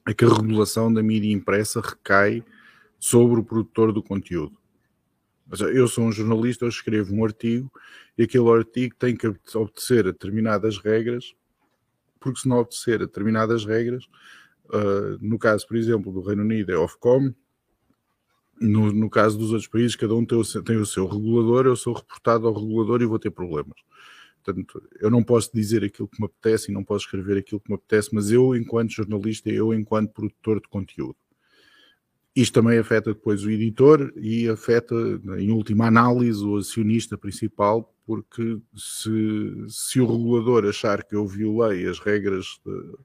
é 0.06 0.14
que 0.14 0.26
a 0.26 0.28
regulação 0.28 0.94
da 0.94 1.02
mídia 1.02 1.32
impressa 1.32 1.80
recai 1.80 2.44
sobre 3.00 3.40
o 3.40 3.46
produtor 3.46 3.94
do 3.94 4.04
conteúdo. 4.04 4.58
Eu 5.74 5.88
sou 5.88 6.04
um 6.04 6.12
jornalista, 6.12 6.66
eu 6.66 6.70
escrevo 6.70 7.16
um 7.16 7.24
artigo 7.24 7.72
e 8.18 8.24
aquele 8.24 8.50
artigo 8.50 8.94
tem 9.00 9.16
que 9.16 9.26
obedecer 9.56 10.06
a 10.06 10.12
determinadas 10.12 10.80
regras, 10.80 11.34
porque 12.20 12.42
se 12.42 12.50
não 12.50 12.58
obedecer 12.58 12.96
a 12.96 13.06
determinadas 13.06 13.64
regras, 13.64 14.04
uh, 14.66 15.18
no 15.22 15.40
caso, 15.40 15.66
por 15.66 15.78
exemplo, 15.78 16.12
do 16.12 16.20
Reino 16.20 16.42
Unido 16.42 16.74
é 16.74 16.78
Ofcom, 16.78 17.34
no, 18.62 18.92
no, 18.94 19.10
caso 19.10 19.38
dos 19.38 19.52
outros 19.52 19.68
países, 19.68 19.96
cada 19.96 20.14
um 20.14 20.26
tem 20.26 20.38
o, 20.38 20.64
tem 20.64 20.78
o 20.78 20.86
seu 20.86 21.08
regulador, 21.08 21.66
eu 21.66 21.76
sou 21.76 21.94
reportado 21.94 22.48
ao 22.48 22.54
regulador 22.54 23.02
e 23.02 23.06
vou 23.06 23.20
ter 23.20 23.32
problemas. 23.32 23.78
Portanto, 24.44 24.82
eu 25.00 25.10
não 25.10 25.24
posso 25.24 25.52
dizer 25.54 25.84
aquilo 25.84 26.08
que 26.08 26.20
me 26.20 26.26
apetece 26.26 26.72
e 26.72 26.74
não 26.74 26.84
posso 26.84 27.06
escrever 27.06 27.38
aquilo 27.38 27.60
que 27.60 27.70
me 27.70 27.76
apetece, 27.76 28.10
mas 28.14 28.32
eu, 28.32 28.56
enquanto 28.56 28.92
jornalista, 28.92 29.50
eu, 29.50 29.74
enquanto 29.74 30.14
produtor 30.14 30.62
de 30.62 30.68
conteúdo. 30.68 31.16
Isto 32.36 32.54
também 32.62 32.80
afeta 32.80 33.14
depois 33.14 33.44
o 33.44 33.50
editor 33.50 34.14
e 34.16 34.48
afeta, 34.48 34.96
em 35.38 35.52
última 35.52 35.88
análise, 35.88 36.44
o 36.44 36.58
acionista 36.58 37.18
principal, 37.18 37.94
porque 38.06 38.58
se, 38.76 39.66
se 39.68 40.00
o 40.00 40.08
regulador 40.08 40.66
achar 40.66 41.04
que 41.04 41.16
eu 41.16 41.28
violei 41.28 41.86
as 41.86 42.00
regras 42.00 42.60
de, 42.66 42.96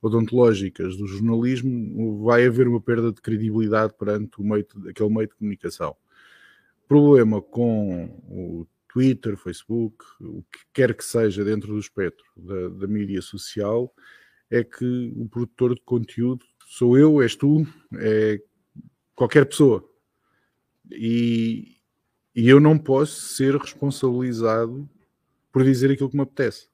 odontológicas 0.00 0.96
do 0.96 1.06
jornalismo, 1.06 2.24
vai 2.24 2.46
haver 2.46 2.68
uma 2.68 2.80
perda 2.80 3.12
de 3.12 3.20
credibilidade 3.20 3.94
perante 3.94 4.40
o 4.40 4.44
meio, 4.44 4.66
aquele 4.88 5.08
meio 5.08 5.28
de 5.28 5.34
comunicação. 5.34 5.96
Problema 6.86 7.42
com 7.42 8.04
o 8.28 8.66
Twitter, 8.88 9.36
Facebook, 9.36 10.04
o 10.20 10.42
que 10.42 10.60
quer 10.72 10.94
que 10.94 11.04
seja 11.04 11.44
dentro 11.44 11.72
do 11.72 11.78
espectro 11.78 12.24
da, 12.36 12.68
da 12.68 12.86
mídia 12.86 13.20
social, 13.20 13.92
é 14.50 14.64
que 14.64 15.12
o 15.16 15.28
produtor 15.28 15.74
de 15.74 15.82
conteúdo 15.82 16.44
sou 16.66 16.96
eu, 16.96 17.20
és 17.22 17.36
tu, 17.36 17.66
é 17.94 18.40
qualquer 19.14 19.44
pessoa. 19.46 19.88
E, 20.90 21.76
e 22.34 22.48
eu 22.48 22.60
não 22.60 22.78
posso 22.78 23.20
ser 23.34 23.56
responsabilizado 23.56 24.88
por 25.52 25.64
dizer 25.64 25.90
aquilo 25.90 26.08
que 26.08 26.16
me 26.16 26.22
apetece. 26.22 26.68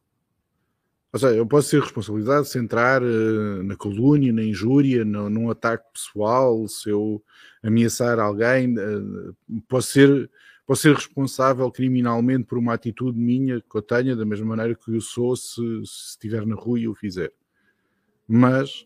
Ou 1.14 1.20
seja, 1.20 1.36
eu 1.36 1.46
posso 1.46 1.68
ser 1.68 1.80
responsabilizado 1.80 2.44
se 2.44 2.58
entrar 2.58 3.00
uh, 3.00 3.62
na 3.62 3.76
calúnia, 3.76 4.32
na 4.32 4.42
injúria, 4.42 5.04
no, 5.04 5.30
num 5.30 5.48
ataque 5.48 5.84
pessoal, 5.92 6.66
se 6.66 6.90
eu 6.90 7.22
ameaçar 7.62 8.18
alguém, 8.18 8.74
uh, 8.76 9.32
posso 9.68 9.92
ser 9.92 10.28
posso 10.66 10.82
ser 10.82 10.94
responsável 10.94 11.70
criminalmente 11.70 12.46
por 12.46 12.58
uma 12.58 12.74
atitude 12.74 13.16
minha 13.16 13.60
que 13.60 13.76
eu 13.76 13.82
tenha, 13.82 14.16
da 14.16 14.24
mesma 14.24 14.46
maneira 14.46 14.74
que 14.74 14.90
eu 14.90 15.00
sou 15.00 15.36
se, 15.36 15.54
se 15.84 16.10
estiver 16.10 16.44
na 16.44 16.56
rua 16.56 16.80
e 16.80 16.88
o 16.88 16.94
fizer. 16.96 17.32
Mas 18.26 18.84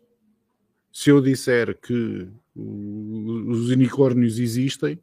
se 0.92 1.08
eu 1.08 1.22
disser 1.22 1.80
que 1.80 2.28
os 2.54 3.70
unicórnios 3.70 4.38
existem, 4.38 5.00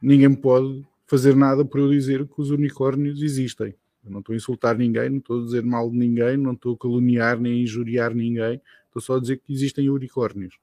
ninguém 0.00 0.32
pode 0.36 0.86
fazer 1.04 1.34
nada 1.34 1.64
por 1.64 1.80
eu 1.80 1.90
dizer 1.90 2.28
que 2.28 2.40
os 2.40 2.50
unicórnios 2.50 3.22
existem. 3.22 3.74
Eu 4.08 4.12
não 4.12 4.20
estou 4.20 4.32
a 4.32 4.36
insultar 4.36 4.76
ninguém, 4.76 5.10
não 5.10 5.18
estou 5.18 5.40
a 5.40 5.44
dizer 5.44 5.62
mal 5.62 5.90
de 5.90 5.96
ninguém, 5.96 6.36
não 6.36 6.52
estou 6.52 6.74
a 6.74 6.78
caluniar 6.78 7.38
nem 7.38 7.52
a 7.52 7.62
injuriar 7.62 8.14
ninguém, 8.14 8.60
estou 8.86 9.02
só 9.02 9.16
a 9.16 9.20
dizer 9.20 9.38
que 9.38 9.52
existem 9.52 9.88
unicórnios. 9.90 10.54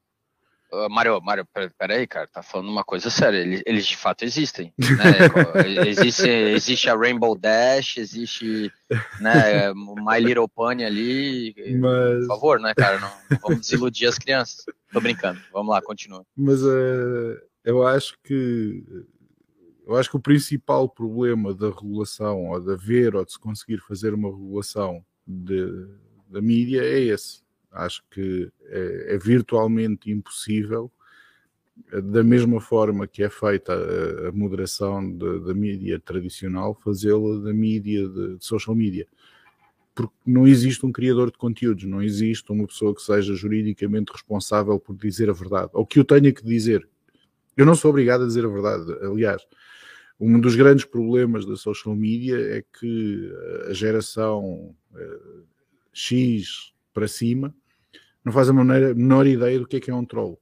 Uh, 0.74 0.90
Mário, 0.90 1.22
Mário, 1.22 1.48
peraí, 1.78 2.08
cara, 2.08 2.28
tá 2.28 2.42
falando 2.42 2.70
uma 2.70 2.84
coisa 2.84 3.10
séria. 3.10 3.38
Eles, 3.38 3.62
eles 3.66 3.86
de 3.86 3.96
fato 3.96 4.26
existem. 4.26 4.74
Né? 4.96 5.88
existe, 5.88 6.28
existe 6.28 6.90
a 6.90 6.96
Rainbow 6.96 7.38
Dash, 7.38 7.98
existe 7.98 8.72
né, 9.22 9.72
My 9.74 10.20
Little 10.20 10.50
Pony 10.50 10.84
ali. 10.84 11.56
Mas... 11.80 12.20
Por 12.22 12.28
favor, 12.28 12.60
né, 12.60 12.74
cara? 12.76 13.00
Não, 13.00 13.12
não, 13.30 13.38
vamos 13.42 13.60
desiludir 13.62 14.10
as 14.10 14.18
crianças. 14.18 14.66
Tô 14.92 15.00
brincando. 15.00 15.40
Vamos 15.54 15.74
lá, 15.74 15.82
continua. 15.82 16.26
Mas 16.36 16.62
uh, 16.64 17.38
eu 17.64 17.86
acho 17.88 18.18
que 18.24 18.84
eu 19.86 19.96
acho 19.96 20.10
que 20.10 20.18
o 20.18 20.22
principal 20.22 20.90
problema 20.90 21.54
da 21.54 21.70
regulação, 21.70 22.50
ou 22.50 22.60
de 22.60 22.72
haver, 22.72 23.16
ou 23.16 23.24
de 23.24 23.34
se 23.34 23.40
conseguir 23.40 23.80
fazer 23.80 24.14
uma 24.14 24.30
regulação 24.30 25.06
de, 25.26 25.88
da 26.30 26.42
mídia 26.42 26.82
é 26.82 27.00
esse 27.00 27.44
Acho 27.72 28.04
que 28.10 28.50
é, 28.68 29.16
é 29.16 29.18
virtualmente 29.18 30.10
impossível, 30.10 30.90
da 31.92 32.24
mesma 32.24 32.62
forma 32.62 33.06
que 33.06 33.22
é 33.22 33.30
feita 33.30 33.74
a, 33.74 34.30
a 34.30 34.32
moderação 34.32 35.12
da 35.12 35.54
mídia 35.54 36.00
tradicional, 36.00 36.74
fazê-la 36.74 37.40
da 37.40 37.54
mídia 37.54 38.08
de, 38.08 38.38
de 38.38 38.46
social 38.46 38.74
media 38.74 39.06
porque 39.96 40.14
não 40.26 40.46
existe 40.46 40.86
um 40.86 40.92
criador 40.92 41.32
de 41.32 41.38
conteúdos, 41.38 41.86
não 41.86 42.04
existe 42.04 42.52
uma 42.52 42.68
pessoa 42.68 42.94
que 42.94 43.02
seja 43.02 43.34
juridicamente 43.34 44.12
responsável 44.12 44.78
por 44.78 44.94
dizer 44.94 45.30
a 45.30 45.34
verdade, 45.34 45.70
ou 45.72 45.86
que 45.86 46.02
o 46.02 46.04
tenha 46.04 46.34
que 46.34 46.44
dizer. 46.44 46.86
Eu 47.56 47.66
não 47.66 47.74
sou 47.74 47.92
obrigado 47.92 48.26
a 48.26 48.28
dizer 48.28 48.44
a 48.44 48.50
verdade. 48.50 48.92
Aliás, 49.02 49.42
um 50.20 50.40
dos 50.40 50.56
grandes 50.56 50.86
problemas 50.86 51.46
da 51.46 51.56
social 51.56 51.96
media 51.96 52.38
é 52.38 52.64
que 52.80 53.32
a 53.70 53.74
geração 53.74 54.76
uh, 54.94 55.44
X 55.92 56.74
para 56.94 57.08
cima 57.08 57.54
não 58.24 58.32
faz 58.32 58.50
a 58.50 58.54
menor 58.54 59.28
ideia 59.28 59.60
do 59.60 59.68
que 59.68 59.78
é 59.78 59.80
que 59.80 59.92
é 59.92 59.96
um 59.96 60.06
troll. 60.06 60.40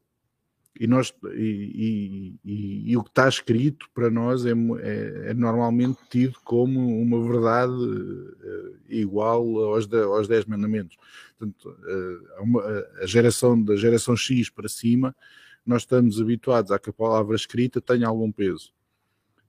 E, 0.79 0.87
nós, 0.87 1.13
e, 1.35 2.39
e, 2.43 2.91
e 2.91 2.97
o 2.97 3.03
que 3.03 3.09
está 3.09 3.27
escrito 3.29 3.87
para 3.93 4.09
nós 4.09 4.43
é, 4.45 4.51
é, 4.51 5.29
é, 5.29 5.33
normalmente 5.33 5.99
tido 6.09 6.39
como 6.43 6.99
uma 6.99 7.21
verdade 7.21 7.73
uh, 7.73 8.75
igual 8.89 9.45
aos, 9.59 9.85
de, 9.85 10.01
aos 10.01 10.27
10 10.27 10.45
mandamentos. 10.45 10.97
Portanto, 11.37 11.69
uh, 11.69 12.43
uma, 12.43 12.63
a 13.01 13.05
geração 13.05 13.61
da 13.61 13.75
geração 13.75 14.17
X 14.17 14.49
para 14.49 14.67
cima, 14.67 15.15
nós 15.63 15.83
estamos 15.83 16.19
habituados 16.19 16.71
a 16.71 16.79
que 16.79 16.89
a 16.89 16.93
palavra 16.93 17.35
escrita 17.35 17.79
tenha 17.79 18.07
algum 18.07 18.31
peso. 18.31 18.73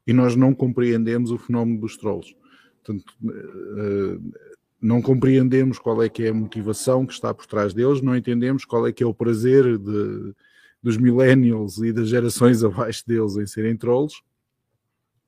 E 0.07 0.13
nós 0.13 0.37
não 0.37 0.55
compreendemos 0.55 1.31
o 1.31 1.39
fenómeno 1.39 1.81
dos 1.81 1.97
trolls. 1.97 2.35
Portanto, 2.83 3.15
uh, 3.23 4.33
não 4.81 5.01
compreendemos 5.01 5.79
qual 5.79 6.03
é 6.03 6.09
que 6.11 6.25
é 6.25 6.29
a 6.29 6.35
motivação 6.35 7.07
que 7.07 7.15
está 7.15 7.33
por 7.33 7.47
trás 7.47 7.73
deles, 7.73 8.03
não 8.03 8.15
entendemos 8.15 8.67
qual 8.67 8.87
é 8.87 8.93
que 8.93 9.03
é 9.03 9.07
o 9.07 9.15
prazer 9.15 9.79
de, 9.79 10.35
dos 10.83 10.99
millennials 10.99 11.79
e 11.79 11.91
das 11.91 12.11
gerações 12.11 12.63
abaixo 12.65 13.03
deles 13.07 13.37
em 13.37 13.47
serem 13.47 13.77
trolls, 13.77 14.23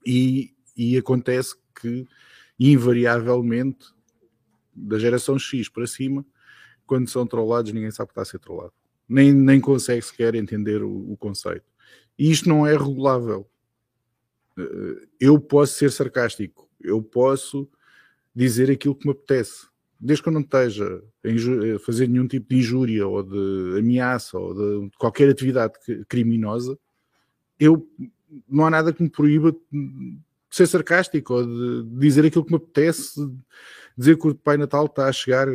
e, 0.05 0.55
e 0.77 0.99
acontece 0.99 1.57
que, 1.81 2.07
invariavelmente, 2.61 3.87
da 4.74 4.99
geração 4.99 5.39
X 5.39 5.70
para 5.70 5.87
cima, 5.87 6.24
quando 6.87 7.09
são 7.09 7.27
trollados, 7.27 7.72
ninguém 7.72 7.91
sabe 7.91 8.09
que 8.09 8.12
está 8.12 8.22
a 8.22 8.27
ser 8.27 8.39
trollado. 8.39 8.72
Nem, 9.09 9.33
nem 9.33 9.59
consegue 9.59 10.03
sequer 10.03 10.35
entender 10.35 10.83
o, 10.83 11.12
o 11.12 11.16
conceito. 11.16 11.64
E 12.18 12.31
isto 12.31 12.49
não 12.49 12.66
é 12.66 12.77
regulável. 12.77 13.49
Eu 15.20 15.38
posso 15.38 15.74
ser 15.74 15.90
sarcástico, 15.90 16.68
eu 16.80 17.02
posso 17.02 17.68
dizer 18.34 18.70
aquilo 18.70 18.94
que 18.94 19.07
me 19.07 19.12
apetece. 19.12 19.66
Desde 19.98 20.22
que 20.22 20.28
eu 20.28 20.32
não 20.32 20.42
esteja 20.42 21.02
a 21.74 21.78
fazer 21.78 22.07
nenhum 22.07 22.28
tipo 22.28 22.50
de 22.50 22.59
injúria 22.59 23.07
ou 23.07 23.22
de 23.22 23.78
ameaça 23.78 24.38
ou 24.38 24.54
de 24.54 24.90
qualquer 24.98 25.30
atividade 25.30 25.74
criminosa, 26.07 26.78
eu 27.59 27.88
não 28.48 28.66
há 28.66 28.70
nada 28.70 28.92
que 28.92 29.02
me 29.02 29.09
proíba 29.09 29.52
de 29.52 30.18
ser 30.50 30.66
sarcástico 30.66 31.34
ou 31.34 31.46
de 31.46 31.88
dizer 31.98 32.26
aquilo 32.26 32.44
que 32.44 32.50
me 32.50 32.57
apetece, 32.57 33.26
dizer 33.96 34.18
que 34.18 34.28
o 34.28 34.34
Pai 34.34 34.59
Natal 34.59 34.86
está 34.86 35.09
a 35.09 35.12
chegar, 35.12 35.46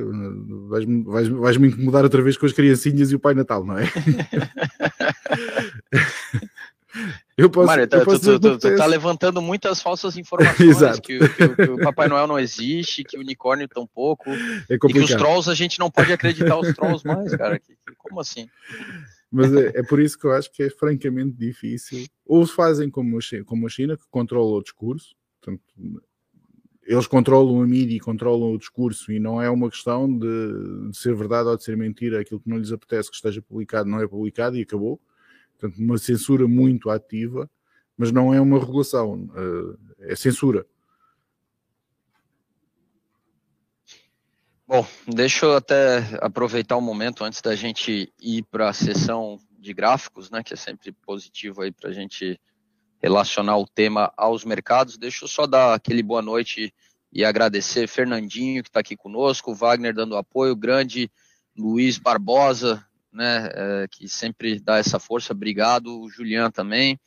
vais-me 0.70 1.04
vais, 1.04 1.28
vais 1.28 1.58
incomodar 1.58 2.04
outra 2.04 2.22
vez 2.22 2.36
com 2.36 2.47
as 2.47 2.54
criancinhas 2.54 3.12
e 3.12 3.16
o 3.16 3.20
Pai 3.20 3.36
Natal, 3.36 3.64
não 3.64 3.78
é? 3.78 3.86
Eu 7.42 7.50
posso, 7.50 7.66
Mário, 7.66 7.88
eu 7.92 8.06
posso 8.06 8.20
tu, 8.20 8.39
tu, 8.39 8.60
tu, 8.60 8.76
tá 8.76 8.86
levantando 8.86 9.42
muitas 9.42 9.82
falsas 9.82 10.16
informações 10.18 11.00
que, 11.00 11.18
que, 11.18 11.56
que, 11.56 11.64
o 11.64 11.80
Papai 11.80 12.08
Noel 12.08 12.28
não 12.28 12.38
existe, 12.38 13.04
que 13.04 13.18
o 13.18 13.22
unicórnio 13.22 13.68
tampouco, 13.68 14.30
é 14.30 14.76
e 14.76 14.78
que 14.78 15.00
os 15.00 15.10
trolls 15.10 15.50
a 15.50 15.56
gente 15.56 15.80
não 15.80 15.89
pode 15.89 16.14
acreditar 16.14 16.58
os 16.58 16.72
trolls 16.74 17.06
mais, 17.06 17.36
cara. 17.36 17.60
Que, 17.60 17.76
como 17.98 18.20
assim? 18.20 18.48
Mas 19.32 19.52
é, 19.54 19.80
é, 19.80 19.84
por 19.84 20.00
isso 20.00 20.20
que 20.20 20.26
eu 20.26 20.34
acho 20.34 20.52
que 20.52 20.62
é 20.62 20.70
francamente 20.70 21.32
difícil. 21.32 22.06
Ou 22.26 22.46
fazem 22.46 22.89
como 22.89 23.18
a 23.18 23.22
China, 23.22 23.44
como 23.44 23.66
a 23.66 23.70
China 23.70 23.98
que 23.98 24.04
controla 24.12 24.58
o 24.58 24.62
discurso, 24.62 25.16
portanto, 25.42 25.64
eles 26.84 27.08
controlam 27.08 27.62
a 27.62 27.66
mídia 27.66 27.96
e 27.96 28.00
controlam 28.00 28.54
o 28.54 28.58
discurso, 28.58 29.12
e 29.12 29.20
não 29.20 29.42
é 29.42 29.50
uma 29.50 29.70
questão 29.70 30.08
de, 30.08 30.89
de 30.89 30.98
ser 30.98 31.16
verdade 31.16 31.48
ou 31.48 31.58
de 31.58 31.64
ser 31.64 31.78
mentira, 31.78 32.20
aquilo 32.20 32.39
que 32.39 32.50
não 32.50 32.58
lhes 32.58 32.72
apetece 32.72 33.10
que 33.10 33.16
esteja 33.16 33.42
publicado 33.42 33.89
não 33.89 34.02
é 34.02 34.08
publicado 34.08 34.58
e 34.58 34.62
acabou 34.62 35.00
Portanto, 35.62 35.78
uma 35.80 35.99
censura 35.99 36.47
muito 36.47 36.89
ativa, 36.89 37.47
mas 37.95 38.12
não 38.12 38.34
é 38.34 38.41
uma 38.41 38.59
regulação, 38.59 39.30
eh, 39.36 40.12
é 40.12 40.16
censura. 40.16 40.66
Bom, 44.68 44.88
deixa 45.07 45.45
eu 45.45 45.55
até 45.55 45.99
aproveitar 46.20 46.76
o 46.78 46.80
um 46.80 46.82
momento 46.82 47.24
antes 47.24 47.41
da 47.41 47.55
gente 47.55 48.12
ir 48.20 48.43
para 48.49 48.70
a 48.70 48.74
sessão 48.74 49.38
de 49.59 49.72
gráficos, 49.72 50.32
né, 50.32 50.41
que 50.41 50.55
é 50.55 50.57
sempre 50.57 50.91
positivo 50.91 51.62
aí 51.62 51.72
para 51.72 51.91
a 51.91 51.93
gente 51.93 52.41
relacionar 52.99 53.57
o 53.57 53.68
tema 53.68 54.12
aos 54.18 54.43
mercados. 54.43 54.97
Deixa 54.97 55.26
eu 55.26 55.28
só 55.28 55.45
dar 55.45 55.76
aquele 55.76 56.01
boa 56.01 56.24
noite 56.24 56.74
e 57.14 57.24
agradecer 57.24 57.88
Fernandinho 57.88 58.64
que 58.64 58.70
está 58.70 58.80
aqui 58.80 58.95
conosco, 58.95 59.53
Wagner 59.53 59.93
dando 59.93 60.18
apoio, 60.18 60.55
grande 60.55 61.12
Luiz 61.55 61.99
Barbosa 61.99 62.84
né, 63.12 63.49
é, 63.53 63.88
que 63.89 64.07
sempre 64.07 64.59
dá 64.59 64.78
essa 64.78 64.99
força. 64.99 65.34
Obrigado, 65.34 66.01
o 66.01 66.09
Julian 66.09 66.49
também. 66.49 66.99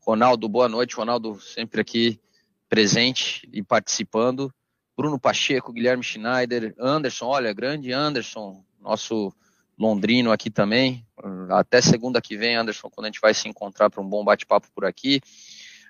Ronaldo, 0.00 0.48
boa 0.48 0.68
noite. 0.68 0.96
Ronaldo 0.96 1.40
sempre 1.40 1.80
aqui 1.80 2.20
presente 2.68 3.48
e 3.52 3.62
participando. 3.62 4.52
Bruno 4.96 5.18
Pacheco, 5.18 5.72
Guilherme 5.72 6.02
Schneider, 6.02 6.74
Anderson, 6.78 7.26
olha, 7.26 7.52
grande 7.52 7.92
Anderson, 7.92 8.64
nosso 8.80 9.32
londrino 9.78 10.32
aqui 10.32 10.50
também. 10.50 11.06
Até 11.50 11.82
segunda 11.82 12.20
que 12.20 12.36
vem, 12.36 12.56
Anderson, 12.56 12.88
quando 12.88 13.04
a 13.06 13.08
gente 13.08 13.20
vai 13.20 13.34
se 13.34 13.48
encontrar 13.48 13.90
para 13.90 14.00
um 14.00 14.08
bom 14.08 14.24
bate-papo 14.24 14.68
por 14.74 14.84
aqui. 14.84 15.20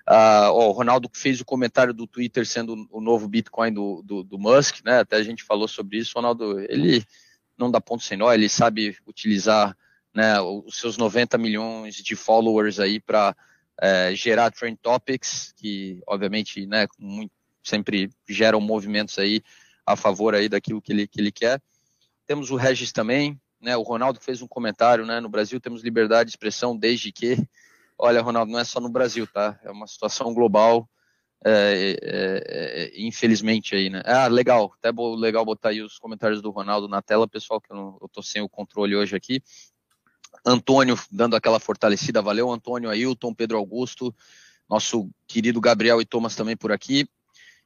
Uh, 0.09 0.51
ó, 0.51 0.69
o 0.69 0.71
Ronaldo 0.71 1.09
fez 1.13 1.41
o 1.41 1.45
comentário 1.45 1.93
do 1.93 2.07
Twitter 2.07 2.45
sendo 2.45 2.87
o 2.89 3.01
novo 3.01 3.27
Bitcoin 3.27 3.73
do, 3.73 4.01
do, 4.03 4.23
do, 4.23 4.39
Musk, 4.39 4.77
né? 4.85 4.99
Até 4.99 5.17
a 5.17 5.23
gente 5.23 5.43
falou 5.43 5.67
sobre 5.67 5.97
isso. 5.97 6.13
Ronaldo, 6.15 6.59
ele 6.61 7.03
não 7.57 7.71
dá 7.71 7.81
ponto 7.81 8.03
sem 8.03 8.17
nó, 8.17 8.31
ele 8.31 8.47
sabe 8.47 8.97
utilizar 9.05 9.75
né, 10.13 10.39
os 10.41 10.79
seus 10.79 10.97
90 10.97 11.37
milhões 11.37 11.95
de 11.95 12.15
followers 12.15 12.79
aí 12.79 12.99
para 12.99 13.35
é, 13.79 14.13
gerar 14.15 14.51
trend 14.51 14.77
topics, 14.81 15.53
que 15.57 16.01
obviamente 16.07 16.65
né, 16.65 16.87
muito, 16.97 17.31
sempre 17.63 18.09
geram 18.27 18.59
movimentos 18.59 19.17
aí 19.19 19.41
a 19.85 19.95
favor 19.95 20.33
aí 20.33 20.49
daquilo 20.49 20.81
que 20.81 20.91
ele, 20.91 21.07
que 21.07 21.19
ele 21.19 21.31
quer. 21.31 21.61
Temos 22.25 22.51
o 22.51 22.55
Regis 22.55 22.91
também, 22.91 23.39
né, 23.61 23.77
o 23.77 23.83
Ronaldo 23.83 24.19
fez 24.19 24.41
um 24.41 24.47
comentário, 24.47 25.05
né, 25.05 25.19
no 25.19 25.29
Brasil 25.29 25.59
temos 25.59 25.83
liberdade 25.83 26.29
de 26.29 26.31
expressão 26.31 26.75
desde 26.75 27.11
que, 27.11 27.37
olha 27.97 28.21
Ronaldo, 28.21 28.51
não 28.51 28.59
é 28.59 28.63
só 28.63 28.79
no 28.79 28.89
Brasil, 28.89 29.27
tá, 29.27 29.59
é 29.63 29.71
uma 29.71 29.87
situação 29.87 30.33
global, 30.33 30.89
é, 31.45 31.97
é, 32.01 32.83
é, 32.83 33.01
infelizmente 33.01 33.75
aí, 33.75 33.89
né, 33.89 34.01
ah, 34.05 34.27
legal, 34.27 34.73
até 34.77 34.91
legal 35.15 35.45
botar 35.45 35.69
aí 35.69 35.81
os 35.81 35.99
comentários 35.99 36.41
do 36.41 36.49
Ronaldo 36.49 36.87
na 36.87 37.01
tela, 37.01 37.27
pessoal, 37.27 37.61
que 37.61 37.71
eu, 37.71 37.75
não, 37.75 37.97
eu 38.01 38.09
tô 38.09 38.21
sem 38.21 38.41
o 38.41 38.49
controle 38.49 38.95
hoje 38.95 39.15
aqui, 39.15 39.41
Antônio 40.45 40.97
dando 41.11 41.35
aquela 41.35 41.59
fortalecida, 41.59 42.21
valeu 42.21 42.51
Antônio, 42.51 42.89
Ailton, 42.89 43.33
Pedro 43.33 43.57
Augusto, 43.57 44.13
nosso 44.69 45.09
querido 45.27 45.61
Gabriel 45.61 46.01
e 46.01 46.05
Thomas 46.05 46.35
também 46.35 46.55
por 46.55 46.71
aqui. 46.71 47.07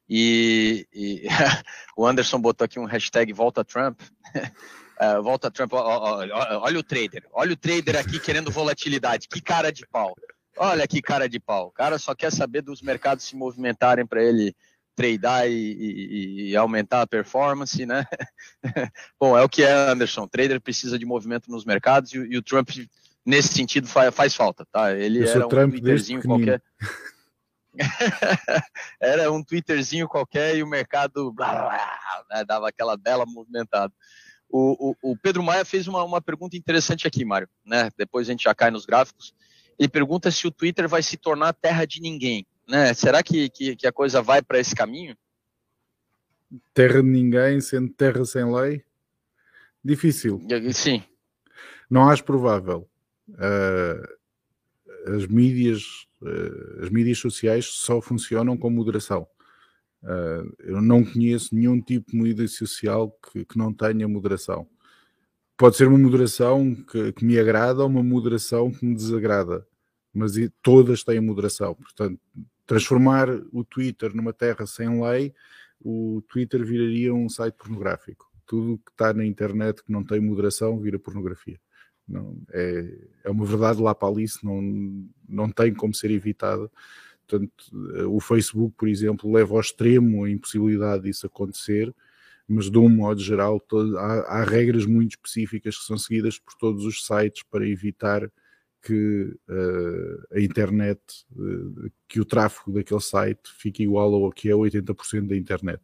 E, 0.09 0.87
e 0.93 1.27
o 1.95 2.05
Anderson 2.05 2.39
botou 2.39 2.65
aqui 2.65 2.79
um 2.79 2.85
hashtag 2.85 3.31
Volta 3.33 3.63
Trump. 3.63 4.01
uh, 4.01 5.21
volta 5.23 5.49
Trump, 5.49 5.71
olha, 5.73 6.35
olha 6.35 6.79
o 6.79 6.83
trader, 6.83 7.25
olha 7.31 7.53
o 7.53 7.57
trader 7.57 7.97
aqui 7.97 8.19
querendo 8.19 8.51
volatilidade, 8.51 9.27
que 9.27 9.41
cara 9.41 9.71
de 9.71 9.85
pau. 9.87 10.15
Olha 10.57 10.87
que 10.87 11.01
cara 11.01 11.27
de 11.29 11.39
pau. 11.39 11.67
O 11.67 11.71
cara 11.71 11.97
só 11.97 12.13
quer 12.13 12.31
saber 12.31 12.61
dos 12.61 12.81
mercados 12.81 13.25
se 13.25 13.35
movimentarem 13.35 14.05
para 14.05 14.23
ele 14.23 14.55
tradear 14.95 15.47
e, 15.47 15.53
e, 15.53 16.49
e, 16.49 16.55
aumentar 16.55 17.01
a 17.01 17.07
performance, 17.07 17.85
né? 17.85 18.05
Bom, 19.19 19.37
é 19.37 19.43
o 19.43 19.49
que 19.49 19.63
é 19.63 19.71
Anderson. 19.71 20.23
O 20.23 20.27
trader 20.27 20.61
precisa 20.61 20.99
de 20.99 21.05
movimento 21.05 21.49
nos 21.49 21.65
mercados 21.65 22.13
e, 22.13 22.17
e 22.17 22.37
o 22.37 22.43
Trump, 22.43 22.69
nesse 23.25 23.53
sentido, 23.53 23.87
faz, 23.87 24.13
faz 24.13 24.35
falta, 24.35 24.65
tá? 24.71 24.93
Ele 24.93 25.27
era 25.27 25.45
um 25.45 25.49
Trump 25.49 25.71
Twitterzinho 25.71 26.21
qualquer. 26.21 26.61
era 28.99 29.31
um 29.31 29.43
Twitterzinho 29.43 30.07
qualquer 30.07 30.57
e 30.57 30.63
o 30.63 30.67
mercado 30.67 31.31
blá, 31.31 31.53
blá, 31.53 32.25
né, 32.29 32.43
dava 32.43 32.67
aquela 32.67 32.97
bela 32.97 33.25
movimentada. 33.25 33.93
O, 34.49 34.91
o, 34.91 35.11
o, 35.11 35.17
Pedro 35.17 35.41
Maia 35.41 35.63
fez 35.63 35.87
uma, 35.87 36.03
uma 36.03 36.21
pergunta 36.21 36.57
interessante 36.57 37.07
aqui, 37.07 37.23
Mário. 37.23 37.47
Né? 37.65 37.89
Depois 37.97 38.27
a 38.27 38.31
gente 38.31 38.43
já 38.43 38.53
cai 38.53 38.69
nos 38.69 38.85
gráficos. 38.85 39.33
Ele 39.77 39.89
pergunta 39.89 40.29
se 40.31 40.47
o 40.47 40.51
Twitter 40.51 40.87
vai 40.87 41.01
se 41.01 41.17
tornar 41.17 41.53
terra 41.53 41.85
de 41.85 41.99
ninguém. 41.99 42.45
Né? 42.67 42.93
Será 42.93 43.23
que, 43.23 43.49
que, 43.49 43.75
que 43.75 43.87
a 43.87 43.91
coisa 43.91 44.21
vai 44.21 44.41
para 44.41 44.59
esse 44.59 44.75
caminho? 44.75 45.17
Terra 46.73 47.01
de 47.01 47.09
ninguém, 47.09 47.59
sendo 47.61 47.89
terra 47.89 48.23
sem 48.25 48.45
lei? 48.45 48.83
Difícil. 49.83 50.41
Sim. 50.73 51.03
Não 51.89 52.09
acho 52.09 52.23
provável. 52.23 52.87
Uh, 53.29 55.15
as 55.15 55.25
mídias 55.27 56.07
uh, 56.21 56.83
as 56.83 56.89
mídias 56.89 57.17
sociais 57.17 57.65
só 57.65 58.01
funcionam 58.01 58.55
com 58.57 58.69
moderação. 58.69 59.27
Uh, 60.03 60.55
eu 60.59 60.81
não 60.81 61.03
conheço 61.03 61.53
nenhum 61.53 61.79
tipo 61.81 62.11
de 62.11 62.17
mídia 62.17 62.47
social 62.47 63.11
que, 63.11 63.45
que, 63.45 63.57
não 63.57 63.73
tenha 63.73 64.07
moderação. 64.07 64.67
Pode 65.61 65.77
ser 65.77 65.87
uma 65.87 65.97
moderação 65.99 66.73
que, 66.73 67.13
que, 67.13 67.23
me 67.23 67.37
agrada 67.37 67.83
ou 67.83 67.87
uma 67.87 68.01
moderação 68.01 68.71
que 68.71 68.83
me 68.83 68.95
desagrada, 68.95 69.63
mas 70.11 70.31
todas 70.59 71.03
têm 71.03 71.21
moderação. 71.21 71.75
Portanto, 71.75 72.19
transformar 72.65 73.29
o 73.51 73.63
Twitter 73.63 74.15
numa 74.15 74.33
terra 74.33 74.65
sem 74.65 74.99
lei, 74.99 75.31
o 75.79 76.23
Twitter 76.27 76.65
viraria 76.65 77.13
um 77.13 77.29
site 77.29 77.53
pornográfico. 77.53 78.27
Tudo 78.43 78.79
que 78.79 78.89
está 78.89 79.13
na 79.13 79.23
internet 79.23 79.83
que 79.83 79.91
não 79.91 80.03
tem 80.03 80.19
moderação 80.19 80.79
vira 80.79 80.97
pornografia. 80.97 81.59
Não, 82.07 82.35
é, 82.49 82.97
é 83.25 83.29
uma 83.29 83.45
verdade 83.45 83.79
lá 83.83 83.93
para 83.93 84.09
Alice, 84.09 84.43
não, 84.43 84.63
não 85.29 85.47
tem 85.47 85.75
como 85.75 85.93
ser 85.93 86.09
evitada. 86.09 86.71
Portanto, 87.27 87.53
o 88.09 88.19
Facebook, 88.19 88.73
por 88.75 88.89
exemplo, 88.89 89.31
leva 89.31 89.53
ao 89.53 89.61
extremo 89.61 90.23
a 90.23 90.31
impossibilidade 90.31 91.03
disso 91.03 91.27
acontecer, 91.27 91.93
mas 92.47 92.69
de 92.69 92.77
um 92.77 92.89
modo 92.89 93.21
geral 93.21 93.59
todo, 93.59 93.97
há, 93.97 94.21
há, 94.21 94.43
regras 94.43 94.85
muito 94.85 95.11
específicas 95.11 95.77
que 95.77 95.85
são 95.85 95.97
seguidas 95.97 96.37
por 96.37 96.53
todos 96.55 96.85
os 96.85 97.05
sites 97.05 97.43
para 97.43 97.67
evitar 97.67 98.29
que 98.81 99.35
uh, 99.47 100.35
a 100.35 100.39
internet, 100.39 100.99
uh, 101.35 101.91
que 102.07 102.19
o 102.19 102.25
tráfego 102.25 102.73
daquele 102.73 102.99
site 102.99 103.41
fique 103.57 103.83
igual 103.83 104.13
ao 104.13 104.31
que 104.31 104.49
é 104.49 104.53
80% 104.53 105.27
da 105.27 105.37
internet. 105.37 105.81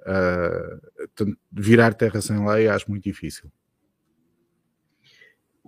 Uh, 0.00 1.36
virar 1.52 1.92
terra 1.94 2.20
sem 2.20 2.46
lei 2.46 2.68
acho 2.68 2.90
muito 2.90 3.04
difícil. 3.04 3.50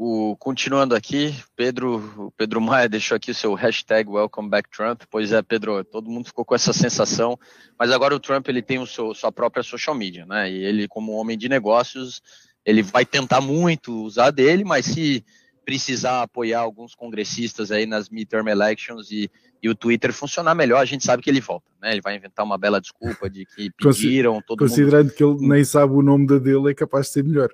O, 0.00 0.36
continuando 0.36 0.94
aqui, 0.94 1.34
Pedro, 1.56 2.32
Pedro 2.36 2.60
Maia 2.60 2.88
deixou 2.88 3.16
aqui 3.16 3.32
o 3.32 3.34
seu 3.34 3.52
hashtag 3.54 4.08
Welcome 4.08 4.48
Back 4.48 4.70
Trump. 4.70 5.02
Pois 5.10 5.32
é, 5.32 5.42
Pedro, 5.42 5.82
todo 5.82 6.08
mundo 6.08 6.26
ficou 6.26 6.44
com 6.44 6.54
essa 6.54 6.72
sensação, 6.72 7.36
mas 7.76 7.90
agora 7.90 8.14
o 8.14 8.20
Trump 8.20 8.46
ele 8.46 8.62
tem 8.62 8.78
o 8.78 8.86
seu, 8.86 9.12
sua 9.12 9.32
própria 9.32 9.60
social 9.60 9.96
media, 9.96 10.24
né? 10.24 10.48
E 10.48 10.62
ele, 10.62 10.86
como 10.86 11.10
homem 11.14 11.36
de 11.36 11.48
negócios, 11.48 12.22
ele 12.64 12.80
vai 12.80 13.04
tentar 13.04 13.40
muito 13.40 13.92
usar 14.04 14.30
dele, 14.30 14.62
mas 14.62 14.86
se 14.86 15.24
precisar 15.64 16.22
apoiar 16.22 16.60
alguns 16.60 16.94
congressistas 16.94 17.72
aí 17.72 17.84
nas 17.84 18.08
midterm 18.08 18.46
elections 18.46 19.10
e, 19.10 19.28
e 19.60 19.68
o 19.68 19.74
Twitter 19.74 20.12
funcionar 20.12 20.54
melhor, 20.54 20.78
a 20.78 20.84
gente 20.84 21.04
sabe 21.04 21.24
que 21.24 21.28
ele 21.28 21.40
volta, 21.40 21.66
né? 21.82 21.90
Ele 21.90 22.00
vai 22.00 22.14
inventar 22.14 22.46
uma 22.46 22.56
bela 22.56 22.80
desculpa 22.80 23.28
de 23.28 23.44
que 23.44 23.68
pediram 23.82 24.40
todo 24.46 24.60
Considerando 24.60 25.06
mundo... 25.06 25.14
que 25.14 25.24
ele 25.24 25.48
nem 25.48 25.64
sabe 25.64 25.92
o 25.92 26.02
nome 26.02 26.24
da 26.24 26.38
dele, 26.38 26.70
é 26.70 26.74
capaz 26.74 27.06
de 27.06 27.14
ser 27.14 27.24
melhor. 27.24 27.50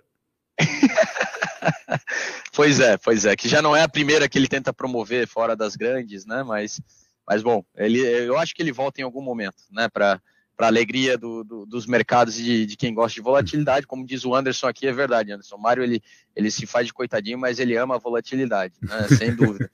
pois 2.54 2.80
é, 2.80 2.96
pois 2.96 3.24
é, 3.24 3.36
que 3.36 3.48
já 3.48 3.60
não 3.60 3.76
é 3.76 3.82
a 3.82 3.88
primeira 3.88 4.28
que 4.28 4.38
ele 4.38 4.48
tenta 4.48 4.72
promover 4.72 5.26
fora 5.26 5.54
das 5.56 5.76
grandes, 5.76 6.24
né? 6.24 6.42
Mas, 6.42 6.80
mas 7.26 7.42
bom, 7.42 7.64
ele, 7.76 8.00
eu 8.00 8.38
acho 8.38 8.54
que 8.54 8.62
ele 8.62 8.72
volta 8.72 9.00
em 9.00 9.04
algum 9.04 9.22
momento, 9.22 9.62
né? 9.70 9.88
Para 9.88 10.20
para 10.56 10.68
alegria 10.68 11.18
do, 11.18 11.42
do, 11.42 11.66
dos 11.66 11.86
mercados 11.86 12.38
e 12.38 12.64
de 12.64 12.76
quem 12.76 12.94
gosta 12.94 13.14
de 13.14 13.20
volatilidade, 13.20 13.86
como 13.86 14.06
diz 14.06 14.24
o 14.24 14.34
Anderson 14.34 14.68
aqui, 14.68 14.86
é 14.86 14.92
verdade, 14.92 15.32
Anderson. 15.32 15.56
O 15.56 15.60
Mário 15.60 15.82
ele, 15.82 16.02
ele 16.34 16.50
se 16.50 16.66
faz 16.66 16.86
de 16.86 16.94
coitadinho, 16.94 17.38
mas 17.38 17.58
ele 17.58 17.76
ama 17.76 17.96
a 17.96 17.98
volatilidade, 17.98 18.74
né? 18.80 19.08
sem 19.08 19.34
dúvida. 19.34 19.70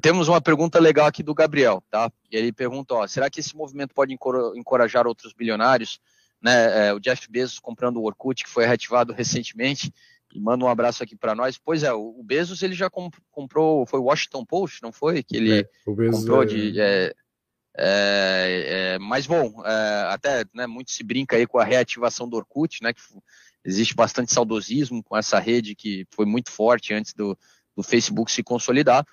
Temos 0.00 0.28
uma 0.28 0.40
pergunta 0.40 0.78
legal 0.78 1.06
aqui 1.06 1.22
do 1.22 1.34
Gabriel, 1.34 1.82
tá? 1.90 2.10
Ele 2.30 2.52
pergunta: 2.52 2.94
ó, 2.94 3.06
será 3.06 3.28
que 3.28 3.40
esse 3.40 3.54
movimento 3.54 3.94
pode 3.94 4.14
encorajar 4.14 5.06
outros 5.06 5.32
bilionários? 5.32 6.00
Né? 6.40 6.88
É, 6.88 6.94
o 6.94 7.00
Jeff 7.00 7.30
Bezos 7.30 7.58
comprando 7.58 7.98
o 7.98 8.04
Orkut, 8.04 8.44
que 8.44 8.50
foi 8.50 8.64
reativado 8.64 9.12
recentemente, 9.12 9.92
e 10.34 10.40
manda 10.40 10.64
um 10.64 10.68
abraço 10.68 11.02
aqui 11.02 11.14
para 11.14 11.34
nós. 11.34 11.56
Pois 11.56 11.84
é, 11.84 11.92
o 11.92 12.20
Bezos 12.24 12.62
ele 12.62 12.74
já 12.74 12.90
comprou, 13.30 13.86
foi 13.86 14.00
o 14.00 14.04
Washington 14.04 14.44
Post, 14.44 14.82
não 14.82 14.92
foi? 14.92 15.22
Que 15.22 15.36
ele 15.36 15.60
é, 15.60 15.68
comprou 15.84 16.42
é... 16.42 16.46
de. 16.46 16.80
É, 16.80 17.14
é, 17.76 18.98
mas 19.00 19.26
bom, 19.26 19.62
é, 19.64 20.06
até 20.08 20.44
né, 20.54 20.66
muito 20.66 20.92
se 20.92 21.02
brinca 21.02 21.36
aí 21.36 21.46
com 21.46 21.58
a 21.58 21.64
reativação 21.64 22.28
do 22.28 22.36
Orkut, 22.36 22.82
né? 22.82 22.92
Que 22.92 23.00
existe 23.64 23.94
bastante 23.94 24.32
saudosismo 24.32 25.02
com 25.02 25.16
essa 25.16 25.38
rede 25.38 25.74
que 25.74 26.06
foi 26.10 26.26
muito 26.26 26.50
forte 26.50 26.92
antes 26.92 27.14
do, 27.14 27.38
do 27.76 27.82
Facebook 27.82 28.30
se 28.30 28.42
consolidar. 28.42 29.06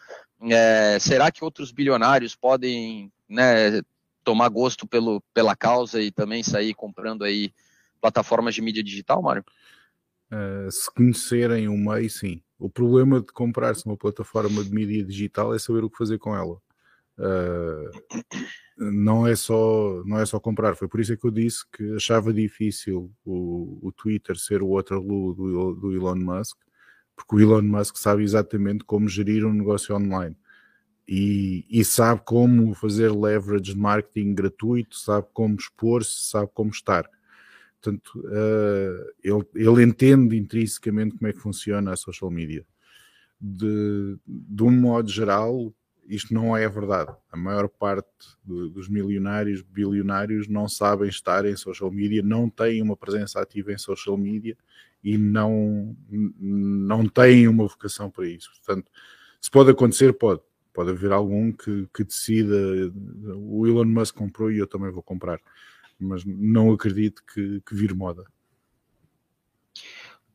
É, 0.50 0.98
será 1.00 1.32
que 1.32 1.44
outros 1.44 1.72
bilionários 1.72 2.36
podem 2.36 3.12
né, 3.30 3.82
tomar 4.24 4.50
gosto 4.50 4.88
pelo, 4.88 5.22
pela 5.34 5.56
causa 5.56 6.02
e 6.02 6.12
também 6.12 6.42
sair 6.42 6.74
comprando 6.74 7.24
aí 7.24 7.54
plataformas 8.00 8.56
de 8.56 8.62
mídia 8.62 8.84
digital, 8.84 9.22
Mário? 9.22 9.46
Uh, 10.32 10.72
se 10.72 10.90
conhecerem 10.94 11.68
o 11.68 11.78
meio, 11.78 12.10
sim. 12.10 12.42
O 12.58 12.70
problema 12.70 13.20
de 13.20 13.34
comprar-se 13.34 13.86
uma 13.86 13.98
plataforma 13.98 14.64
de 14.64 14.72
mídia 14.72 15.04
digital 15.04 15.54
é 15.54 15.60
saber 15.60 15.84
o 15.84 15.90
que 15.90 15.98
fazer 15.98 16.18
com 16.20 16.36
ela. 16.36 16.58
Uh, 17.18 17.90
não 18.78 19.28
é 19.28 19.36
só 19.36 20.02
não 20.06 20.20
é 20.20 20.26
só 20.26 20.40
comprar. 20.40 20.76
Foi 20.76 20.88
por 20.88 21.00
isso 21.00 21.14
é 21.14 21.18
que 21.18 21.26
eu 21.26 21.32
disse 21.32 21.66
que 21.72 21.96
achava 21.96 22.34
difícil 22.34 23.12
o, 23.26 23.80
o 23.82 23.92
Twitter 23.92 24.38
ser 24.38 24.62
o 24.62 24.70
outro 24.70 25.02
do, 25.02 25.74
do 25.76 25.94
Elon 25.94 26.16
Musk, 26.16 26.58
porque 27.16 27.36
o 27.36 27.40
Elon 27.40 27.64
Musk 27.64 27.98
sabe 27.98 28.24
exatamente 28.24 28.84
como 28.86 29.08
gerir 29.10 29.46
um 29.46 29.54
negócio 29.54 29.96
online. 29.96 30.36
E, 31.08 31.66
e, 31.70 31.84
sabe 31.84 32.22
como 32.24 32.74
fazer 32.74 33.12
leverage 33.12 33.74
de 33.74 33.78
marketing 33.78 34.34
gratuito, 34.34 34.96
sabe 34.96 35.28
como 35.34 35.56
expor-se, 35.56 36.30
sabe 36.30 36.50
como 36.54 36.70
estar. 36.70 37.06
Portanto, 37.82 38.20
uh, 38.20 39.12
ele, 39.24 39.44
ele 39.56 39.84
entende 39.84 40.38
intrinsecamente 40.38 41.16
como 41.18 41.28
é 41.28 41.34
que 41.34 41.40
funciona 41.40 41.92
a 41.92 41.98
social 41.98 42.30
media. 42.30 42.66
De, 43.40 44.18
de 44.28 44.64
um 44.64 44.70
modo 44.70 45.10
geral, 45.10 45.74
isto 46.08 46.34
não 46.34 46.56
é 46.56 46.70
verdade. 46.70 47.12
A 47.32 47.38
maior 47.38 47.68
parte 47.68 48.08
do, 48.44 48.70
dos 48.70 48.88
milionários, 48.88 49.62
bilionários, 49.64 50.48
não 50.48 50.68
sabem 50.68 51.10
estar 51.10 51.46
em 51.46 51.56
social 51.56 51.90
media, 51.90 52.22
não 52.22 52.50
têm 52.50 52.82
uma 52.82 52.96
presença 52.96 53.42
ativa 53.42 53.74
em 53.74 53.78
social 53.78 54.16
media 54.16 54.56
e 55.04 55.18
não, 55.18 55.96
não 56.40 57.08
têm 57.08 57.48
uma 57.48 57.68
vocação 57.68 58.12
para 58.12 58.28
isso. 58.28 58.52
Portanto, 58.58 58.92
se 59.40 59.50
pode 59.50 59.72
acontecer, 59.72 60.14
pode. 60.14 60.42
Pode 60.74 60.92
haver 60.92 61.12
algum 61.12 61.52
que, 61.52 61.88
que 61.94 62.04
decida 62.04 62.56
o 63.36 63.68
Elon 63.68 63.86
Musk 63.86 64.16
comprou 64.16 64.50
e 64.50 64.58
eu 64.58 64.68
também 64.68 64.90
vou 64.90 65.04
comprar. 65.04 65.42
Mas 66.02 66.24
não 66.26 66.72
acredito 66.72 67.24
que, 67.26 67.62
que 67.62 67.76
vire 67.76 67.94
moda. 67.94 68.24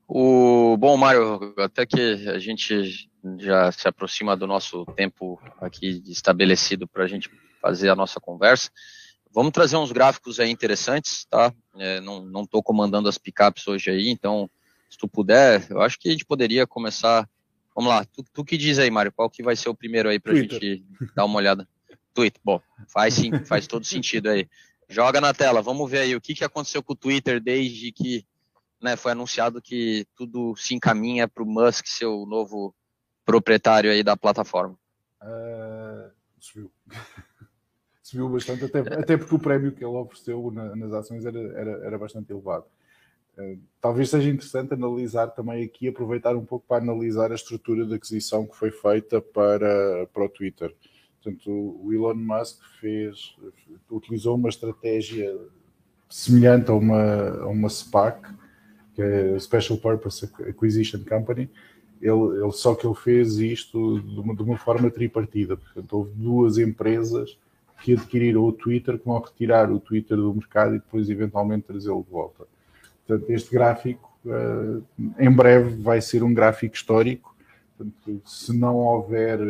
O 0.09 0.77
bom 0.77 0.97
Mário, 0.97 1.53
até 1.59 1.85
que 1.85 2.01
a 2.29 2.39
gente 2.39 3.09
já 3.39 3.73
se 3.73 3.89
aproxima 3.89 4.37
do 4.37 4.47
nosso 4.47 4.85
tempo 4.95 5.41
aqui 5.61 6.03
estabelecido 6.07 6.87
para 6.87 7.05
a 7.05 7.09
gente 7.09 7.29
fazer 7.61 7.89
a 7.89 7.97
nossa 7.97 8.21
conversa. 8.21 8.71
Vamos 9.33 9.53
trazer 9.53 9.77
uns 9.77 9.91
gráficos 9.91 10.39
aí 10.39 10.49
interessantes, 10.49 11.27
tá? 11.27 11.53
É, 11.77 12.01
não 12.01 12.43
estou 12.45 12.63
comandando 12.63 13.09
as 13.09 13.19
picapes 13.19 13.67
hoje 13.67 13.91
aí, 13.91 14.09
então, 14.09 14.49
se 14.89 14.97
tu 14.97 15.09
puder, 15.09 15.67
eu 15.69 15.83
acho 15.83 15.99
que 15.99 16.09
a 16.09 16.13
gente 16.13 16.25
poderia 16.25 16.67
começar. 16.67 17.29
Vamos 17.75 17.91
lá, 17.91 18.05
tu, 18.05 18.25
tu 18.33 18.45
que 18.45 18.57
diz 18.57 18.79
aí, 18.79 18.91
Mário, 18.91 19.13
qual 19.13 19.29
que 19.29 19.43
vai 19.43 19.57
ser 19.57 19.69
o 19.69 19.75
primeiro 19.75 20.09
aí 20.09 20.21
para 20.21 20.33
a 20.33 20.37
gente 20.37 20.85
dar 21.15 21.25
uma 21.25 21.37
olhada? 21.37 21.69
Twitter, 22.15 22.41
bom, 22.43 22.61
faz 22.89 23.15
sim, 23.15 23.31
faz 23.45 23.67
todo 23.67 23.85
sentido 23.85 24.31
aí. 24.31 24.49
Joga 24.89 25.21
na 25.21 25.35
tela, 25.35 25.61
vamos 25.61 25.91
ver 25.91 26.01
aí 26.01 26.15
o 26.15 26.21
que, 26.21 26.35
que 26.35 26.45
aconteceu 26.45 26.83
com 26.83 26.93
o 26.93 26.97
Twitter 26.97 27.41
desde 27.41 27.91
que 27.91 28.25
né, 28.81 28.97
foi 28.97 29.13
anunciado 29.13 29.61
que 29.61 30.07
tudo 30.15 30.55
se 30.57 30.75
encaminha 30.75 31.27
para 31.27 31.43
o 31.43 31.47
Musk 31.47 31.87
ser 31.87 32.07
o 32.07 32.25
novo 32.25 32.75
proprietário 33.25 33.91
aí 33.91 34.03
da 34.03 34.17
plataforma. 34.17 34.79
Uh, 35.21 36.11
subiu. 36.39 36.71
subiu 38.01 38.29
bastante, 38.29 38.65
até, 38.65 38.79
até 38.79 39.17
porque 39.17 39.35
o 39.35 39.39
prémio 39.39 39.73
que 39.73 39.85
ele 39.85 39.97
ofereceu 39.97 40.51
na, 40.53 40.77
nas 40.77 40.93
ações 40.93 41.25
era, 41.25 41.39
era, 41.39 41.71
era 41.87 41.99
bastante 41.99 42.31
elevado. 42.31 42.67
Uh, 43.37 43.59
talvez 43.81 44.09
seja 44.09 44.31
interessante 44.31 44.75
analisar 44.75 45.29
também 45.29 45.65
aqui, 45.65 45.89
aproveitar 45.89 46.37
um 46.37 46.45
pouco 46.45 46.65
para 46.67 46.83
analisar 46.83 47.33
a 47.33 47.35
estrutura 47.35 47.85
de 47.85 47.95
aquisição 47.95 48.47
que 48.47 48.57
foi 48.57 48.71
feita 48.71 49.21
para, 49.21 50.07
para 50.13 50.25
o 50.25 50.29
Twitter. 50.29 50.73
Portanto, 51.27 51.51
o 51.83 51.93
Elon 51.93 52.15
Musk 52.15 52.63
fez, 52.81 53.37
utilizou 53.91 54.37
uma 54.37 54.49
estratégia 54.49 55.37
semelhante 56.09 56.71
a 56.71 56.75
uma, 56.75 57.31
a 57.41 57.49
uma 57.49 57.69
SPAC, 57.69 58.33
que 58.95 59.03
é 59.03 59.37
Special 59.41 59.77
Purpose 59.77 60.25
Acquisition 60.49 61.01
Company, 61.01 61.51
ele, 62.01 62.41
ele, 62.41 62.53
só 62.53 62.77
que 62.77 62.87
ele 62.87 62.95
fez 62.95 63.39
isto 63.39 64.01
de 64.01 64.21
uma, 64.21 64.37
de 64.37 64.43
uma, 64.43 64.57
forma 64.57 64.89
tripartida. 64.89 65.57
Portanto, 65.57 65.93
houve 65.95 66.13
duas 66.15 66.59
empresas 66.59 67.37
que 67.83 67.95
adquiriram 67.95 68.45
o 68.45 68.53
Twitter 68.53 68.97
que 68.97 69.05
vão 69.05 69.19
retirar 69.19 69.73
o 69.73 69.81
Twitter 69.81 70.17
do 70.17 70.33
mercado 70.33 70.77
e 70.77 70.79
depois 70.79 71.11
eventualmente 71.11 71.65
trazê-lo 71.67 72.05
de 72.05 72.11
volta. 72.11 72.47
Portanto, 73.05 73.29
este 73.31 73.51
gráfico 73.51 74.17
uh, 74.25 74.81
em 75.19 75.31
breve 75.31 75.83
vai 75.83 76.01
ser 76.01 76.23
um 76.23 76.33
gráfico 76.33 76.77
histórico. 76.77 77.35
Portanto, 77.77 78.23
se 78.25 78.57
não 78.57 78.77
houver 78.77 79.41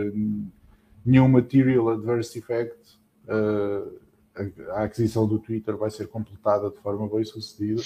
nenhum 1.06 1.28
material 1.28 1.90
adverse 1.90 2.38
effect, 2.38 2.98
uh, 3.28 3.98
a, 4.34 4.80
a 4.80 4.84
aquisição 4.84 5.26
do 5.26 5.38
Twitter 5.38 5.76
vai 5.76 5.90
ser 5.90 6.08
completada 6.08 6.68
de 6.68 6.76
forma 6.78 7.08
bem 7.08 7.24
sucedida 7.24 7.80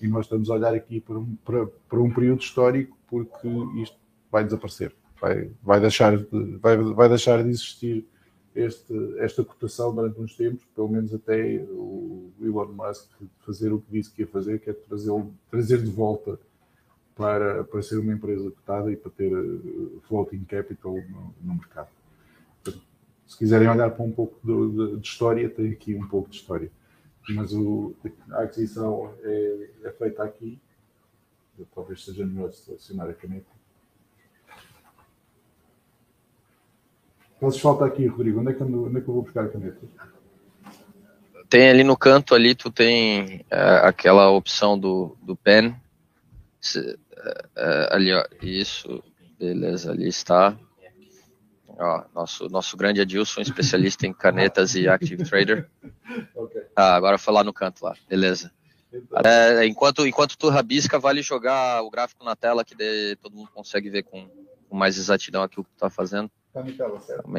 e 0.00 0.08
nós 0.08 0.24
estamos 0.24 0.50
a 0.50 0.54
olhar 0.54 0.74
aqui 0.74 1.00
para 1.00 1.18
um, 1.18 1.36
para, 1.44 1.66
para 1.66 2.00
um 2.00 2.12
período 2.12 2.40
histórico 2.40 2.96
porque 3.06 3.48
isto 3.80 3.96
vai 4.30 4.42
desaparecer, 4.44 4.94
vai, 5.20 5.50
vai, 5.62 5.80
deixar, 5.80 6.16
de, 6.16 6.56
vai, 6.56 6.76
vai 6.76 7.08
deixar 7.08 7.42
de 7.44 7.50
existir 7.50 8.06
este, 8.54 8.94
esta 9.18 9.44
cotação 9.44 9.94
durante 9.94 10.20
uns 10.20 10.34
tempos, 10.34 10.64
pelo 10.74 10.88
menos 10.88 11.12
até 11.14 11.62
o 11.70 12.32
Elon 12.40 12.72
Musk 12.72 13.10
fazer 13.44 13.72
o 13.72 13.80
que 13.80 13.92
disse 13.92 14.10
que 14.10 14.22
ia 14.22 14.26
fazer, 14.26 14.58
que 14.60 14.70
é 14.70 14.72
trazer, 14.72 15.82
de 15.82 15.90
volta 15.90 16.38
para, 17.14 17.64
para 17.64 17.82
ser 17.82 17.98
uma 17.98 18.12
empresa 18.12 18.50
cotada 18.50 18.90
e 18.90 18.96
para 18.96 19.10
ter 19.10 19.32
uh, 19.32 20.00
floating 20.08 20.44
capital 20.44 20.94
no, 20.94 21.34
no 21.42 21.54
mercado. 21.54 21.88
Se 23.26 23.38
quiserem 23.38 23.68
olhar 23.68 23.90
para 23.90 24.04
um 24.04 24.12
pouco 24.12 24.38
de, 24.44 24.92
de, 24.92 25.00
de 25.00 25.06
história, 25.06 25.48
tem 25.48 25.72
aqui 25.72 25.94
um 25.94 26.06
pouco 26.06 26.28
de 26.28 26.36
história 26.36 26.70
mas 27.30 27.52
o, 27.52 27.94
a 28.32 28.42
aquisição 28.42 29.14
é, 29.22 29.68
é 29.84 29.90
feita 29.92 30.24
aqui. 30.24 30.60
Eu, 31.58 31.66
talvez 31.74 32.04
seja 32.04 32.26
melhor 32.26 32.52
selecionar 32.52 33.08
a 33.08 33.14
caneta. 33.14 33.46
Então, 37.36 37.50
falta 37.52 37.84
aqui, 37.84 38.06
Rodrigo. 38.06 38.40
Onde 38.40 38.50
é, 38.50 38.54
que 38.54 38.62
onde 38.62 38.98
é 38.98 39.00
que 39.00 39.08
eu 39.08 39.14
vou 39.14 39.22
buscar 39.22 39.44
a 39.44 39.48
caneta? 39.48 39.78
Tem 41.48 41.68
ali 41.68 41.84
no 41.84 41.96
canto 41.96 42.34
ali, 42.34 42.54
tu 42.54 42.70
tem 42.70 43.40
uh, 43.52 43.84
aquela 43.84 44.30
opção 44.30 44.78
do, 44.78 45.16
do 45.22 45.36
pen. 45.36 45.76
Se, 46.60 46.78
uh, 46.78 46.92
uh, 46.92 47.88
ali, 47.90 48.12
ó, 48.14 48.24
isso, 48.40 49.02
beleza, 49.38 49.90
ali 49.90 50.08
está. 50.08 50.56
Ó, 51.82 52.04
nosso, 52.14 52.48
nosso 52.48 52.76
grande 52.76 53.00
Adilson, 53.00 53.40
especialista 53.40 54.06
em 54.06 54.12
canetas 54.12 54.76
e 54.76 54.88
Active 54.88 55.24
Trader. 55.24 55.68
Okay. 56.34 56.62
Ah, 56.76 56.94
agora 56.94 57.16
foi 57.16 57.32
lá 57.32 57.42
no 57.42 57.54
canto 57.54 57.84
lá, 57.84 57.96
beleza. 58.06 58.52
Então. 58.92 59.22
É, 59.24 59.64
enquanto, 59.64 60.06
enquanto 60.06 60.36
tu 60.36 60.50
rabisca, 60.50 60.98
vale 60.98 61.22
jogar 61.22 61.80
o 61.82 61.90
gráfico 61.90 62.22
na 62.22 62.36
tela 62.36 62.64
que 62.64 62.74
de, 62.74 63.16
todo 63.16 63.34
mundo 63.34 63.48
consegue 63.54 63.88
ver 63.88 64.02
com, 64.02 64.28
com 64.68 64.76
mais 64.76 64.98
exatidão 64.98 65.42
aquilo 65.42 65.64
que 65.64 65.70
tu 65.70 65.78
tá 65.78 65.88
fazendo. 65.88 66.30
Tá 66.52 66.62
na 66.62 66.72
tela, 66.72 67.00
certo? 67.00 67.30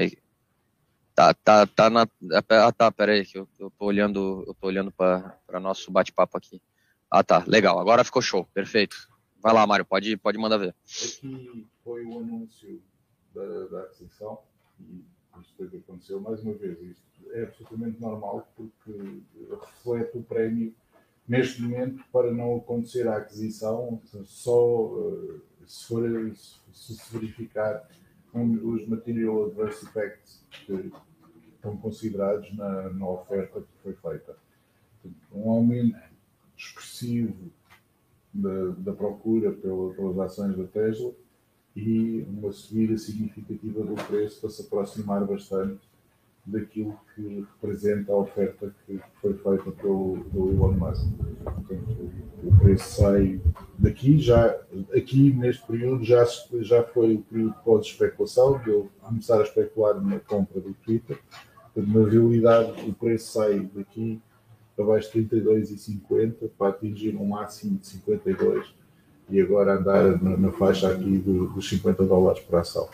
Tá, 1.14 1.34
tá, 1.36 1.68
tá 1.68 1.90
na. 1.90 2.08
Ah, 2.50 2.72
tá, 2.72 2.92
peraí, 2.92 3.26
que 3.26 3.38
eu, 3.38 3.48
eu 3.60 3.70
tô 3.70 3.86
olhando, 3.86 4.44
eu 4.48 4.56
tô 4.56 4.68
olhando 4.68 4.92
para 4.92 5.60
nosso 5.60 5.92
bate-papo 5.92 6.36
aqui. 6.38 6.60
Ah, 7.12 7.24
tá, 7.24 7.44
legal, 7.46 7.78
agora 7.80 8.04
ficou 8.04 8.22
show, 8.22 8.48
perfeito. 8.54 8.96
Vai 9.40 9.54
lá, 9.54 9.68
Mário, 9.68 9.86
pode, 9.86 10.18
pode 10.18 10.38
mandar 10.40 10.58
ver. 10.58 10.74
Aqui 11.04 11.68
foi 11.84 12.04
o 12.06 12.18
anúncio 12.18 12.82
da, 13.34 13.66
da 13.68 13.82
aquisição 13.84 14.40
e 14.80 15.04
isto 15.42 15.54
foi 15.58 15.66
o 15.66 15.70
que 15.70 15.78
aconteceu. 15.78 16.20
Mais 16.22 16.42
uma 16.44 16.54
vez, 16.54 16.80
isto 16.82 17.32
é 17.32 17.44
absolutamente 17.44 18.00
normal 18.00 18.48
porque 18.56 19.22
reflete 19.50 20.18
o 20.18 20.24
prémio 20.24 20.74
neste 21.28 21.62
momento 21.62 22.04
para 22.12 22.32
não 22.32 22.58
acontecer 22.58 23.08
a 23.08 23.18
aquisição 23.18 24.02
só 24.26 24.86
uh, 24.86 25.42
se 25.66 25.88
for 25.88 26.36
se, 26.36 26.96
se 26.96 27.14
verificar 27.14 27.88
os 28.34 28.88
material 28.88 29.46
adverse 29.46 29.86
effects 29.86 30.44
que 30.66 30.92
estão 31.56 31.78
considerados 31.78 32.52
na, 32.56 32.90
na 32.90 33.08
oferta 33.08 33.62
que 33.62 33.84
foi 33.84 33.94
feita. 33.94 34.36
Um 35.32 35.52
aumento 35.52 35.98
expressivo 36.58 37.52
da, 38.34 38.70
da 38.78 38.94
procura 38.94 39.52
pela, 39.52 39.94
pelas 39.94 40.20
ações 40.20 40.58
da 40.58 40.66
Tesla 40.66 41.14
e 41.76 42.26
uma 42.30 42.52
subida 42.52 42.98
significativa 42.98 43.84
do 43.84 43.96
preço 43.96 44.42
para 44.42 44.50
se 44.50 44.62
aproximar 44.62 45.26
bastante 45.26 45.82
daquilo 46.46 47.00
que 47.16 47.46
representa 47.54 48.12
a 48.12 48.18
oferta 48.18 48.76
que 48.86 49.00
foi 49.22 49.34
feita 49.34 49.72
pelo, 49.72 50.24
pelo 50.32 50.52
Elon 50.52 50.74
Musk. 50.74 51.08
Portanto, 51.44 52.12
o 52.44 52.60
preço 52.60 53.02
sai 53.02 53.42
daqui, 53.80 54.20
já, 54.20 54.48
aqui 54.96 55.32
neste 55.34 55.66
período 55.66 56.04
já, 56.04 56.26
já 56.60 56.84
foi 56.84 57.16
o 57.16 57.22
período 57.22 57.56
pós-especulação, 57.64 58.60
de 58.60 58.70
eu 58.70 58.90
começar 59.02 59.40
a 59.40 59.44
especular 59.44 60.02
na 60.02 60.20
compra 60.20 60.60
do 60.60 60.74
Twitter. 60.74 61.18
Portanto, 61.74 61.98
na 61.98 62.10
realidade, 62.10 62.90
o 62.90 62.94
preço 62.94 63.32
sai 63.32 63.60
daqui 63.74 64.22
abaixo 64.78 65.14
de 65.14 65.26
32,50 65.26 66.50
para 66.58 66.70
atingir 66.70 67.16
um 67.16 67.26
máximo 67.26 67.78
de 67.78 67.88
52 67.88 68.83
e 69.34 69.42
agora 69.42 69.80
andar 69.80 70.22
na, 70.22 70.38
na 70.38 70.52
faixa 70.52 70.92
aqui 70.92 71.18
do, 71.18 71.48
dos 71.48 71.68
50 71.68 72.04
dólares 72.04 72.40
por 72.44 72.60
ação. 72.60 72.88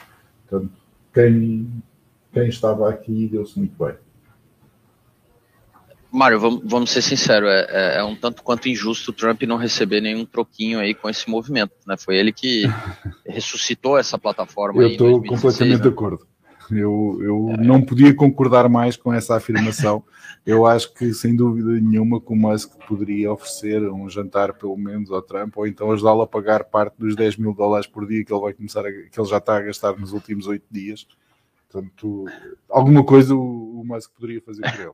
Portanto, 0.47 0.71
quem, 1.13 1.83
quem 2.31 2.47
estava 2.47 2.89
aqui 2.89 3.27
deu-se 3.27 3.59
muito 3.59 3.75
bem. 3.77 3.95
Mário, 6.09 6.39
vamos, 6.39 6.61
vamos 6.63 6.91
ser 6.91 7.01
sinceros, 7.01 7.49
é, 7.49 7.67
é, 7.69 7.97
é, 7.99 8.03
um 8.05 8.15
tanto 8.15 8.41
quanto 8.41 8.69
injusto 8.69 9.11
o 9.11 9.13
Trump 9.13 9.43
não 9.43 9.57
receber 9.57 9.99
nenhum 9.99 10.25
troquinho 10.25 10.79
aí 10.79 10.95
com 10.95 11.09
esse 11.09 11.29
movimento, 11.29 11.73
né? 11.85 11.97
Foi 11.97 12.15
ele 12.15 12.31
que 12.31 12.63
ressuscitou 13.27 13.97
essa 13.97 14.17
plataforma. 14.17 14.81
Eu 14.81 14.87
estou 14.87 15.21
completamente 15.21 15.77
né? 15.77 15.83
de 15.83 15.89
acordo. 15.89 16.25
Eu, 16.71 17.17
eu 17.21 17.57
não 17.57 17.81
podia 17.81 18.13
concordar 18.13 18.69
mais 18.69 18.95
com 18.95 19.13
essa 19.13 19.35
afirmação. 19.35 20.03
Eu 20.45 20.65
acho 20.65 20.93
que, 20.93 21.13
sem 21.13 21.35
dúvida 21.35 21.69
nenhuma, 21.71 22.21
que 22.21 22.31
o 22.31 22.35
Musk 22.35 22.71
poderia 22.87 23.31
oferecer 23.31 23.81
um 23.91 24.09
jantar, 24.09 24.53
pelo 24.53 24.77
menos, 24.77 25.11
ao 25.11 25.21
Trump, 25.21 25.55
ou 25.57 25.67
então 25.67 25.91
ajudá-lo 25.91 26.21
a 26.21 26.27
pagar 26.27 26.63
parte 26.63 26.95
dos 26.97 27.15
10 27.15 27.37
mil 27.37 27.53
dólares 27.53 27.87
por 27.87 28.07
dia 28.07 28.23
que 28.23 28.33
ele 28.33 28.41
vai 28.41 28.53
começar 28.53 28.85
a, 28.85 28.91
que 28.91 29.19
ele 29.19 29.27
já 29.27 29.37
está 29.37 29.57
a 29.57 29.61
gastar 29.61 29.97
nos 29.97 30.13
últimos 30.13 30.47
oito 30.47 30.65
dias. 30.71 31.07
Portanto, 31.69 32.25
alguma 32.69 33.03
coisa 33.03 33.35
o, 33.35 33.81
o 33.81 33.85
Musk 33.85 34.11
poderia 34.11 34.41
fazer 34.41 34.61
por 34.61 34.79
ele. 34.79 34.93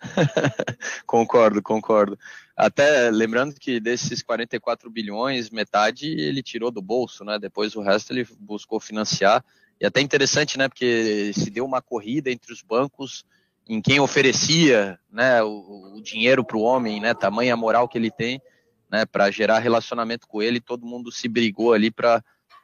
concordo, 1.06 1.62
concordo. 1.62 2.18
Até 2.56 3.10
lembrando 3.10 3.54
que 3.54 3.80
desses 3.80 4.22
44 4.22 4.90
bilhões, 4.90 5.50
metade 5.50 6.08
ele 6.08 6.42
tirou 6.42 6.70
do 6.70 6.80
bolso, 6.80 7.24
né? 7.24 7.38
Depois 7.38 7.74
o 7.74 7.82
resto 7.82 8.12
ele 8.12 8.26
buscou 8.38 8.80
financiar 8.80 9.44
E 9.80 9.86
até 9.86 10.00
interessante, 10.00 10.58
né? 10.58 10.68
Porque 10.68 11.32
se 11.32 11.50
deu 11.50 11.64
uma 11.64 11.80
corrida 11.80 12.30
entre 12.30 12.52
os 12.52 12.62
bancos 12.62 13.24
em 13.70 13.80
quem 13.80 14.00
oferecia, 14.00 14.98
né, 15.08 15.40
o, 15.44 15.94
o 15.96 16.02
dinheiro 16.02 16.44
para 16.44 16.56
o 16.56 16.62
homem, 16.62 17.00
né, 17.00 17.14
tamanha 17.14 17.56
moral 17.56 17.88
que 17.88 17.96
ele 17.96 18.10
tem, 18.10 18.42
né, 18.90 19.06
para 19.06 19.30
gerar 19.30 19.60
relacionamento 19.60 20.26
com 20.26 20.42
ele. 20.42 20.60
Todo 20.60 20.84
mundo 20.84 21.12
se 21.12 21.28
brigou 21.28 21.72
ali 21.72 21.88
para 21.88 22.20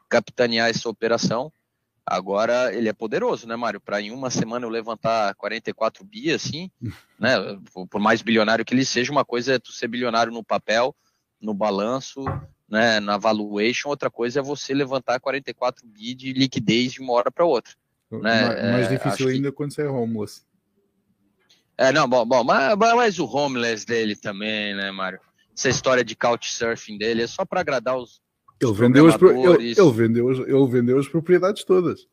capitanear 0.09 0.69
essa 0.69 0.89
operação. 0.89 1.53
Agora 2.05 2.75
ele 2.75 2.89
é 2.89 2.93
poderoso, 2.93 3.47
né, 3.47 3.55
Mário? 3.55 3.81
Para 3.81 4.01
em 4.01 4.11
uma 4.11 4.31
semana 4.31 4.67
eu 4.67 4.71
levantar 4.71 5.33
44 5.37 6.05
bi, 6.05 6.33
assim, 6.33 6.71
né? 7.19 7.37
Por 7.89 8.01
mais 8.01 8.21
bilionário 8.21 8.64
que 8.64 8.75
ele 8.75 8.85
seja, 8.85 9.12
uma 9.12 9.25
coisa 9.25 9.55
é 9.55 9.59
tu 9.61 9.71
ser 9.71 9.87
bilionário 9.87 10.33
no 10.33 10.43
papel, 10.43 10.95
no 11.41 11.55
balanço, 11.55 12.25
né, 12.69 13.01
na 13.01 13.17
valuation, 13.17 13.89
outra 13.89 14.11
coisa 14.11 14.41
é 14.41 14.43
você 14.43 14.75
levantar 14.75 15.21
44 15.21 15.87
bi 15.87 16.14
de 16.14 16.33
liquidez 16.33 16.93
de 16.93 17.01
uma 17.01 17.12
hora 17.12 17.31
para 17.31 17.45
outra. 17.45 17.73
Né? 18.11 18.71
Mais, 18.73 18.91
é, 18.91 18.97
difícil 18.97 19.29
ainda 19.29 19.51
que... 19.51 19.57
quando 19.57 19.73
você 19.73 19.83
é 19.83 19.89
homeless. 19.89 20.43
É, 21.79 21.93
não, 21.93 22.09
bom, 22.09 22.25
bom 22.25 22.43
mas, 22.43 22.77
mas 22.77 23.19
o 23.19 23.27
homeless 23.27 23.85
dele 23.85 24.17
também, 24.17 24.75
né, 24.75 24.91
Mário? 24.91 25.21
Essa 25.57 25.69
história 25.69 26.05
de 26.05 26.17
couchsurfing 26.17 26.99
dele 26.99 27.23
é 27.23 27.27
só 27.27 27.45
para 27.45 27.61
agradar 27.61 27.97
os, 27.97 28.21
ele 28.61 28.73
vendeu, 28.73 29.07
as, 29.07 29.21
ele, 29.21 29.75
ele, 29.79 29.91
vendeu, 29.93 30.31
ele 30.31 30.67
vendeu 30.71 30.99
as 30.99 31.07
propriedades 31.07 31.62
todas. 31.62 32.07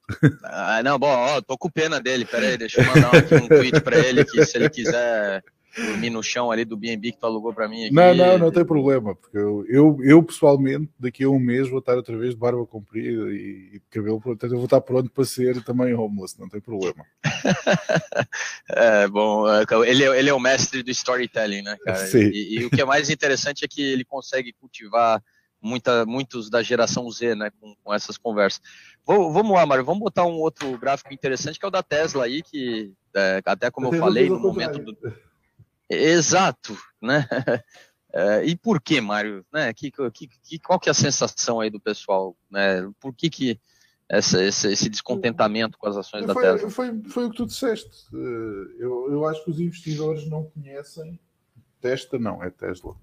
Ah, 0.43 0.81
não, 0.83 0.99
bom, 0.99 1.07
ó, 1.07 1.41
tô 1.41 1.57
com 1.57 1.69
pena 1.69 2.01
dele. 2.01 2.25
Pera 2.25 2.47
aí, 2.47 2.57
deixa 2.57 2.81
eu 2.81 2.85
mandar 2.85 3.15
aqui 3.15 3.35
um 3.35 3.47
tweet 3.47 3.79
para 3.79 3.97
ele 3.97 4.25
que 4.25 4.45
se 4.45 4.57
ele 4.57 4.69
quiser 4.69 5.41
dormir 5.75 6.09
no 6.09 6.21
chão 6.21 6.51
ali 6.51 6.63
do 6.63 6.77
BNB 6.77 7.13
que 7.13 7.19
tu 7.19 7.25
alugou 7.25 7.53
para 7.53 7.67
mim. 7.67 7.85
Aqui, 7.85 7.93
não, 7.93 8.13
não, 8.13 8.37
não 8.37 8.51
tem 8.51 8.65
problema, 8.65 9.15
porque 9.15 9.37
eu, 9.37 9.65
eu, 9.67 9.97
eu, 10.03 10.23
pessoalmente 10.23 10.89
daqui 10.99 11.23
a 11.23 11.29
um 11.29 11.39
mês 11.39 11.69
vou 11.69 11.79
estar 11.79 11.95
outra 11.95 12.17
vez 12.17 12.31
de 12.31 12.39
barba 12.39 12.65
comprida 12.65 13.31
e, 13.31 13.71
e 13.73 13.81
cabelo, 13.89 14.21
portanto 14.21 14.51
eu 14.51 14.57
vou 14.57 14.65
estar 14.65 14.81
pronto 14.81 15.09
para 15.09 15.25
ser 15.25 15.63
também 15.63 15.93
homeless, 15.93 16.39
não 16.39 16.47
tem 16.47 16.61
problema. 16.61 17.05
é, 18.69 19.07
bom, 19.07 19.47
é, 19.47 19.65
ele, 19.87 20.03
é, 20.03 20.19
ele 20.19 20.29
é 20.29 20.33
o 20.33 20.39
mestre 20.39 20.83
do 20.83 20.91
storytelling, 20.91 21.63
né, 21.63 21.77
cara? 21.83 21.97
Sim. 22.05 22.29
E, 22.31 22.59
e 22.59 22.65
o 22.65 22.69
que 22.69 22.81
é 22.81 22.85
mais 22.85 23.09
interessante 23.09 23.65
é 23.65 23.67
que 23.67 23.81
ele 23.81 24.05
consegue 24.05 24.53
cultivar 24.53 25.21
muita, 25.61 26.05
muitos 26.05 26.49
da 26.49 26.61
geração 26.61 27.09
Z, 27.09 27.35
né, 27.35 27.49
com, 27.59 27.73
com 27.81 27.93
essas 27.93 28.17
conversas. 28.17 28.61
Vou, 29.05 29.31
vamos 29.31 29.53
lá, 29.53 29.65
Mário, 29.65 29.85
vamos 29.85 30.01
botar 30.01 30.25
um 30.25 30.39
outro 30.39 30.77
gráfico 30.77 31.13
interessante 31.13 31.57
que 31.57 31.65
é 31.65 31.67
o 31.67 31.71
da 31.71 31.81
Tesla 31.81 32.25
aí, 32.25 32.43
que 32.43 32.91
é, 33.15 33.41
até 33.45 33.71
como 33.71 33.87
eu, 33.87 33.93
eu 33.93 33.99
falei 33.99 34.29
no 34.29 34.39
momento 34.39 34.79
do... 34.79 34.97
Exato, 35.89 36.77
né? 37.01 37.27
É, 38.15 38.45
e 38.45 38.55
por 38.55 38.79
que, 38.79 39.01
Mário? 39.01 39.43
Né? 39.51 39.73
Que, 39.73 39.89
que, 39.89 40.59
qual 40.59 40.79
que 40.79 40.87
é 40.87 40.91
a 40.91 40.93
sensação 40.93 41.59
aí 41.59 41.71
do 41.71 41.79
pessoal? 41.79 42.37
Né? 42.47 42.87
Por 42.99 43.11
que, 43.11 43.27
que 43.27 43.59
essa, 44.07 44.43
esse, 44.43 44.71
esse 44.71 44.87
descontentamento 44.87 45.79
com 45.79 45.87
as 45.87 45.97
ações 45.97 46.23
foi, 46.23 46.35
da 46.35 46.39
Tesla? 46.39 46.69
Foi, 46.69 47.03
foi 47.09 47.25
o 47.25 47.31
que 47.31 47.37
tu 47.37 47.47
disseste. 47.47 48.05
Eh, 48.13 48.75
eu, 48.77 49.11
eu 49.11 49.25
acho 49.27 49.43
que 49.43 49.49
os 49.49 49.59
investidores 49.59 50.29
não 50.29 50.43
conhecem 50.43 51.19
Tesla, 51.81 52.19
não, 52.19 52.43
é 52.43 52.51
Tesla 52.51 52.95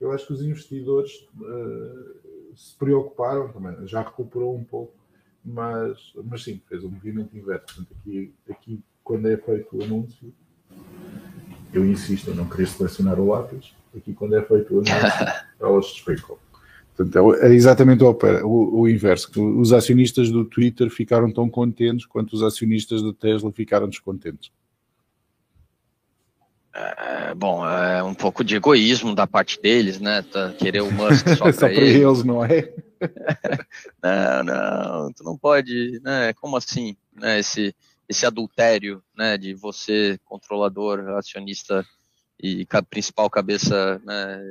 eu 0.00 0.10
acho 0.12 0.26
que 0.26 0.32
os 0.32 0.42
investidores 0.42 1.28
uh, 1.36 2.56
se 2.56 2.74
preocuparam 2.76 3.52
também, 3.52 3.86
já 3.86 4.02
recuperou 4.02 4.56
um 4.56 4.64
pouco, 4.64 4.94
mas, 5.44 6.12
mas 6.24 6.42
sim, 6.42 6.60
fez 6.66 6.82
um 6.82 6.88
movimento 6.88 7.36
inverso. 7.36 7.66
Portanto, 7.66 7.94
aqui, 8.00 8.34
aqui, 8.48 8.82
quando 9.10 9.28
é 9.28 9.36
feito 9.36 9.76
o 9.76 9.82
anúncio, 9.82 10.32
eu 11.72 11.84
insisto 11.84 12.30
em 12.30 12.34
não 12.34 12.48
querer 12.48 12.68
selecionar 12.68 13.18
o 13.18 13.26
lápis, 13.26 13.72
aqui 13.92 14.12
quando 14.12 14.36
é 14.36 14.42
feito 14.42 14.72
o 14.72 14.76
anúncio, 14.76 14.94
elas 15.60 15.86
despecam. 15.86 16.38
Portanto, 16.96 17.34
é, 17.34 17.48
é 17.48 17.52
exatamente 17.52 18.04
o, 18.04 18.16
o, 18.44 18.80
o, 18.82 18.88
inverso. 18.88 19.32
Os 19.58 19.72
acionistas 19.72 20.30
do 20.30 20.44
Twitter 20.44 20.88
ficaram 20.90 21.32
tão 21.32 21.50
contentes 21.50 22.06
quanto 22.06 22.34
os 22.34 22.42
acionistas 22.44 23.02
da 23.02 23.12
Tesla 23.12 23.50
ficaram 23.50 23.88
descontentes. 23.88 24.52
É, 26.72 27.34
bom, 27.34 27.66
é 27.68 28.04
um 28.04 28.14
pouco 28.14 28.44
de 28.44 28.54
egoísmo 28.54 29.12
da 29.12 29.26
parte 29.26 29.60
deles, 29.60 29.98
né? 29.98 30.22
Tá, 30.22 30.52
querer 30.52 30.82
o 30.82 30.92
Musk 30.92 31.26
só 31.30 31.50
para 31.52 31.72
eles. 31.72 31.96
eles, 31.96 32.22
não 32.22 32.44
é? 32.44 32.72
não, 34.00 34.44
não, 34.44 35.12
tu 35.12 35.24
não 35.24 35.36
pode, 35.36 36.00
né? 36.04 36.32
Como 36.34 36.56
assim, 36.56 36.94
né? 37.12 37.40
Esse, 37.40 37.74
esse 38.10 38.26
adultério, 38.26 39.02
né? 39.16 39.38
De 39.38 39.54
você, 39.54 40.18
controlador, 40.24 40.98
acionista 41.10 41.86
e 42.42 42.66
principal 42.88 43.30
cabeça 43.30 44.00
né, 44.04 44.42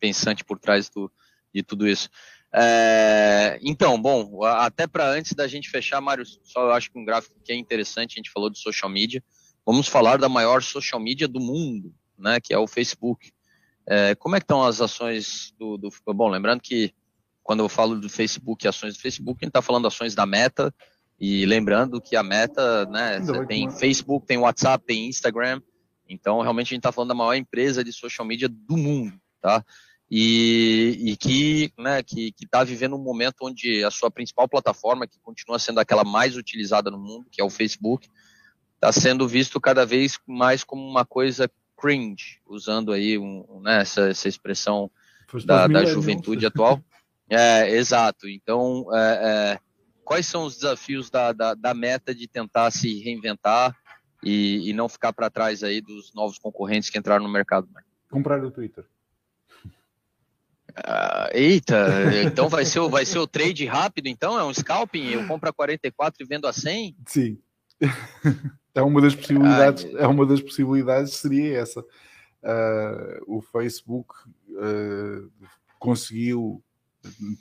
pensante 0.00 0.42
por 0.42 0.58
trás 0.58 0.88
do, 0.88 1.12
de 1.52 1.62
tudo 1.62 1.86
isso. 1.86 2.08
É, 2.54 3.58
então, 3.62 4.00
bom, 4.00 4.42
até 4.44 4.86
para 4.86 5.10
antes 5.10 5.34
da 5.34 5.46
gente 5.46 5.68
fechar, 5.68 6.00
Mário, 6.00 6.24
só 6.24 6.62
eu 6.62 6.72
acho 6.72 6.90
que 6.90 6.98
um 6.98 7.04
gráfico 7.04 7.34
que 7.44 7.52
é 7.52 7.56
interessante, 7.56 8.14
a 8.14 8.16
gente 8.16 8.30
falou 8.30 8.48
de 8.48 8.58
social 8.58 8.90
media, 8.90 9.22
vamos 9.66 9.88
falar 9.88 10.18
da 10.18 10.28
maior 10.28 10.62
social 10.62 11.00
media 11.00 11.26
do 11.26 11.40
mundo, 11.40 11.94
né, 12.16 12.40
que 12.40 12.54
é 12.54 12.58
o 12.58 12.66
Facebook. 12.66 13.32
É, 13.86 14.14
como 14.14 14.36
é 14.36 14.38
que 14.38 14.44
estão 14.44 14.62
as 14.62 14.80
ações 14.80 15.52
do, 15.58 15.76
do, 15.76 15.90
Bom, 16.14 16.28
lembrando 16.28 16.60
que 16.60 16.94
quando 17.42 17.60
eu 17.60 17.68
falo 17.68 18.00
do 18.00 18.08
Facebook 18.08 18.64
e 18.64 18.68
ações 18.68 18.94
do 18.94 19.00
Facebook, 19.00 19.38
a 19.40 19.44
gente 19.44 19.50
está 19.50 19.62
falando 19.62 19.88
ações 19.88 20.14
da 20.14 20.24
Meta, 20.24 20.72
e 21.24 21.46
lembrando 21.46 22.00
que 22.00 22.16
a 22.16 22.22
Meta, 22.24 22.84
né, 22.86 23.20
tem 23.46 23.70
Facebook, 23.70 24.26
tem 24.26 24.38
WhatsApp, 24.38 24.84
tem 24.84 25.06
Instagram, 25.06 25.62
então 26.08 26.40
realmente 26.40 26.66
a 26.66 26.70
gente 26.70 26.78
está 26.78 26.90
falando 26.90 27.10
da 27.10 27.14
maior 27.14 27.34
empresa 27.34 27.84
de 27.84 27.92
social 27.92 28.26
media 28.26 28.48
do 28.48 28.76
mundo, 28.76 29.14
tá? 29.40 29.64
E, 30.10 30.98
e 31.00 31.16
que 31.16 31.72
né, 31.78 32.02
que 32.02 32.34
está 32.42 32.64
vivendo 32.64 32.96
um 32.96 33.02
momento 33.02 33.36
onde 33.42 33.84
a 33.84 33.90
sua 33.92 34.10
principal 34.10 34.48
plataforma, 34.48 35.06
que 35.06 35.20
continua 35.20 35.60
sendo 35.60 35.78
aquela 35.78 36.02
mais 36.02 36.36
utilizada 36.36 36.90
no 36.90 36.98
mundo, 36.98 37.28
que 37.30 37.40
é 37.40 37.44
o 37.44 37.48
Facebook, 37.48 38.08
está 38.74 38.90
sendo 38.90 39.28
visto 39.28 39.60
cada 39.60 39.86
vez 39.86 40.18
mais 40.26 40.64
como 40.64 40.84
uma 40.84 41.04
coisa 41.04 41.48
cringe, 41.80 42.40
usando 42.48 42.92
aí 42.92 43.16
um, 43.16 43.60
né, 43.62 43.82
essa, 43.82 44.08
essa 44.08 44.28
expressão 44.28 44.90
da, 45.44 45.68
da 45.68 45.84
juventude 45.84 46.44
atual. 46.46 46.82
É, 47.30 47.70
exato. 47.70 48.28
Então, 48.28 48.86
é, 48.92 48.98
é, 48.98 49.58
quais 50.04 50.26
são 50.26 50.44
os 50.44 50.56
desafios 50.56 51.10
da, 51.10 51.32
da, 51.32 51.54
da, 51.54 51.74
meta 51.74 52.14
de 52.14 52.26
tentar 52.26 52.70
se 52.70 53.02
reinventar 53.02 53.76
e, 54.22 54.70
e 54.70 54.72
não 54.72 54.88
ficar 54.88 55.12
para 55.12 55.30
trás 55.30 55.62
aí 55.62 55.80
dos 55.80 56.12
novos 56.14 56.38
concorrentes 56.38 56.90
que 56.90 56.98
entraram 56.98 57.24
no 57.24 57.32
mercado? 57.32 57.68
Né? 57.72 57.82
Comprar 58.10 58.42
o 58.44 58.50
Twitter. 58.50 58.84
Uh, 60.70 61.28
eita, 61.34 61.86
então 62.24 62.48
vai 62.48 62.64
ser, 62.64 62.80
vai 62.88 63.04
ser 63.04 63.18
o 63.18 63.26
trade 63.26 63.66
rápido, 63.66 64.06
então? 64.06 64.38
É 64.38 64.44
um 64.44 64.54
scalping? 64.54 65.10
Eu 65.10 65.26
compro 65.26 65.50
a 65.50 65.52
44 65.52 66.22
e 66.22 66.26
vendo 66.26 66.46
a 66.46 66.52
100? 66.52 66.96
Sim. 67.06 67.38
É 68.74 68.80
uma 68.80 69.02
das 69.02 69.14
possibilidades, 69.14 69.84
é 69.96 70.06
uma 70.06 70.24
das 70.24 70.40
possibilidades 70.40 71.12
seria 71.14 71.58
essa. 71.58 71.80
Uh, 71.80 73.36
o 73.36 73.42
Facebook 73.42 74.14
uh, 74.48 75.30
conseguiu 75.78 76.64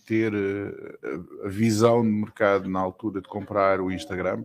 ter 0.06 0.34
uh, 0.34 1.46
a 1.46 1.50
visão 1.50 2.02
de 2.02 2.10
mercado 2.10 2.70
na 2.70 2.80
altura 2.80 3.22
de 3.22 3.28
comprar 3.28 3.82
o 3.82 3.92
Instagram. 3.92 4.44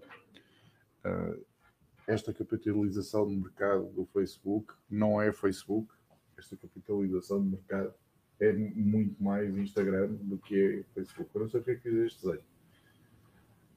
esta 2.06 2.32
capitalização 2.32 3.28
de 3.28 3.36
mercado 3.36 3.86
do 3.92 4.04
Facebook 4.06 4.74
não 4.90 5.20
é 5.20 5.32
Facebook. 5.32 5.92
Esta 6.36 6.56
capitalização 6.56 7.42
de 7.42 7.50
mercado 7.50 7.94
é 8.40 8.52
muito 8.52 9.22
mais 9.22 9.56
Instagram 9.56 10.08
do 10.20 10.38
que 10.38 10.54
é 10.54 10.82
Facebook. 10.94 11.30
Eu 11.34 11.42
não 11.42 11.48
sei 11.48 11.60
o 11.60 11.64
que 11.64 11.70
é 11.70 11.74
que 11.76 11.88
é 11.88 12.06
este 12.06 12.26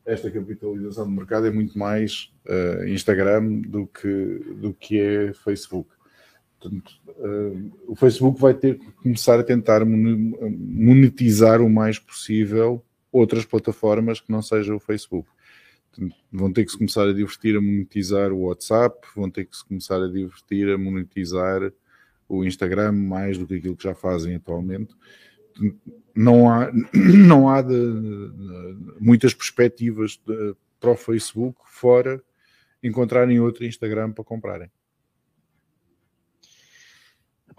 esta 0.10 0.32
capitalização 0.32 1.06
de 1.06 1.12
mercado 1.12 1.46
é 1.46 1.52
muito 1.52 1.78
mais 1.78 2.34
uh, 2.48 2.88
Instagram 2.88 3.62
do 3.62 3.86
que, 3.86 4.40
do 4.60 4.74
que 4.74 5.00
é 5.00 5.34
Facebook. 5.34 5.92
Portanto, 6.60 6.92
uh, 7.08 7.72
o 7.88 7.96
Facebook 7.96 8.40
vai 8.40 8.54
ter 8.54 8.78
que 8.78 8.92
começar 9.04 9.40
a 9.40 9.44
tentar 9.44 9.86
monetizar 9.86 11.62
o 11.62 11.70
mais 11.70 11.98
possível 11.98 12.84
outras 13.12 13.46
plataformas 13.46 14.20
que 14.20 14.32
não 14.32 14.42
sejam 14.42 14.76
o 14.76 14.80
Facebook. 14.80 15.28
Portanto, 15.92 16.16
vão 16.32 16.52
ter 16.52 16.66
que 16.66 16.72
se 16.72 16.78
começar 16.78 17.08
a 17.08 17.14
divertir 17.14 17.56
a 17.56 17.62
monetizar 17.62 18.32
o 18.32 18.42
WhatsApp, 18.48 19.08
vão 19.16 19.30
ter 19.30 19.46
que 19.46 19.56
se 19.56 19.66
começar 19.66 20.04
a 20.04 20.08
divertir 20.08 20.70
a 20.70 20.78
monetizar 20.78 21.72
o 22.28 22.44
Instagram 22.44 22.92
mais 22.92 23.38
do 23.38 23.48
que 23.48 23.56
aquilo 23.56 23.76
que 23.76 23.84
já 23.84 23.96
fazem 23.96 24.36
atualmente 24.36 24.94
não 26.16 26.50
há, 26.50 26.72
não 26.94 27.50
há 27.50 27.62
de, 27.62 27.70
de, 27.70 28.34
muitas 29.00 29.34
perspectivas 29.34 30.20
de, 30.26 30.56
para 30.80 30.92
o 30.92 30.96
Facebook 30.96 31.60
fora 31.66 32.22
encontrarem 32.82 33.40
outro 33.40 33.66
Instagram 33.66 34.12
para 34.12 34.24
comprarem. 34.24 34.72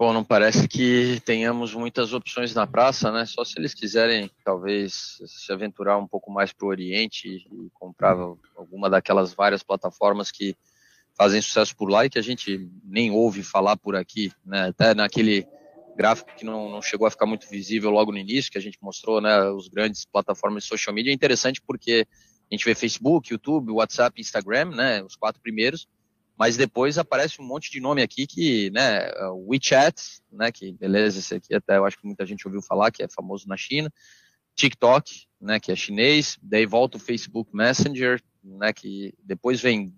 Bom, 0.01 0.13
não 0.13 0.23
parece 0.23 0.67
que 0.67 1.21
tenhamos 1.23 1.75
muitas 1.75 2.11
opções 2.11 2.55
na 2.55 2.65
praça, 2.65 3.11
né? 3.11 3.23
Só 3.27 3.45
se 3.45 3.59
eles 3.59 3.71
quiserem, 3.71 4.31
talvez, 4.43 5.21
se 5.27 5.53
aventurar 5.53 5.99
um 5.99 6.07
pouco 6.07 6.31
mais 6.31 6.51
para 6.51 6.65
o 6.65 6.69
Oriente 6.69 7.27
e 7.27 7.69
comprar 7.75 8.17
alguma 8.55 8.89
daquelas 8.89 9.31
várias 9.31 9.61
plataformas 9.61 10.31
que 10.31 10.57
fazem 11.15 11.39
sucesso 11.39 11.75
por 11.75 11.87
lá 11.87 12.03
e 12.03 12.09
que 12.09 12.17
a 12.17 12.21
gente 12.23 12.67
nem 12.83 13.11
ouve 13.11 13.43
falar 13.43 13.77
por 13.77 13.95
aqui, 13.95 14.31
né? 14.43 14.69
Até 14.69 14.95
naquele 14.95 15.47
gráfico 15.95 16.35
que 16.35 16.43
não, 16.43 16.67
não, 16.67 16.81
chegou 16.81 17.05
a 17.05 17.11
ficar 17.11 17.27
muito 17.27 17.47
visível 17.47 17.91
logo 17.91 18.11
no 18.11 18.17
início, 18.17 18.51
que 18.51 18.57
a 18.57 18.61
gente 18.61 18.79
mostrou, 18.81 19.21
né, 19.21 19.51
os 19.51 19.67
grandes 19.67 20.03
plataformas 20.03 20.63
de 20.63 20.69
social 20.69 20.95
media, 20.95 21.11
é 21.11 21.13
interessante 21.13 21.61
porque 21.61 22.07
a 22.51 22.55
gente 22.55 22.65
vê 22.65 22.73
Facebook, 22.73 23.31
YouTube, 23.31 23.73
WhatsApp, 23.73 24.19
Instagram, 24.19 24.71
né, 24.71 25.03
os 25.03 25.15
quatro 25.15 25.39
primeiros, 25.39 25.87
mas 26.41 26.57
depois 26.57 26.97
aparece 26.97 27.39
um 27.39 27.45
monte 27.45 27.69
de 27.69 27.79
nome 27.79 28.01
aqui 28.01 28.25
que, 28.25 28.71
né, 28.71 29.11
WeChat, 29.45 30.23
né, 30.31 30.51
que 30.51 30.71
beleza, 30.71 31.19
esse 31.19 31.35
aqui 31.35 31.53
até 31.53 31.77
eu 31.77 31.85
acho 31.85 31.99
que 31.99 32.07
muita 32.07 32.25
gente 32.25 32.47
ouviu 32.47 32.63
falar, 32.63 32.89
que 32.89 33.03
é 33.03 33.07
famoso 33.07 33.47
na 33.47 33.55
China, 33.55 33.93
TikTok, 34.55 35.27
né, 35.39 35.59
que 35.59 35.71
é 35.71 35.75
chinês, 35.75 36.39
daí 36.41 36.65
volta 36.65 36.97
o 36.97 36.99
Facebook 36.99 37.55
Messenger, 37.55 38.19
né, 38.43 38.73
que 38.73 39.13
depois 39.23 39.61
vem 39.61 39.93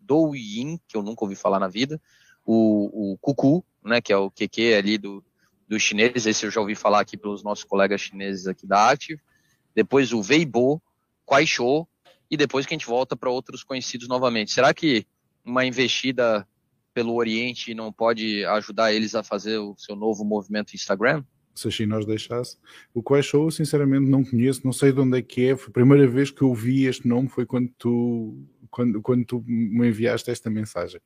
Douyin, 0.00 0.78
que 0.86 0.96
eu 0.96 1.02
nunca 1.02 1.24
ouvi 1.24 1.34
falar 1.34 1.58
na 1.58 1.66
vida, 1.66 2.00
o, 2.46 3.14
o 3.14 3.18
Cucu, 3.18 3.66
né, 3.84 4.00
que 4.00 4.12
é 4.12 4.16
o 4.16 4.30
QQ 4.30 4.74
ali 4.74 4.96
do, 4.96 5.24
do 5.66 5.76
chinês, 5.80 6.24
esse 6.24 6.46
eu 6.46 6.52
já 6.52 6.60
ouvi 6.60 6.76
falar 6.76 7.00
aqui 7.00 7.16
pelos 7.16 7.42
nossos 7.42 7.64
colegas 7.64 8.00
chineses 8.00 8.46
aqui 8.46 8.64
da 8.64 8.90
Active, 8.90 9.20
depois 9.74 10.12
o 10.12 10.20
Weibo, 10.20 10.80
Kuaishou, 11.26 11.88
e 12.30 12.36
depois 12.36 12.64
que 12.64 12.74
a 12.74 12.78
gente 12.78 12.86
volta 12.86 13.16
para 13.16 13.28
outros 13.28 13.64
conhecidos 13.64 14.06
novamente. 14.06 14.52
Será 14.52 14.72
que 14.72 15.04
uma 15.50 15.66
investida 15.66 16.46
pelo 16.94 17.14
Oriente 17.14 17.74
não 17.74 17.92
pode 17.92 18.44
ajudar 18.44 18.92
eles 18.92 19.14
a 19.14 19.22
fazer 19.22 19.58
o 19.58 19.74
seu 19.76 19.94
novo 19.94 20.24
movimento 20.24 20.74
Instagram? 20.74 21.24
Se 21.54 21.68
a 21.68 21.70
China 21.70 21.98
os 21.98 22.06
deixasse. 22.06 22.56
O 22.94 23.02
Kuaishou, 23.02 23.50
sinceramente, 23.50 24.08
não 24.08 24.24
conheço, 24.24 24.62
não 24.64 24.72
sei 24.72 24.92
de 24.92 25.00
onde 25.00 25.18
é 25.18 25.22
que 25.22 25.48
é. 25.48 25.56
Foi 25.56 25.68
a 25.68 25.72
primeira 25.72 26.06
vez 26.06 26.30
que 26.30 26.42
eu 26.42 26.54
vi 26.54 26.84
este 26.84 27.06
nome 27.06 27.28
foi 27.28 27.44
quando 27.44 27.68
tu, 27.76 28.46
quando, 28.70 29.02
quando 29.02 29.24
tu 29.24 29.44
me 29.46 29.88
enviaste 29.88 30.30
esta 30.30 30.48
mensagem. 30.48 31.00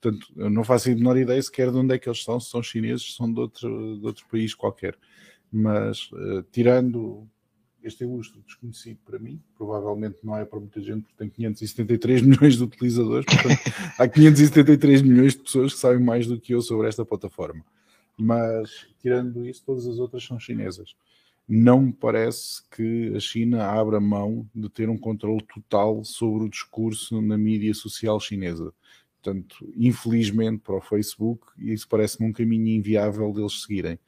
Portanto, 0.00 0.32
eu 0.36 0.48
não 0.48 0.64
faço 0.64 0.88
a 0.88 0.94
menor 0.94 1.18
ideia 1.18 1.42
sequer 1.42 1.70
de 1.70 1.76
onde 1.76 1.94
é 1.94 1.98
que 1.98 2.08
eles 2.08 2.24
são, 2.24 2.40
se 2.40 2.50
são 2.50 2.62
chineses, 2.62 3.06
se 3.06 3.12
são 3.12 3.30
de 3.30 3.38
outro, 3.38 3.98
de 3.98 4.06
outro 4.06 4.26
país 4.30 4.54
qualquer. 4.54 4.96
Mas, 5.52 6.10
uh, 6.12 6.42
tirando 6.50 7.28
este 7.82 8.04
ilustre 8.04 8.40
desconhecido 8.46 8.98
para 9.04 9.18
mim, 9.18 9.40
provavelmente 9.56 10.18
não 10.22 10.36
é 10.36 10.44
para 10.44 10.60
muita 10.60 10.80
gente, 10.80 11.02
porque 11.02 11.16
tem 11.18 11.28
573 11.28 12.22
milhões 12.22 12.56
de 12.56 12.64
utilizadores, 12.64 13.26
portanto, 13.26 13.58
há 13.98 14.08
573 14.08 15.02
milhões 15.02 15.32
de 15.34 15.40
pessoas 15.40 15.74
que 15.74 15.80
sabem 15.80 16.02
mais 16.02 16.26
do 16.26 16.38
que 16.38 16.54
eu 16.54 16.62
sobre 16.62 16.88
esta 16.88 17.04
plataforma. 17.04 17.64
Mas, 18.16 18.86
tirando 19.00 19.46
isso, 19.46 19.62
todas 19.64 19.86
as 19.86 19.98
outras 19.98 20.24
são 20.24 20.38
chinesas. 20.38 20.94
Não 21.48 21.80
me 21.80 21.92
parece 21.92 22.62
que 22.70 23.12
a 23.16 23.18
China 23.18 23.64
abra 23.64 23.98
mão 23.98 24.48
de 24.54 24.68
ter 24.68 24.88
um 24.88 24.96
controle 24.96 25.42
total 25.52 26.04
sobre 26.04 26.44
o 26.44 26.48
discurso 26.48 27.20
na 27.20 27.36
mídia 27.36 27.74
social 27.74 28.20
chinesa. 28.20 28.72
Portanto, 29.20 29.68
infelizmente 29.76 30.62
para 30.62 30.76
o 30.76 30.80
Facebook, 30.80 31.46
isso 31.58 31.88
parece-me 31.88 32.28
um 32.28 32.32
caminho 32.32 32.68
inviável 32.68 33.32
deles 33.32 33.62
seguirem. 33.62 33.98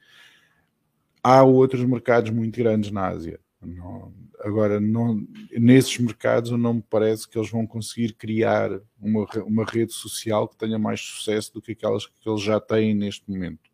Há 1.22 1.42
outros 1.42 1.84
mercados 1.84 2.30
muito 2.30 2.56
grandes 2.56 2.90
na 2.90 3.08
Ásia. 3.08 3.38
Não, 3.62 4.12
agora, 4.40 4.80
não, 4.80 5.24
nesses 5.52 5.96
mercados, 5.98 6.50
não 6.50 6.74
me 6.74 6.82
parece 6.82 7.28
que 7.28 7.38
eles 7.38 7.50
vão 7.50 7.66
conseguir 7.66 8.14
criar 8.14 8.70
uma, 9.00 9.24
uma 9.44 9.64
rede 9.64 9.92
social 9.92 10.48
que 10.48 10.56
tenha 10.56 10.78
mais 10.78 11.00
sucesso 11.00 11.54
do 11.54 11.62
que 11.62 11.72
aquelas 11.72 12.06
que 12.06 12.28
eles 12.28 12.42
já 12.42 12.58
têm 12.60 12.94
neste 12.94 13.28
momento. 13.30 13.70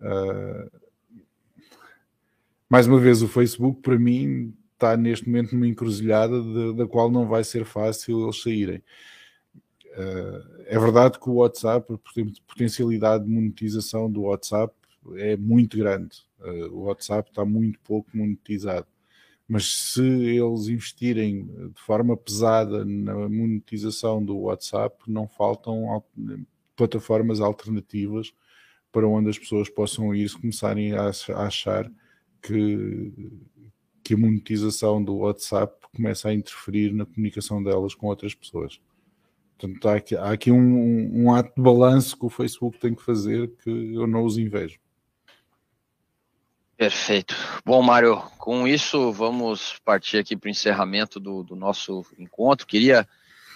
Uh, 0.00 0.70
mais 2.68 2.86
uma 2.86 3.00
vez, 3.00 3.22
o 3.22 3.28
Facebook, 3.28 3.80
para 3.80 3.98
mim, 3.98 4.54
está 4.74 4.96
neste 4.96 5.26
momento 5.26 5.54
numa 5.54 5.66
encruzilhada 5.66 6.40
de, 6.40 6.74
da 6.74 6.86
qual 6.86 7.10
não 7.10 7.26
vai 7.26 7.42
ser 7.42 7.64
fácil 7.64 8.24
eles 8.24 8.42
saírem. 8.42 8.82
Uh, 9.86 10.62
é 10.66 10.78
verdade 10.78 11.18
que 11.18 11.28
o 11.28 11.34
WhatsApp, 11.34 11.92
a 11.92 11.98
potencialidade 12.46 13.24
de 13.24 13.30
monetização 13.30 14.10
do 14.10 14.22
WhatsApp 14.22 14.74
é 15.16 15.36
muito 15.36 15.76
grande. 15.78 16.22
Uh, 16.40 16.74
o 16.74 16.82
WhatsApp 16.84 17.30
está 17.30 17.44
muito 17.44 17.78
pouco 17.80 18.10
monetizado. 18.16 18.86
Mas 19.46 19.66
se 19.66 20.02
eles 20.02 20.68
investirem 20.68 21.44
de 21.74 21.80
forma 21.80 22.16
pesada 22.16 22.84
na 22.84 23.28
monetização 23.28 24.24
do 24.24 24.38
WhatsApp, 24.38 24.96
não 25.08 25.26
faltam 25.26 26.02
plataformas 26.76 27.40
alternativas 27.40 28.32
para 28.92 29.08
onde 29.08 29.28
as 29.28 29.38
pessoas 29.38 29.68
possam 29.68 30.14
ir 30.14 30.28
se 30.28 30.38
começarem 30.38 30.92
a 30.92 31.10
achar 31.36 31.90
que, 32.40 33.12
que 34.02 34.14
a 34.14 34.16
monetização 34.16 35.02
do 35.02 35.16
WhatsApp 35.16 35.74
começa 35.94 36.28
a 36.28 36.34
interferir 36.34 36.92
na 36.92 37.04
comunicação 37.04 37.62
delas 37.62 37.94
com 37.94 38.06
outras 38.06 38.34
pessoas. 38.34 38.80
Portanto, 39.58 39.88
há 39.88 39.94
aqui, 39.96 40.16
há 40.16 40.30
aqui 40.30 40.50
um, 40.50 41.24
um, 41.24 41.34
ato 41.34 41.52
de 41.54 41.62
balanço 41.62 42.16
que 42.16 42.24
o 42.24 42.30
Facebook 42.30 42.78
tem 42.78 42.94
que 42.94 43.02
fazer 43.02 43.50
que 43.62 43.70
eu 43.94 44.06
não 44.06 44.24
os 44.24 44.38
invejo. 44.38 44.78
Perfeito. 46.80 47.36
Bom, 47.62 47.82
Mário, 47.82 48.22
com 48.38 48.66
isso 48.66 49.12
vamos 49.12 49.78
partir 49.84 50.16
aqui 50.16 50.34
para 50.34 50.48
o 50.48 50.50
encerramento 50.50 51.20
do, 51.20 51.42
do 51.42 51.54
nosso 51.54 52.06
encontro. 52.18 52.66
Queria 52.66 53.06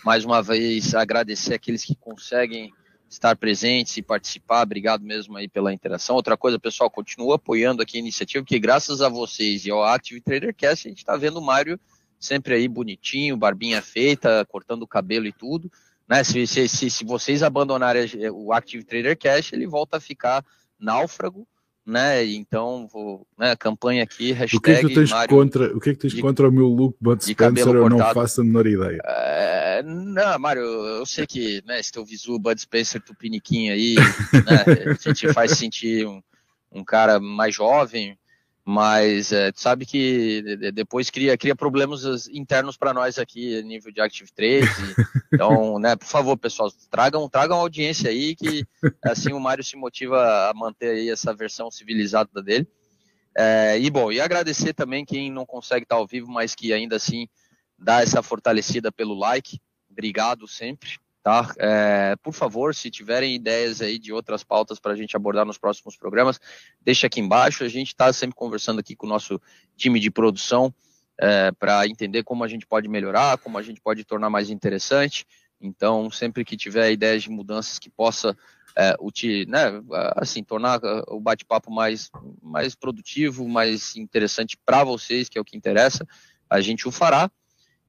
mais 0.04 0.26
uma 0.26 0.42
vez 0.42 0.94
agradecer 0.94 1.54
aqueles 1.54 1.82
que 1.82 1.94
conseguem 1.94 2.70
estar 3.08 3.34
presentes 3.34 3.96
e 3.96 4.02
participar. 4.02 4.64
Obrigado 4.64 5.02
mesmo 5.02 5.38
aí 5.38 5.48
pela 5.48 5.72
interação. 5.72 6.16
Outra 6.16 6.36
coisa, 6.36 6.58
pessoal, 6.58 6.90
continua 6.90 7.36
apoiando 7.36 7.80
aqui 7.80 7.96
a 7.96 8.00
iniciativa, 8.00 8.44
que 8.44 8.58
graças 8.58 9.00
a 9.00 9.08
vocês 9.08 9.64
e 9.64 9.70
ao 9.70 9.82
Active 9.82 10.20
Trader 10.20 10.54
Cast, 10.54 10.86
a 10.86 10.90
gente 10.90 10.98
está 10.98 11.16
vendo 11.16 11.38
o 11.38 11.42
Mário 11.42 11.80
sempre 12.20 12.56
aí 12.56 12.68
bonitinho, 12.68 13.38
barbinha 13.38 13.80
feita, 13.80 14.44
cortando 14.50 14.82
o 14.82 14.86
cabelo 14.86 15.26
e 15.26 15.32
tudo. 15.32 15.72
Né? 16.06 16.22
Se, 16.24 16.46
se, 16.46 16.68
se, 16.68 16.90
se 16.90 17.04
vocês 17.06 17.42
abandonarem 17.42 18.06
o 18.34 18.52
Active 18.52 18.84
Trader 18.84 19.16
Cash, 19.18 19.54
ele 19.54 19.66
volta 19.66 19.96
a 19.96 20.00
ficar 20.00 20.44
náufrago, 20.78 21.48
né? 21.86 22.24
Então, 22.24 22.88
vou, 22.90 23.26
né, 23.38 23.54
campanha 23.56 24.02
aqui, 24.02 24.32
hashtag 24.32 24.56
o 24.56 24.60
que 24.60 24.70
é 24.70 24.74
que 24.76 24.88
tu 24.88 24.94
tens 24.94 25.10
Mário, 25.10 25.36
contra, 25.36 25.76
o 25.76 25.80
que 25.80 25.90
é 25.90 25.92
que 25.92 25.98
tens 25.98 26.12
de, 26.14 26.22
contra 26.22 26.48
o 26.48 26.52
meu 26.52 26.66
look 26.66 26.96
Bud 27.00 27.22
Spencer? 27.22 27.74
Eu 27.74 27.90
não 27.90 27.98
faço 28.14 28.40
a 28.40 28.44
menor 28.44 28.66
ideia. 28.66 29.00
É, 29.04 29.82
não, 29.82 30.38
Mário, 30.38 30.62
eu 30.62 31.04
sei 31.04 31.26
que 31.26 31.62
né, 31.66 31.78
esse 31.78 31.92
teu 31.92 32.04
visu 32.04 32.38
Bud 32.38 32.60
Spencer 32.60 33.02
tupiniquinho 33.02 33.72
aí, 33.72 33.96
né, 34.32 34.92
a 34.92 35.08
gente 35.08 35.32
faz 35.32 35.52
sentir 35.52 36.06
um, 36.06 36.22
um 36.72 36.84
cara 36.84 37.20
mais 37.20 37.54
jovem, 37.54 38.18
mas 38.64 39.30
é, 39.30 39.52
tu 39.52 39.60
sabe 39.60 39.84
que 39.84 40.42
depois 40.72 41.10
cria, 41.10 41.36
cria 41.36 41.54
problemas 41.54 42.26
internos 42.28 42.78
para 42.78 42.94
nós 42.94 43.18
aqui, 43.18 43.62
nível 43.62 43.92
de 43.92 44.00
Active 44.00 44.32
Trade. 44.32 44.66
então, 45.32 45.78
né, 45.78 45.94
por 45.94 46.06
favor, 46.06 46.36
pessoal, 46.38 46.72
tragam, 46.90 47.28
tragam 47.28 47.58
audiência 47.58 48.08
aí, 48.08 48.34
que 48.34 48.66
assim 49.04 49.34
o 49.34 49.40
Mário 49.40 49.62
se 49.62 49.76
motiva 49.76 50.48
a 50.48 50.54
manter 50.54 50.92
aí 50.92 51.10
essa 51.10 51.34
versão 51.34 51.70
civilizada 51.70 52.42
dele. 52.42 52.66
É, 53.36 53.78
e 53.78 53.90
bom, 53.90 54.10
e 54.10 54.20
agradecer 54.20 54.72
também 54.72 55.04
quem 55.04 55.30
não 55.30 55.44
consegue 55.44 55.82
estar 55.82 55.96
ao 55.96 56.06
vivo, 56.06 56.30
mas 56.30 56.54
que 56.54 56.72
ainda 56.72 56.96
assim 56.96 57.28
dá 57.78 58.00
essa 58.00 58.22
fortalecida 58.22 58.90
pelo 58.90 59.12
like. 59.12 59.60
Obrigado 59.90 60.48
sempre. 60.48 60.98
Tá? 61.24 61.54
É, 61.58 62.16
por 62.22 62.34
favor, 62.34 62.74
se 62.74 62.90
tiverem 62.90 63.34
ideias 63.34 63.80
aí 63.80 63.98
de 63.98 64.12
outras 64.12 64.44
pautas 64.44 64.78
para 64.78 64.92
a 64.92 64.94
gente 64.94 65.16
abordar 65.16 65.46
nos 65.46 65.56
próximos 65.56 65.96
programas, 65.96 66.38
deixa 66.82 67.06
aqui 67.06 67.18
embaixo. 67.18 67.64
A 67.64 67.68
gente 67.68 67.88
está 67.88 68.12
sempre 68.12 68.36
conversando 68.36 68.78
aqui 68.78 68.94
com 68.94 69.06
o 69.06 69.08
nosso 69.08 69.40
time 69.74 69.98
de 69.98 70.10
produção 70.10 70.72
é, 71.18 71.50
para 71.52 71.86
entender 71.86 72.24
como 72.24 72.44
a 72.44 72.46
gente 72.46 72.66
pode 72.66 72.88
melhorar, 72.88 73.38
como 73.38 73.56
a 73.56 73.62
gente 73.62 73.80
pode 73.80 74.04
tornar 74.04 74.28
mais 74.28 74.50
interessante. 74.50 75.26
Então, 75.58 76.10
sempre 76.10 76.44
que 76.44 76.58
tiver 76.58 76.92
ideias 76.92 77.22
de 77.22 77.30
mudanças 77.30 77.78
que 77.78 77.88
possa 77.88 78.36
é, 78.76 78.94
util, 79.00 79.46
né, 79.48 79.82
assim, 80.16 80.44
tornar 80.44 80.78
o 81.08 81.18
bate-papo 81.18 81.70
mais, 81.70 82.10
mais 82.42 82.74
produtivo, 82.74 83.48
mais 83.48 83.96
interessante 83.96 84.58
para 84.62 84.84
vocês, 84.84 85.30
que 85.30 85.38
é 85.38 85.40
o 85.40 85.44
que 85.44 85.56
interessa, 85.56 86.06
a 86.50 86.60
gente 86.60 86.86
o 86.86 86.92
fará. 86.92 87.30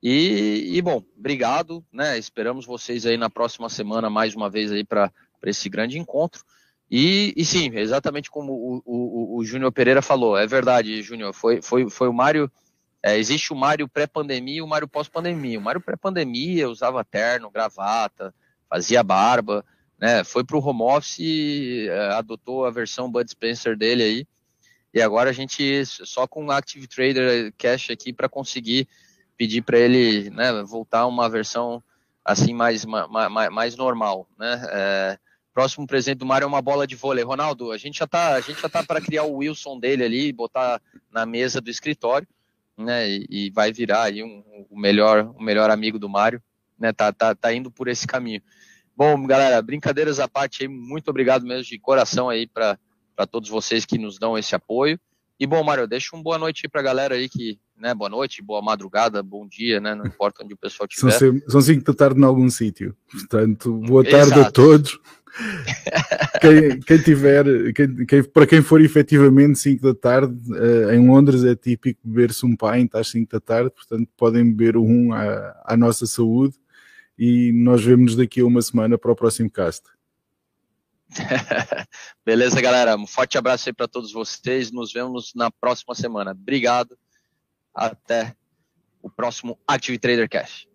E, 0.08 0.78
e, 0.78 0.82
bom, 0.84 1.03
obrigado, 1.18 1.84
né? 1.91 2.16
Esperamos 2.16 2.64
vocês 2.64 3.08
aí 3.08 3.18
na 3.18 3.28
próxima 3.28 3.68
semana 3.70 4.08
mais 4.08 4.36
uma 4.36 4.51
vez 4.51 4.72
aí 4.72 4.84
para 4.84 5.12
esse 5.45 5.68
grande 5.68 5.97
encontro. 5.97 6.43
E, 6.91 7.34
e, 7.36 7.43
sim, 7.43 7.72
exatamente 7.74 8.30
como 8.30 8.53
o, 8.53 8.84
o, 8.86 9.38
o 9.39 9.43
Júnior 9.43 9.72
Pereira 9.72 10.03
falou, 10.03 10.38
é 10.38 10.45
verdade, 10.45 11.01
Júnior, 11.01 11.34
foi, 11.34 11.60
foi, 11.60 11.89
foi 11.89 12.08
o 12.08 12.14
Mário. 12.14 12.51
É, 13.01 13.18
existe 13.18 13.51
o 13.51 13.56
Mário 13.56 13.89
pré-pandemia 13.89 14.58
e 14.58 14.62
o 14.62 14.68
Mário 14.68 14.88
pós-pandemia. 14.88 15.58
O 15.58 15.64
Mário 15.64 15.82
pré-pandemia 15.82 16.70
usava 16.70 17.03
terno, 17.03 17.49
gravata, 17.49 18.32
fazia 18.70 19.01
barba, 19.01 19.66
né? 19.99 20.24
Foi 20.24 20.43
para 20.43 20.56
o 20.56 20.64
home 20.64 20.84
office, 20.84 21.88
é, 21.89 22.12
adotou 22.14 22.64
a 22.64 22.70
versão 22.70 23.12
Bud 23.12 23.28
Spencer 23.28 23.76
dele 23.76 24.03
aí. 24.03 24.28
E 24.93 25.01
agora 25.01 25.32
a 25.32 25.34
gente 25.34 25.84
só 25.84 26.28
com 26.28 26.45
o 26.45 26.51
Active 26.51 26.88
Trader 26.88 27.51
Cash 27.58 27.89
aqui 27.89 28.14
para 28.14 28.30
conseguir 28.30 28.88
pedir 29.38 29.61
para 29.61 29.77
ele 29.77 30.29
né, 30.29 30.63
voltar 30.63 31.05
uma 31.07 31.29
versão 31.29 31.83
assim 32.23 32.53
mais, 32.53 32.86
mais, 32.86 33.51
mais 33.51 33.75
normal, 33.75 34.27
né? 34.38 34.61
É, 34.71 35.19
próximo 35.53 35.88
presente 35.88 36.17
do 36.17 36.25
Mário 36.25 36.43
é 36.43 36.47
uma 36.47 36.61
bola 36.61 36.86
de 36.86 36.95
vôlei. 36.95 37.23
Ronaldo, 37.23 37.71
a 37.71 37.77
gente 37.77 37.99
já 37.99 38.05
tá, 38.05 38.33
a 38.33 38.41
gente 38.41 38.61
já 38.61 38.67
tá 38.67 38.83
para 38.83 38.99
criar 38.99 39.23
o 39.23 39.38
Wilson 39.38 39.79
dele 39.79 40.03
ali, 40.03 40.33
botar 40.33 40.81
na 41.09 41.25
mesa 41.25 41.61
do 41.61 41.69
escritório, 41.69 42.27
né? 42.77 43.09
E, 43.09 43.27
e 43.29 43.49
vai 43.51 43.71
virar 43.71 44.03
aí 44.03 44.21
um, 44.21 44.43
o 44.69 44.77
melhor, 44.77 45.33
o 45.38 45.41
melhor 45.41 45.69
amigo 45.69 45.97
do 45.97 46.09
Mário, 46.09 46.43
né? 46.77 46.91
Tá, 46.91 47.13
tá, 47.13 47.33
tá 47.33 47.53
indo 47.53 47.71
por 47.71 47.88
esse 47.88 48.05
caminho. 48.05 48.41
Bom, 48.97 49.25
galera, 49.25 49.61
brincadeiras 49.61 50.19
à 50.19 50.27
parte 50.27 50.63
aí, 50.63 50.67
muito 50.67 51.09
obrigado 51.09 51.45
mesmo 51.45 51.63
de 51.63 51.79
coração 51.79 52.27
aí 52.27 52.47
para 52.47 52.77
todos 53.29 53.49
vocês 53.49 53.86
que 53.86 53.97
nos 53.97 54.17
dão 54.19 54.38
esse 54.38 54.55
apoio. 54.55 54.99
E 55.39 55.45
bom, 55.45 55.63
Mário, 55.63 55.88
deixa 55.88 56.15
uma 56.15 56.23
boa 56.23 56.38
noite 56.38 56.67
para 56.67 56.81
a 56.81 56.83
galera 56.83 57.15
aí 57.15 57.29
que, 57.29 57.59
né, 57.78 57.93
boa 57.93 58.09
noite, 58.09 58.41
boa 58.41 58.61
madrugada, 58.61 59.21
bom 59.21 59.47
dia, 59.47 59.80
né, 59.80 59.93
não 59.95 60.05
importa 60.05 60.43
onde 60.43 60.53
o 60.53 60.57
pessoal 60.57 60.88
estiver. 60.89 61.41
São, 61.47 61.61
cinco 61.61 61.84
da 61.84 61.93
tarde 61.93 62.19
em 62.19 62.23
algum 62.23 62.49
sítio, 62.49 62.95
portanto, 63.11 63.73
boa 63.80 64.03
tarde 64.03 64.34
Exato. 64.34 64.47
a 64.47 64.51
todos. 64.51 64.99
quem, 66.39 66.80
quem, 66.80 66.97
tiver, 67.01 67.73
quem, 67.73 68.05
quem, 68.05 68.23
para 68.23 68.47
quem 68.47 68.61
for 68.61 68.80
efetivamente 68.80 69.59
5 69.59 69.84
da 69.84 69.93
tarde, 69.93 70.34
uh, 70.51 70.91
em 70.91 71.05
Londres 71.05 71.43
é 71.43 71.53
típico 71.53 71.99
beber-se 72.05 72.45
um 72.45 72.55
pint 72.55 72.95
às 72.95 73.09
5 73.09 73.30
da 73.30 73.41
tarde, 73.41 73.69
portanto 73.69 74.09
podem 74.15 74.45
beber 74.45 74.78
um 74.78 75.11
à, 75.11 75.61
à 75.65 75.76
nossa 75.76 76.05
saúde 76.05 76.55
e 77.19 77.51
nós 77.51 77.84
vemos 77.84 78.15
daqui 78.15 78.39
a 78.39 78.45
uma 78.45 78.61
semana 78.61 78.97
para 78.97 79.11
o 79.11 79.15
próximo 79.15 79.49
cast. 79.49 79.84
Beleza, 82.26 82.59
galera. 82.61 82.95
Um 82.95 83.07
forte 83.07 83.38
abraço 83.38 83.69
aí 83.69 83.73
para 83.73 83.88
todos 83.88 84.11
vocês. 84.11 84.71
Nos 84.71 84.91
vemos 84.91 85.32
na 85.36 85.49
próxima 85.51 85.95
semana. 85.95 86.32
Obrigado. 86.32 86.97
Até 87.76 88.36
o 89.01 89.09
próximo 89.09 89.59
Active 89.67 89.99
Trader 89.99 90.30
Cash. 90.30 90.67